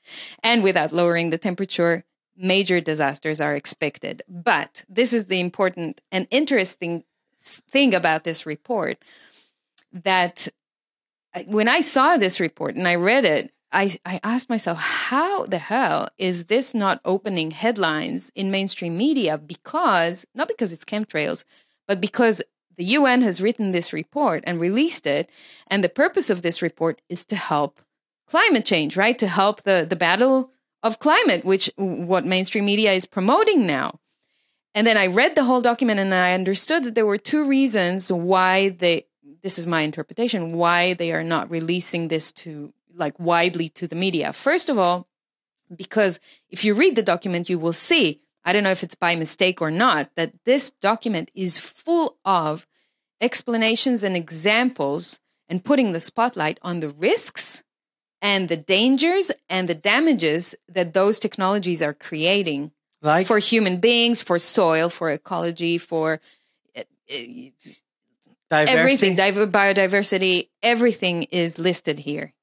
[0.43, 2.03] And without lowering the temperature,
[2.35, 4.23] major disasters are expected.
[4.27, 7.03] But this is the important and interesting
[7.41, 8.97] thing about this report
[9.93, 10.47] that
[11.33, 15.45] uh, when I saw this report and I read it, I, I asked myself, how
[15.45, 19.37] the hell is this not opening headlines in mainstream media?
[19.37, 21.43] Because, not because it's chemtrails,
[21.85, 22.41] but because
[22.77, 25.29] the UN has written this report and released it.
[25.67, 27.81] And the purpose of this report is to help
[28.27, 29.19] climate change, right?
[29.19, 33.99] To help the, the battle of climate, which what mainstream media is promoting now.
[34.73, 38.11] And then I read the whole document and I understood that there were two reasons
[38.11, 39.05] why they,
[39.41, 43.95] this is my interpretation, why they are not releasing this to like widely to the
[43.95, 44.33] media.
[44.33, 45.07] First of all,
[45.75, 46.19] because
[46.49, 49.61] if you read the document, you will see, I don't know if it's by mistake
[49.61, 52.67] or not, that this document is full of
[53.21, 55.19] explanations and examples
[55.49, 57.63] and putting the spotlight on the risks
[58.21, 64.21] and the dangers and the damages that those technologies are creating Like for human beings,
[64.21, 66.19] for soil, for ecology, for
[66.75, 67.15] uh, uh,
[68.49, 68.77] diversity.
[68.77, 72.33] everything, biodiversity, everything is listed here.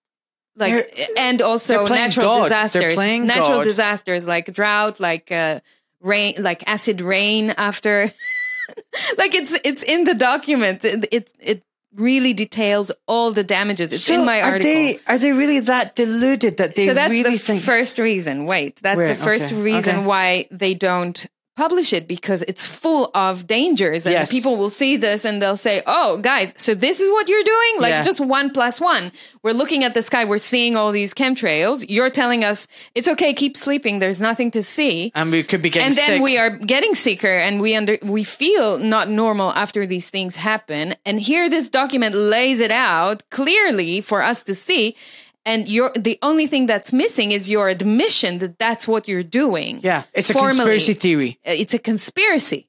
[0.57, 2.43] Like They're- and also natural God.
[2.45, 3.65] Disasters, natural God.
[3.65, 5.61] disasters like drought, like uh,
[6.01, 8.11] rain, like acid rain after.
[9.19, 10.85] like it's it's in the document.
[10.85, 11.63] It it, it
[11.95, 13.93] really details all the damages.
[13.93, 14.65] It's So in my are article.
[14.65, 18.47] they are they really that deluded that they so that's really the think first reason.
[18.47, 20.07] Wait, that's the first okay, reason okay.
[20.07, 21.27] why they don't
[21.57, 24.31] publish it because it's full of dangers and Yes.
[24.31, 27.73] people will see this and they'll say oh guys so this is what you're doing?
[27.79, 28.03] Like Yeah.
[28.03, 29.13] just one plus one.
[29.43, 30.25] We're looking at the sky.
[30.25, 31.85] We're seeing all these chemtrails.
[31.89, 33.35] You're telling us it's okay.
[33.35, 33.99] Keep sleeping.
[33.99, 35.13] There's nothing to see.
[35.15, 36.23] And we could be getting and then sick.
[36.23, 40.95] we are getting sicker and we under we feel not normal after these things happen.
[41.05, 44.97] And here this document lays it out clearly for us to see
[45.45, 49.81] and you're the only thing that's missing is your admission that that's what you're doing
[49.83, 50.57] yeah, it's a formally.
[50.57, 51.39] conspiracy theory.
[51.47, 52.69] Uh, it's a conspiracy.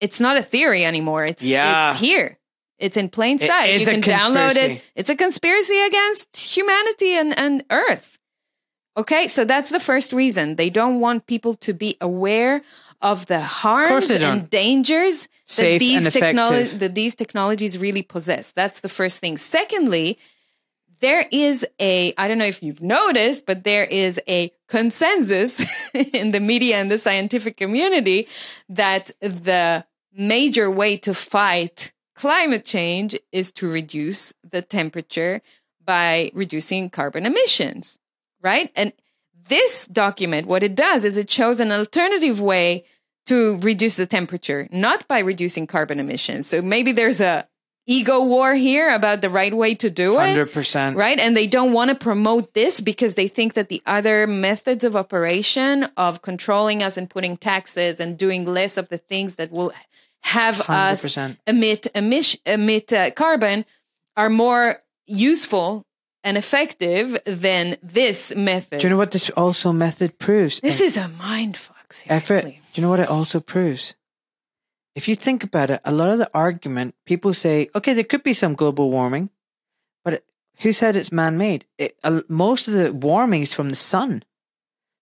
[0.00, 1.24] It's not a theory anymore.
[1.24, 1.92] It's Yeah.
[1.92, 2.38] it's here.
[2.78, 3.70] It's in plain sight.
[3.80, 4.82] you a can download it.
[4.94, 8.18] it's a conspiracy against humanity and, and earth.
[8.96, 10.56] Okay so that's the first reason.
[10.56, 12.62] They don't want people to be aware
[13.02, 14.22] of the harms don't.
[14.22, 18.52] and dangers Safe that these technolo- that these technologies really possess.
[18.52, 19.36] That's the first thing.
[19.38, 20.18] Secondly
[21.00, 25.64] there is a i don't know if you've noticed but there is a consensus
[25.94, 28.28] in the media and the scientific community
[28.68, 35.42] that the major way to fight climate change is to reduce the temperature
[35.84, 37.98] by reducing carbon emissions
[38.42, 38.70] right?
[38.76, 38.92] And
[39.48, 42.84] this document what it does is it shows an alternative way
[43.26, 46.46] to reduce the temperature not by reducing carbon emissions.
[46.46, 47.46] So maybe there's a
[47.86, 50.96] ego war here about the right way to do it Hundred percent.
[50.96, 51.18] right?
[51.18, 54.96] And they don't want to promote this because they think that the other methods of
[54.96, 59.72] operation of controlling us and putting taxes and doing less of the things that will
[60.22, 61.36] have us 100%.
[61.46, 63.64] emit emit, emit uh, carbon
[64.16, 65.84] are more useful
[66.24, 68.80] and effective than this method.
[68.80, 70.58] Do you know what this also method proves?
[70.60, 71.76] this is a mind fuck.
[72.08, 72.42] effort.
[72.44, 73.94] Do you know what it also proves?
[74.96, 78.22] If you think about it, a lot of the argument people say, okay, there could
[78.24, 79.28] be some global warming,
[80.04, 80.24] but it,
[80.62, 81.66] who said it's man-made?
[81.78, 84.22] It, uh, most of the warming is from the sun,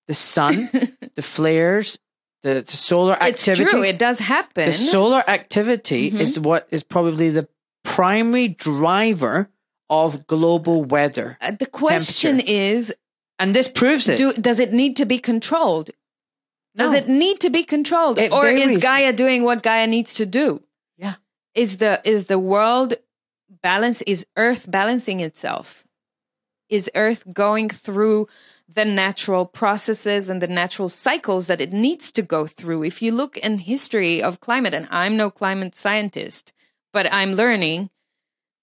[0.08, 0.68] the sun,
[1.14, 1.98] the flares,
[2.42, 3.62] the, the solar activity.
[3.62, 3.82] It's true.
[3.84, 4.66] It does happen.
[4.66, 6.20] the solar activity Mhm.
[6.20, 7.48] is what is probably the
[7.84, 9.48] primary driver
[9.88, 12.92] of global weather, Uh, the question is
[13.38, 14.16] and this proves it.
[14.16, 15.90] do, does it need to be controlled?
[16.76, 16.98] Does No.
[16.98, 18.78] it need to be controlled, It or is.
[18.78, 20.62] Gaia doing what Gaia needs to do?
[20.96, 21.14] Yeah.
[21.54, 22.94] Is the is the world
[23.62, 24.02] balance?
[24.02, 25.84] Is Earth balancing itself?
[26.68, 28.26] Is Earth going through
[28.66, 32.82] the natural processes and the natural cycles that it needs to go through?
[32.82, 36.52] If you look in history of climate, and I'm no climate scientist,
[36.92, 37.90] but I'm learning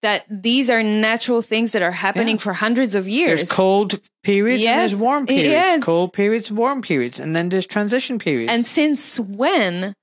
[0.02, 2.42] that these are natural things that are happening Yeah.
[2.42, 3.38] for hundreds of years.
[3.40, 5.48] There's cold periods and there's warm periods.
[5.48, 5.84] yes.
[5.84, 8.52] Cold periods, warm periods, and then there's transition periods.
[8.52, 9.94] And since when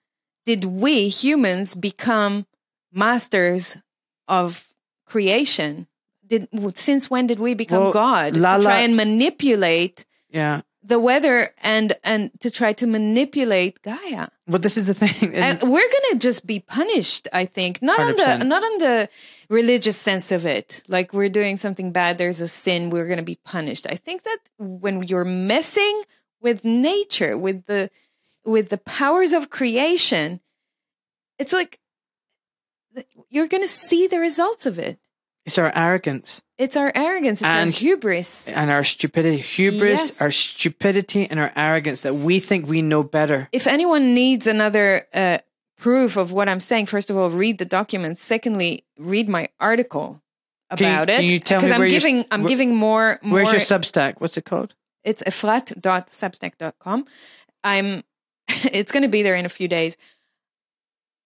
[0.47, 2.47] did we humans become
[2.93, 3.77] masters
[4.29, 4.69] of
[5.07, 5.87] creation?
[6.27, 10.61] Did since when did we become Well, God Lala- to try and manipulate Yeah.
[10.83, 14.29] The weather and and to try to manipulate Gaia.
[14.47, 15.35] But this is the thing.
[15.35, 17.83] And we're gonna just be punished, I think.
[17.83, 18.17] Not on 100%.
[18.17, 19.09] the not on the
[19.49, 20.83] religious sense of it.
[20.89, 23.87] Like we're doing something bad, there's a sin, we're gonna be punished.
[23.91, 26.03] I think that when you're messing
[26.41, 27.91] with nature, with the
[28.45, 30.41] with the powers of creation,
[31.39, 31.81] it's like
[33.29, 34.99] you're gonna see the results of it.
[35.49, 38.49] It's our arrogance It's our arrogance, it's And- our hubris.
[38.49, 39.39] and our stupidity.
[39.39, 40.23] Hubris, Yes.
[40.23, 43.49] our stupidity, and our arrogance that we think we know better.
[43.53, 45.39] if anyone needs another uh,
[45.79, 48.21] proof of what I'm saying, first of all, read the documents.
[48.23, 50.21] Secondly, read my article
[50.71, 53.19] about it can you tell me because I'm giving I'm where- giving more.
[53.23, 54.21] more Where's your Substack?
[54.21, 54.75] What's it called?
[55.05, 57.07] it's efrat.substack.com.
[57.65, 58.03] I'm.
[58.73, 59.97] It's going to be there in a few days.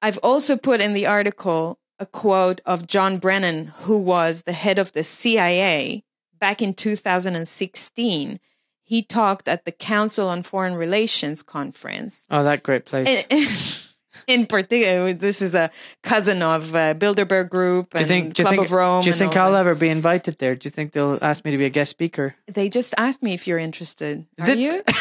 [0.02, 4.78] I've also put in the article a quote of John Brennan, who was the head
[4.80, 6.02] of the CIA
[6.40, 8.40] back in 2016.
[8.84, 13.24] He talked at the Council on Foreign Relations conference Oh, that great place.
[13.30, 13.46] in,
[14.40, 15.70] in particular, this is a
[16.02, 18.34] cousin of uh, Bilderberg Group do and you think?
[18.34, 18.66] Do you Club think?
[18.66, 19.02] of Rome.
[19.02, 19.60] do you think I'll that.
[19.60, 20.56] ever be invited there?
[20.56, 22.34] Do you think they'll ask me to be a guest speaker?
[22.48, 24.26] They just asked me if you're interested.
[24.40, 24.82] Are it- you?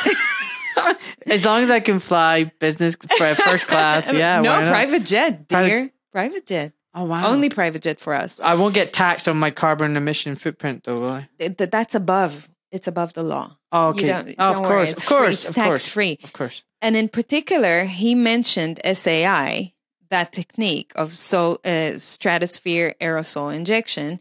[1.28, 4.42] As long as I can fly business first class, yeah.
[4.42, 5.92] no private jet, Private- dear.
[6.12, 6.74] Private jet.
[6.94, 7.28] Oh wow.
[7.28, 8.40] Only private jet for us.
[8.42, 11.30] I won't get taxed on my carbon emission footprint, though, will I?
[11.40, 12.50] Th- th- That's above.
[12.72, 13.58] It's above the law.
[13.72, 14.02] Oh, okay.
[14.02, 15.32] You don't, Oh, don't of worry, course, it's of course, free.
[15.34, 15.88] It's of tax course.
[15.88, 16.20] free.
[16.24, 16.64] Of course.
[16.82, 19.74] And in particular, he mentioned SAI,
[20.10, 24.20] that technique of sol- uh, stratosphere aerosol injection.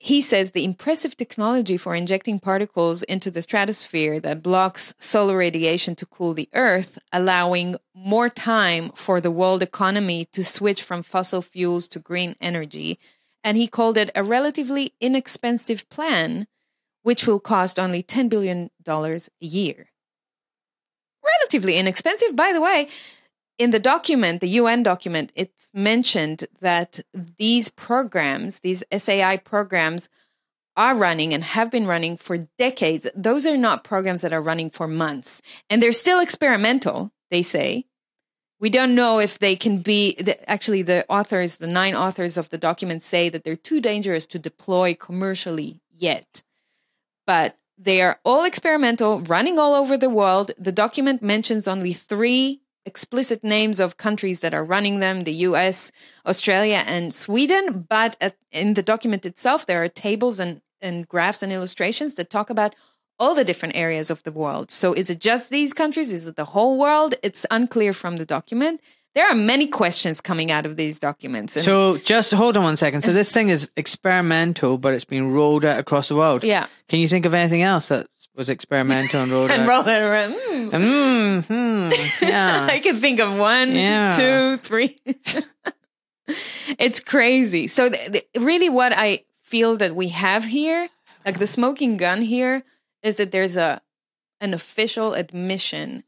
[0.00, 5.96] He says the impressive technology for injecting particles into the stratosphere that blocks solar radiation
[5.96, 11.42] to cool the Earth, allowing more time for the world economy to switch from fossil
[11.42, 12.98] fuels to green energy.
[13.42, 16.46] And he called it a relatively inexpensive plan,
[17.02, 19.88] which will cost only $10 billion a year
[21.38, 22.36] relatively inexpensive.
[22.36, 22.88] By the way,
[23.58, 27.00] in the document, the UN document, it's mentioned that
[27.38, 30.08] these programs, these SAI programs,
[30.76, 33.08] are running and have been running for decades.
[33.14, 35.42] Those are not programs that are running for months.
[35.68, 37.86] And they're still experimental, they say.
[38.60, 40.16] We don't know if they can be.
[40.46, 44.38] Actually, the authors, the nine authors of the document, say that they're too dangerous to
[44.38, 46.42] deploy commercially yet
[47.28, 50.50] but they are all experimental, running all over the world.
[50.58, 55.92] The document mentions only three explicit names of countries that are running them the US,
[56.26, 57.86] Australia, and Sweden.
[57.96, 62.30] But at, in the document itself, there are tables and, and graphs and illustrations that
[62.30, 62.74] talk about
[63.20, 64.70] all the different areas of the world.
[64.70, 66.12] So is it just these countries?
[66.12, 67.14] Is it the whole world?
[67.22, 68.80] It's unclear from the document.
[69.14, 71.56] There are many questions coming out of these documents.
[71.56, 73.02] And So just hold on one second.
[73.02, 76.44] So this thing is experimental, but it's been rolled out across the world.
[76.44, 76.66] yeah.
[76.88, 78.06] Can you think of anything else that
[78.38, 79.68] was experimental and rolled And out?
[79.68, 80.30] roll it around.
[80.32, 80.70] Mm.
[80.70, 82.66] Mm, hmm, yeah.
[82.70, 84.12] I can think of one, Yeah.
[84.16, 84.96] two, three.
[86.78, 87.66] it's crazy.
[87.66, 90.88] So, th- th- really, what I feel that we have here,
[91.26, 92.62] like the smoking gun here,
[93.02, 93.80] is that there's a
[94.40, 96.04] an official admission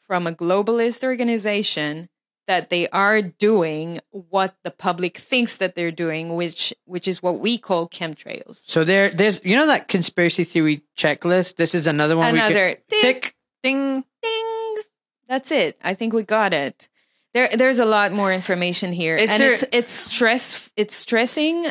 [0.00, 2.08] from a globalist organization
[2.46, 7.38] that they are doing what the public thinks that they're doing, which which is what
[7.38, 8.62] we call chemtrails.
[8.68, 11.56] So there, there's you know that conspiracy theory checklist.
[11.56, 12.34] This is another one.
[12.34, 13.00] Another we ding.
[13.00, 14.04] tick ding.
[14.22, 14.76] ding.
[15.28, 15.78] That's it.
[15.82, 16.88] I think we got it.
[17.32, 21.66] There, there's a lot more information here, Is and there- it's it's stress, it's stressing,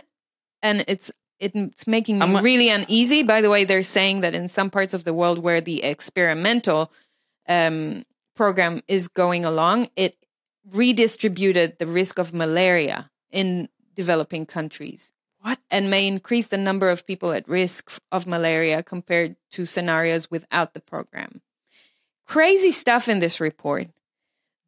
[0.61, 3.23] and it's it's making me I'm really uneasy.
[3.23, 6.91] By the way, they're saying that in some parts of the world where the experimental
[7.47, 8.03] um,
[8.35, 10.17] program is going along, it
[10.71, 15.11] redistributed the risk of malaria in developing countries
[15.41, 15.59] What?
[15.69, 20.73] and may increase the number of people at risk of malaria compared to scenarios without
[20.73, 21.41] the program.
[22.25, 23.87] Crazy stuff in this report.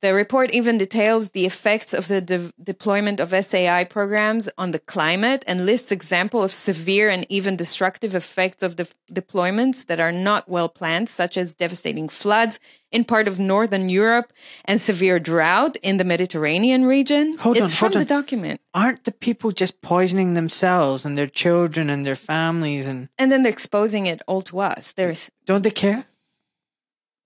[0.05, 4.77] The report even details the effects of the de- deployment of SAI programs on the
[4.77, 10.11] climate and lists examples of severe and even destructive effects of the deployments that are
[10.11, 12.59] not well planned, such as devastating floods
[12.91, 14.31] in part of northern Europe
[14.65, 17.35] and severe drought in the Mediterranean region.
[17.39, 18.01] Hold on, it's from hold on.
[18.03, 18.61] the document.
[18.75, 23.41] Aren't the people just poisoning themselves and their children and their families and And then
[23.41, 24.91] they're exposing it all to us.
[24.91, 26.05] There's don't they care?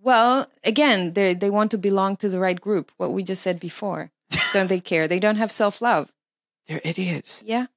[0.01, 2.91] Well, again, they they want to belong to the right group.
[2.97, 4.11] What we just said before,
[4.53, 5.07] don't they care?
[5.07, 6.11] They don't have self love.
[6.67, 7.43] They're idiots.
[7.45, 7.67] Yeah.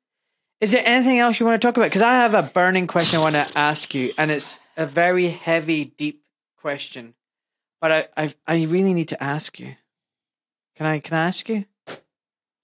[0.61, 1.87] Is there anything else you want to talk about?
[1.87, 5.29] Because I have a burning question I want to ask you, and it's a very
[5.29, 6.23] heavy, deep
[6.57, 7.15] question.
[7.81, 9.75] But I, I, I really need to ask you.
[10.77, 11.01] Can I?
[11.01, 11.65] Can I ask you?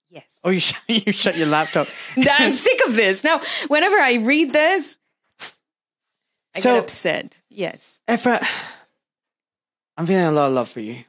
[0.09, 0.23] Yes.
[0.45, 1.87] Oh, you shut, you shut your laptop.
[2.17, 3.25] I'm sick of this.
[3.25, 4.97] Now, whenever I read this,
[6.55, 7.35] I So- get upset.
[7.49, 7.99] Yes.
[8.07, 8.45] Efrat,
[9.99, 11.03] I'm feeling a lot of love for you.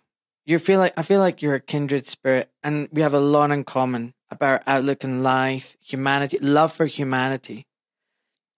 [0.47, 3.53] You feel like I feel like you're a kindred spirit, and we have a lot
[3.53, 7.69] in common about outlook in life, humanity, love for humanity.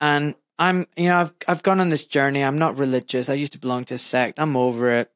[0.00, 2.42] And I'm, you know, I've I've gone on this journey.
[2.42, 3.28] I'm not religious.
[3.28, 4.38] I used to belong to a sect.
[4.38, 5.10] I'm over it,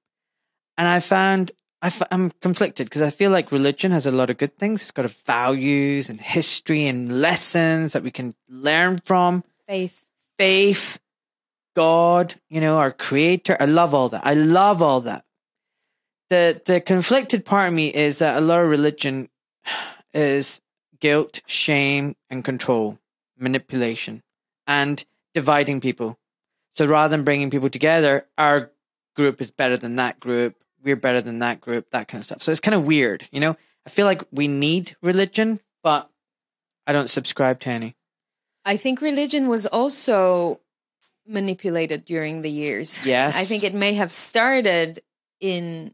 [0.76, 4.28] and I found I f- I'm conflicted because I feel like religion has a lot
[4.28, 4.82] of good things.
[4.82, 9.44] It's got values and history and lessons that we can learn from.
[9.66, 10.04] Faith.
[10.38, 11.00] Faith,
[11.76, 13.54] God, you know, our creator.
[13.60, 14.26] I love all that.
[14.26, 15.24] I love all that.
[16.30, 19.28] The the conflicted part of me is that a lot of religion
[20.14, 20.62] is
[20.98, 22.98] guilt, shame, and control,
[23.38, 24.22] manipulation,
[24.66, 25.04] and
[25.34, 26.18] dividing people.
[26.74, 28.70] So rather than bringing people together, our
[29.14, 30.56] group is better than that group.
[30.82, 32.42] We're better than that group, that kind of stuff.
[32.42, 33.56] So it's kind of weird, you know?
[33.86, 36.10] I feel like we need religion, but
[36.86, 37.96] I don't subscribe to any.
[38.64, 40.60] I think religion was also
[41.26, 43.04] manipulated during the years.
[43.04, 43.36] Yes.
[43.36, 45.02] I think it may have started
[45.40, 45.92] in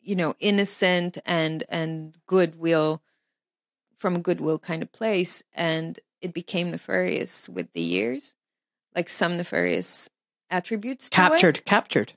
[0.00, 3.02] you know innocent and and goodwill
[3.98, 8.34] from a goodwill kind of place and it became nefarious with the years
[8.96, 10.08] like some nefarious
[10.50, 11.64] attributes to captured, it.
[11.64, 12.12] captured.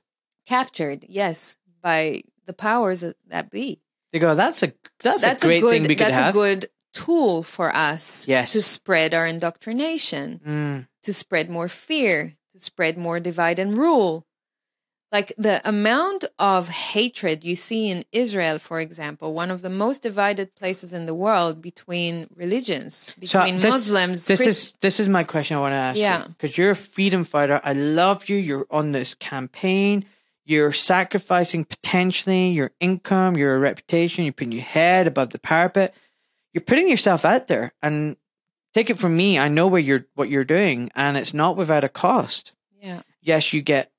[0.46, 3.80] captured yes by the powers that be
[4.12, 4.72] They go, that's a
[5.02, 6.34] that's, that's a great good thing we could that's have.
[6.34, 8.52] a good tool for us Yes.
[8.52, 14.24] to spread our indoctrination Mm, to spread more fear, to spread more divide and rule.
[15.10, 20.02] Like the amount of hatred you see in Israel, for example, one of the most
[20.02, 24.24] divided places in the world between religions, So between this- Muslims.
[24.24, 26.22] this Chris- is this is my question I want to ask Yeah.
[26.22, 27.60] you because you're a freedom fighter.
[27.62, 28.36] I love you.
[28.38, 30.06] You're on this campaign.
[30.46, 34.24] You're sacrificing potentially your income, your reputation.
[34.24, 35.94] You're putting your head above the parapet.
[36.52, 38.16] You're putting yourself out there, and
[38.74, 39.38] take it from me.
[39.38, 42.52] I know where you're what you're doing, and it's not without a cost.
[42.80, 43.90] yeah, yes, you get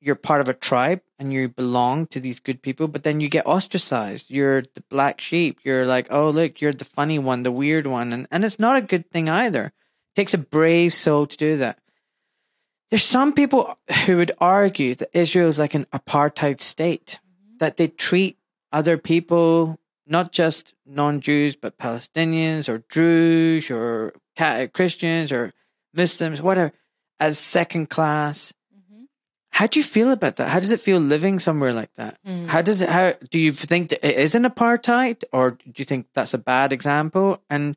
[0.00, 3.28] you're part of a tribe and you belong to these good people, but then you
[3.28, 4.32] get ostracized.
[4.32, 5.60] You're the black sheep.
[5.62, 8.76] You're like, oh look, you're the funny one, the weird one, and and it's not
[8.76, 9.66] a good thing either.
[9.66, 11.78] It takes a brave soul to do that.
[12.90, 13.74] There's some people
[14.04, 17.58] who would argue that Israel is like an apartheid state, mm-hmm.
[17.58, 18.36] that they treat
[18.72, 25.52] other people, not just non-Jews, but Palestinians or Druze or Ca- Christians or
[25.94, 26.72] Muslims, whatever,
[27.20, 28.52] as second class.
[28.74, 29.06] Mhm.
[29.50, 30.48] How do you feel about that?
[30.48, 32.18] How does it feel living somewhere like that?
[32.26, 32.46] Mm.
[32.48, 32.88] How does it?
[32.88, 36.38] How do you think that it is an apartheid, or do you think that's a
[36.38, 37.42] bad example?
[37.50, 37.76] And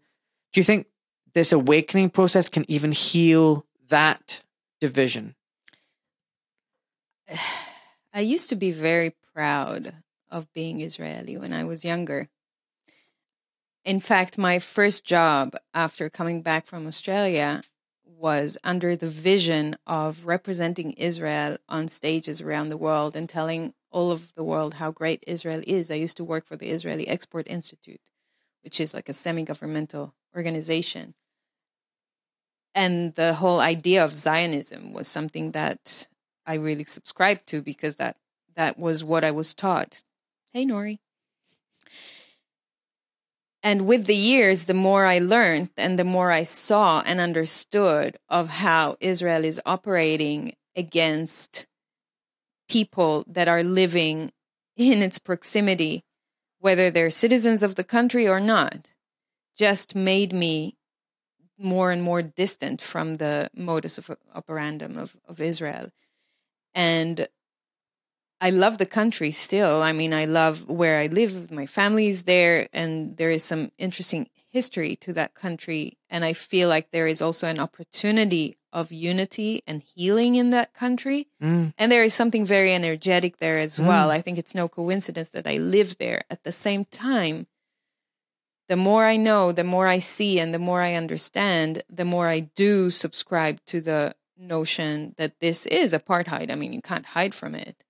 [0.54, 0.88] do you think
[1.34, 4.42] this awakening process can even heal that
[4.80, 5.36] division?
[8.14, 9.94] I used to be very proud
[10.36, 12.28] of being Israeli when I was younger.
[13.86, 17.62] In fact, my first job after coming back from Australia
[18.04, 24.12] was under the vision of representing Israel on stages around the world and telling all
[24.12, 25.90] of the world how great Israel is.
[25.90, 28.02] I used to work for the Israeli Export Institute,
[28.62, 31.14] which is like a semi governmental organization.
[32.74, 36.10] And the whole idea of Zionism was something that
[36.46, 38.18] I really subscribed to because that
[38.56, 40.02] that was what I was taught.
[40.56, 41.00] Hey Nori.
[43.62, 48.16] And with the years, the more I learned and the more I saw and understood
[48.30, 51.68] of how Israel is operating against
[52.70, 54.32] people that are living
[54.78, 56.06] in its proximity,
[56.60, 58.94] whether they're citizens of the country or not,
[59.58, 60.78] just made me
[61.60, 65.90] more and more distant from the modus of operandum of, of Israel.
[66.74, 67.28] And
[68.42, 69.82] I love the country still.
[69.82, 71.52] I mean, I love where I live.
[71.52, 75.98] My family is there, and there is some interesting history to that country.
[76.10, 80.74] And I feel like there is also an opportunity of unity and healing in that
[80.74, 81.28] country.
[81.42, 81.74] Mm.
[81.78, 84.10] And there is something very energetic there as well.
[84.10, 84.12] Mm.
[84.12, 86.24] I think it's no coincidence that I live there.
[86.30, 87.48] At the same time,
[88.68, 92.28] the more I know, the more I see, and the more I understand, the more
[92.28, 96.52] I do subscribe to the notion that this is apartheid.
[96.52, 97.85] I mean, you can't hide from it.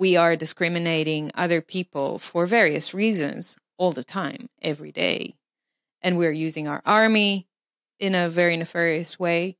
[0.00, 5.34] We are discriminating other people for various reasons all the time, every day.
[6.00, 7.46] And we're using our army
[7.98, 9.58] in a very nefarious way.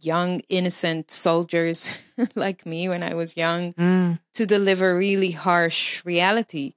[0.00, 1.90] Young, innocent soldiers
[2.36, 4.20] like me when I was young Mm.
[4.34, 6.74] to deliver really harsh reality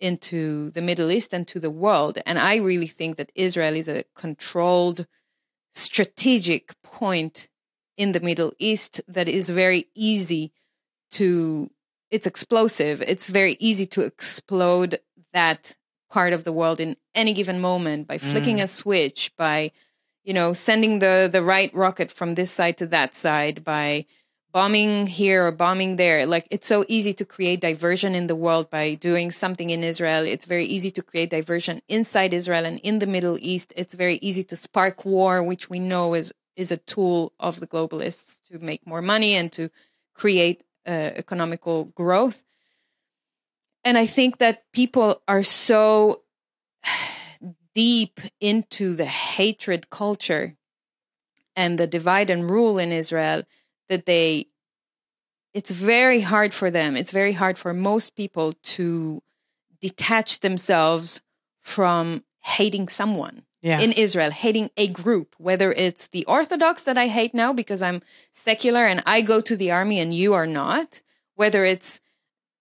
[0.00, 2.18] into the Middle East and to the world.
[2.26, 5.06] And I really think that Israel is a controlled,
[5.72, 7.48] strategic point
[7.96, 10.52] in the Middle East that is very easy
[11.12, 11.70] to,
[12.10, 13.02] it's explosive.
[13.02, 14.98] It's very easy to explode
[15.32, 15.76] that
[16.10, 18.62] part of the world in any given moment by flicking Mm.
[18.62, 19.70] a switch, by,
[20.24, 24.06] you know, sending the, the right rocket from this side to that side, by
[24.50, 26.24] bombing here or bombing there.
[26.26, 30.24] Like it's so easy to create diversion in the world by doing something in Israel.
[30.24, 33.74] It's very easy to create diversion inside Israel and in the Middle East.
[33.76, 37.66] It's very easy to spark war, which we know is is a tool of the
[37.68, 39.70] globalists to make more money and to
[40.14, 42.42] create uh, economical growth.
[43.84, 46.22] And I think that people are so
[47.74, 50.56] deep into the hatred culture
[51.54, 53.42] and the divide and rule in Israel
[53.88, 54.46] that they
[55.54, 59.22] it's very hard for them it's very hard for most people to
[59.80, 61.22] detach themselves
[61.60, 63.80] from hating someone Yeah.
[63.80, 68.02] in Israel, hating a group, whether it's the Orthodox that I hate now because I'm
[68.30, 71.00] secular and I go to the army and you are not,
[71.34, 72.00] whether it's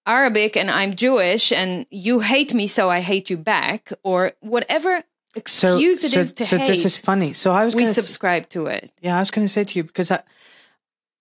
[0.07, 5.03] Arabic and I'm Jewish and you hate me so I hate you back, or whatever
[5.45, 7.33] so, excuse it so, is to so hate, this is funny.
[7.33, 8.91] So I was we going to subscribe to it.
[9.01, 10.23] Yeah, I was going to say to you because I,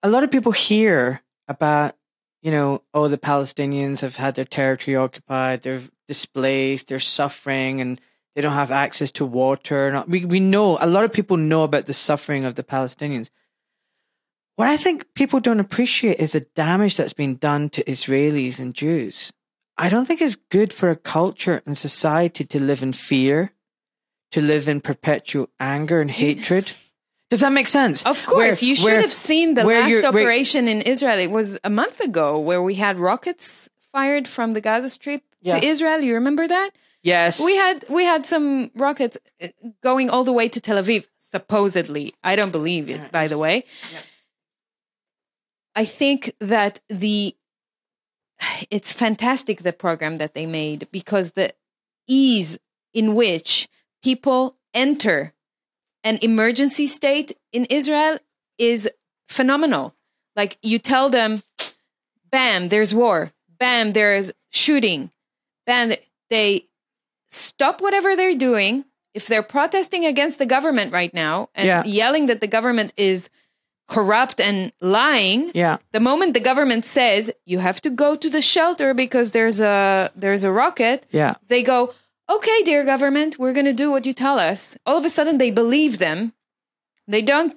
[0.02, 1.96] a lot of people hear about,
[2.42, 8.00] you know, oh, the Palestinians have had their territory occupied, they're displaced, they're suffering, and
[8.36, 10.04] they don't have access to water.
[10.06, 13.30] We we know a lot of people know about the suffering of the Palestinians.
[14.56, 18.74] What I think people don't appreciate is the damage that's been done to Israelis and
[18.74, 19.32] Jews.
[19.78, 23.52] I don't think it's good for a culture and society to live in fear,
[24.32, 26.72] to live in perpetual anger and hatred.
[27.30, 28.04] Does that make sense?
[28.04, 31.18] Of course, Where- you should where- have seen the last operation in Israel.
[31.18, 35.58] It was a month ago where we had rockets fired from the Gaza Strip Yeah.
[35.58, 36.00] to Israel.
[36.00, 36.70] You remember that?
[37.06, 37.40] Yes.
[37.40, 39.48] We had we had some rockets uh,
[39.80, 42.14] going all the way to Tel Aviv, supposedly.
[42.24, 43.64] I don't believe it, by the way.
[45.76, 47.36] I think that the
[48.70, 51.54] it's fantastic the program that they made because the
[52.08, 52.58] ease
[52.92, 53.68] in which
[54.02, 55.32] people enter
[56.02, 58.18] an emergency state in Israel
[58.58, 58.90] is
[59.28, 59.94] phenomenal.
[60.34, 61.44] Like you tell them,
[62.32, 65.12] bam, there's war, bam, there's shooting,
[65.66, 65.92] bam,
[66.30, 66.66] they
[67.30, 68.84] stop whatever they're doing.
[69.14, 71.84] If they're protesting against the government right now and Yeah.
[71.84, 73.30] yelling that the government is
[73.88, 75.78] corrupt and lying, yeah.
[75.92, 80.10] the moment the government says you have to go to the shelter because there's a
[80.16, 81.34] there's a rocket, Yeah.
[81.48, 81.94] they go,
[82.28, 85.38] "Okay, dear government, we're going to do what you tell us." All of a sudden
[85.38, 86.32] they believe them.
[87.08, 87.56] They don't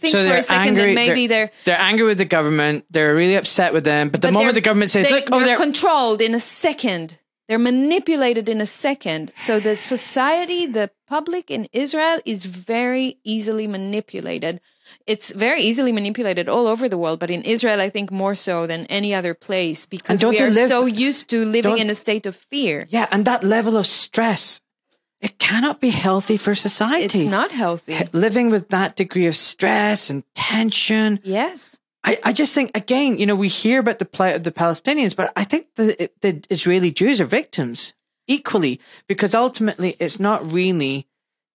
[0.00, 2.86] think So for a second angry- that maybe they're, They're angry with the government.
[2.90, 4.08] They're really upset with them.
[4.08, 7.18] But the but moment the government says, "Look, oh, they're they're controlled in a second.
[7.48, 9.32] They're manipulated in a second.
[9.34, 14.60] So the society, the public in Israel is very easily manipulated.
[15.06, 18.66] It's very easily manipulated all over the world, but in Israel, I think more so
[18.66, 22.26] than any other place because we are live- so used to living in a state
[22.26, 22.86] of fear.
[22.90, 24.60] yeah," and that level of stress,
[25.22, 27.22] it cannot be healthy for society.
[27.22, 27.96] It's not healthy.
[28.12, 31.20] living with that degree of stress and tension.
[31.24, 31.78] Yes.
[32.04, 35.16] I, I just think again, you know, we hear about the plight of the Palestinians,
[35.16, 37.94] but I think the the Israeli Jews are victims
[38.26, 41.08] equally because ultimately it's not really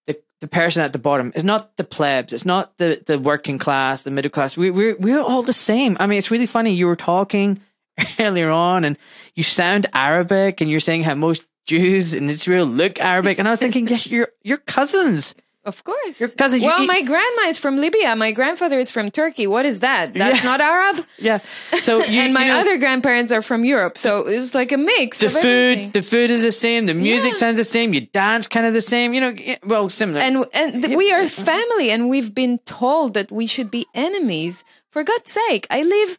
[0.08, 1.32] the the person at the bottom.
[1.36, 2.34] It's not the plebs.
[2.34, 4.58] It's not the the working class, the middle class.
[4.58, 5.96] We we're we're all the same.
[6.00, 6.74] I mean, it's really funny.
[6.74, 7.62] You were talking
[8.20, 8.98] earlier on, and
[9.36, 13.52] you sound Arabic, and you're saying how most Jews in Israel look Arabic, and I
[13.52, 15.36] was thinking, yes, you're you're cousins.
[15.66, 16.20] Of course.
[16.20, 18.16] Your cousin- you well, eat- my grandma is from Libya.
[18.18, 19.48] My grandfather is from Turkey.
[19.48, 20.14] What is that?
[20.14, 20.50] That's Yeah.
[20.52, 21.06] not Arab.
[21.30, 21.40] Yeah.
[21.80, 23.98] So you, and my you know, other grandparents are from Europe.
[23.98, 25.20] So it was like a mix.
[25.20, 25.92] the of food everything.
[25.92, 27.38] the food is the same the music Yeah.
[27.42, 29.34] sounds the same you dance kind of the same you know
[29.74, 33.70] well similar and and th- we are family, and we've been told that we should
[33.72, 34.64] be enemies.
[34.94, 36.12] For God's sake, I live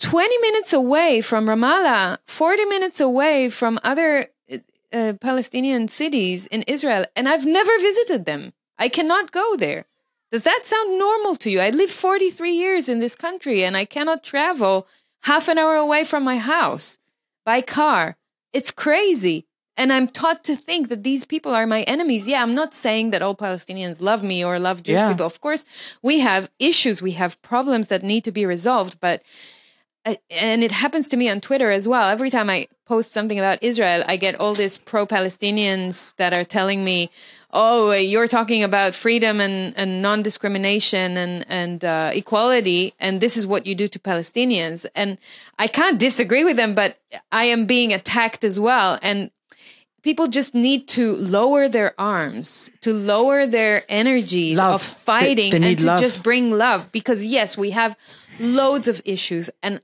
[0.00, 4.10] twenty minutes away from Ramallah, forty minutes away from other
[4.92, 8.52] uh, Palestinian cities in Israel, and I've never visited them.
[8.78, 9.84] I cannot go there.
[10.32, 11.60] Does that sound normal to you?
[11.60, 14.86] I live 43 years in this country and I cannot travel
[15.22, 16.98] half an hour away from my house
[17.44, 18.16] by car.
[18.52, 19.46] It's crazy.
[19.76, 22.28] And I'm taught to think that these people are my enemies.
[22.28, 25.10] Yeah, I'm not saying that all Palestinians love me or love Jewish Yeah.
[25.10, 25.26] people.
[25.26, 25.64] Of course,
[26.02, 29.22] we have issues, we have problems that need to be resolved, but
[30.06, 32.08] uh, and it happens to me on Twitter as well.
[32.08, 36.44] Every time I post something about Israel, I get all these pro Palestinians that are
[36.44, 37.10] telling me,
[37.54, 43.36] "Oh, you're talking about freedom and, and non discrimination and and uh, equality, and this
[43.36, 45.16] is what you do to Palestinians." And
[45.58, 46.98] I can't disagree with them, but
[47.32, 48.98] I am being attacked as well.
[49.00, 49.30] And
[50.02, 54.74] people just need to lower their arms, to lower their energies Love.
[54.74, 56.00] of fighting, they and to love.
[56.00, 56.92] just bring love.
[56.92, 57.96] Because yes, we have
[58.38, 59.80] loads of issues, and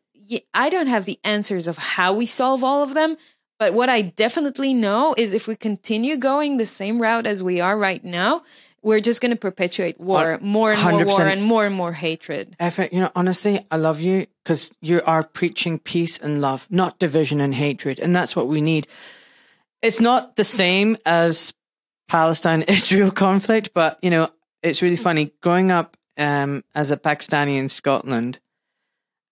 [0.55, 3.16] I don't have the answers of how we solve all of them.
[3.60, 7.60] But what I definitely know is if we continue going the same route as we
[7.60, 8.42] are right now,
[8.82, 12.56] we're just going to perpetuate war, more and more war, and more and more hatred.
[12.58, 16.98] Efrat, you know, honestly, I love you because you are preaching peace and love, not
[16.98, 18.00] division and hatred.
[18.00, 18.89] And that's what we need.
[19.82, 21.52] It's not the same as
[22.08, 24.30] Palestine Israel conflict, but, you know,
[24.62, 25.34] it's really funny.
[25.42, 28.39] Growing up um, as a Pakistani in Scotland,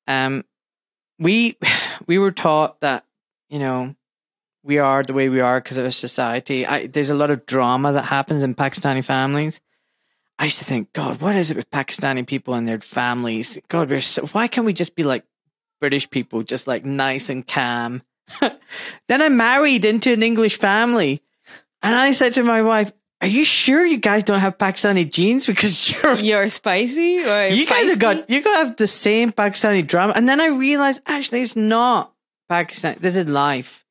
[0.07, 0.45] um,
[1.19, 1.57] we
[2.07, 3.07] we were taught that,
[3.49, 3.95] you know,
[4.69, 6.67] we are the way we are because of our society.
[6.67, 9.63] I, there's a lot of drama that happens in Pakistani families.
[10.39, 13.59] I used to think, God, what is it with Pakistani people and their families?
[13.69, 15.25] God, we're so, why can't we just be like
[15.81, 18.03] British people, just like nice and calm?
[19.09, 21.23] then I married into an English family,
[21.83, 25.47] and I said to my wife, "Are you sure you guys don't have Pakistani genes?
[25.47, 29.85] Because you're You're spicy, or you guys have got you guys have the same Pakistani
[29.87, 32.13] drama." And then I realized, actually, it's not
[32.51, 32.99] Pakistan.
[33.01, 33.87] This is life.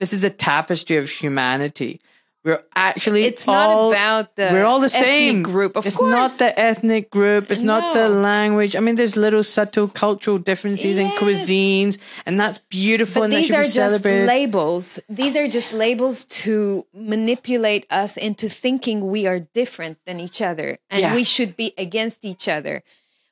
[0.00, 2.00] This is a tapestry of humanity.
[2.42, 5.72] We're actually It's all not about the we're all the ethnic same group.
[5.76, 5.86] Of course.
[5.88, 7.50] it's course, not the ethnic group.
[7.50, 8.74] It's not the language.
[8.74, 11.18] I mean, there's little subtle cultural differences in Yes.
[11.20, 13.20] cuisines, and that's beautiful.
[13.20, 14.26] But and that these are just celebrated.
[14.26, 14.98] labels.
[15.10, 20.78] These are just labels to manipulate us into thinking we are different than each other
[20.88, 21.14] and Yeah.
[21.14, 22.82] we should be against each other.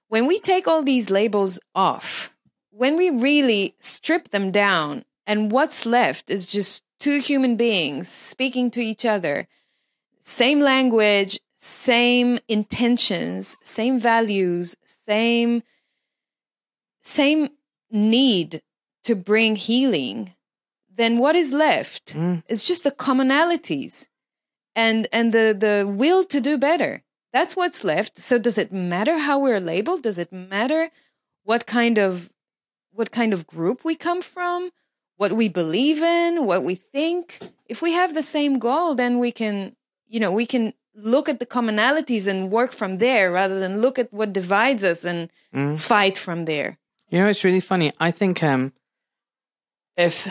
[0.08, 2.30] When we take all these labels off,
[2.70, 8.70] when we really strip them down, and what's left is just two human beings speaking
[8.72, 9.46] to each other,
[10.20, 15.62] same language, same intentions, same values, same
[17.02, 17.48] same
[17.90, 18.62] need
[19.04, 20.34] to bring healing,
[20.94, 22.14] then what is left?
[22.14, 22.42] Mm.
[22.48, 24.08] It's just the commonalities
[24.74, 27.02] and and the the will to do better.
[27.32, 28.16] That's what's left.
[28.16, 30.02] So does it matter how we're labeled?
[30.02, 30.90] Does it matter
[31.44, 32.30] what kind of
[32.90, 34.70] what kind of group we come from?
[35.18, 37.40] What we believe in, what we think?
[37.66, 41.38] If we have the same goal, then we can, you know, we can look at
[41.40, 45.78] the commonalities and work from there rather than look at what divides us and Mm.
[45.78, 46.78] fight from there.
[47.10, 47.92] You know, it's really funny.
[47.98, 48.72] I think um,
[49.96, 50.28] if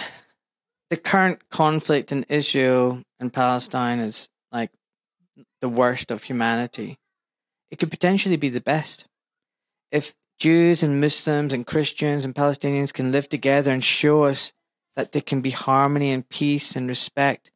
[0.90, 4.72] the current conflict in Israel and Palestine is like
[5.60, 6.98] the worst of humanity,
[7.72, 9.06] it could potentially be the best.
[9.92, 14.54] If Jews and Muslims and Christians and Palestinians can live together and show us
[14.98, 17.52] that there can be harmony and peace and respect,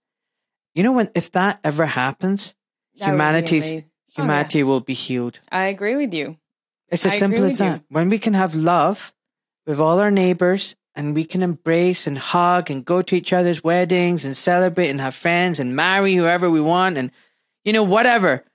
[0.75, 2.55] you know, when if that ever happens,
[2.99, 3.85] That humanity's amazing.
[3.87, 4.23] Oh, yeah.
[4.23, 5.39] humanity will be healed.
[5.51, 6.37] I agree with you.
[6.87, 7.65] It's as I simple as with you.
[7.65, 7.83] that.
[7.89, 9.11] When we can have love
[9.65, 13.63] with all our neighbors and we can embrace and hug and go to each other's
[13.63, 17.09] weddings and celebrate and have friends and marry whoever we want and,
[17.65, 18.45] you know, whatever.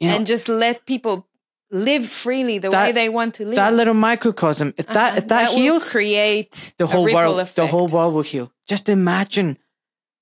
[0.00, 1.27] You know, and just let people
[1.70, 3.56] live freely the That- way they want to live.
[3.56, 5.16] that little microcosm, if that, Uh-huh.
[5.18, 7.56] if that, will heals, create the whole world, effect.
[7.56, 8.52] the whole world will heal.
[8.66, 9.58] Just imagine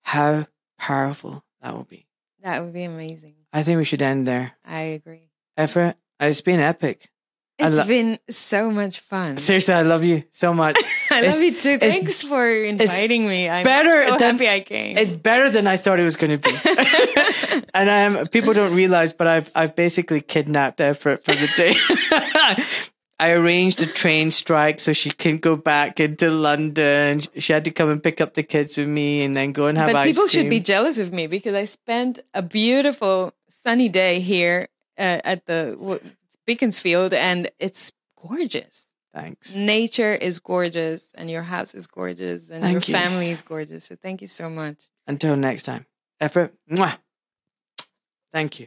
[0.02, 0.46] how
[0.78, 2.06] powerful that will be.
[2.42, 3.34] That would be amazing.
[3.52, 4.52] I think we should end there.
[4.64, 5.30] I agree.
[5.58, 7.08] Efrat, it's been epic.
[7.58, 9.38] I It's lo- been so much fun.
[9.38, 10.76] Seriously, I love you so much.
[11.10, 11.78] I It's- love you too.
[11.78, 13.48] Thanks for inviting me.
[13.48, 14.98] I'm better so than- happy I came.
[14.98, 17.64] It's better than I thought it was going to be.
[17.74, 21.74] and um, people don't realize, but I've I've basically kidnapped her for, for the day.
[23.18, 27.22] I arranged a train strike so she can go back into London.
[27.38, 29.78] She had to come and pick up the kids with me, and then go and
[29.78, 33.32] have but ice people should be jealous of me because I spent a beautiful
[33.64, 34.68] sunny day here
[34.98, 36.00] uh, at the w-
[36.46, 38.88] Beaconsfield, and it's gorgeous.
[39.14, 39.54] Thanks.
[39.54, 42.92] Nature is gorgeous, and your house is gorgeous, and your you.
[42.92, 43.84] family is gorgeous.
[43.84, 44.76] So thank you so much.
[45.06, 45.86] Until next time,
[46.20, 46.52] Efrat.
[46.70, 46.98] Mwah.
[48.32, 48.66] Thank you.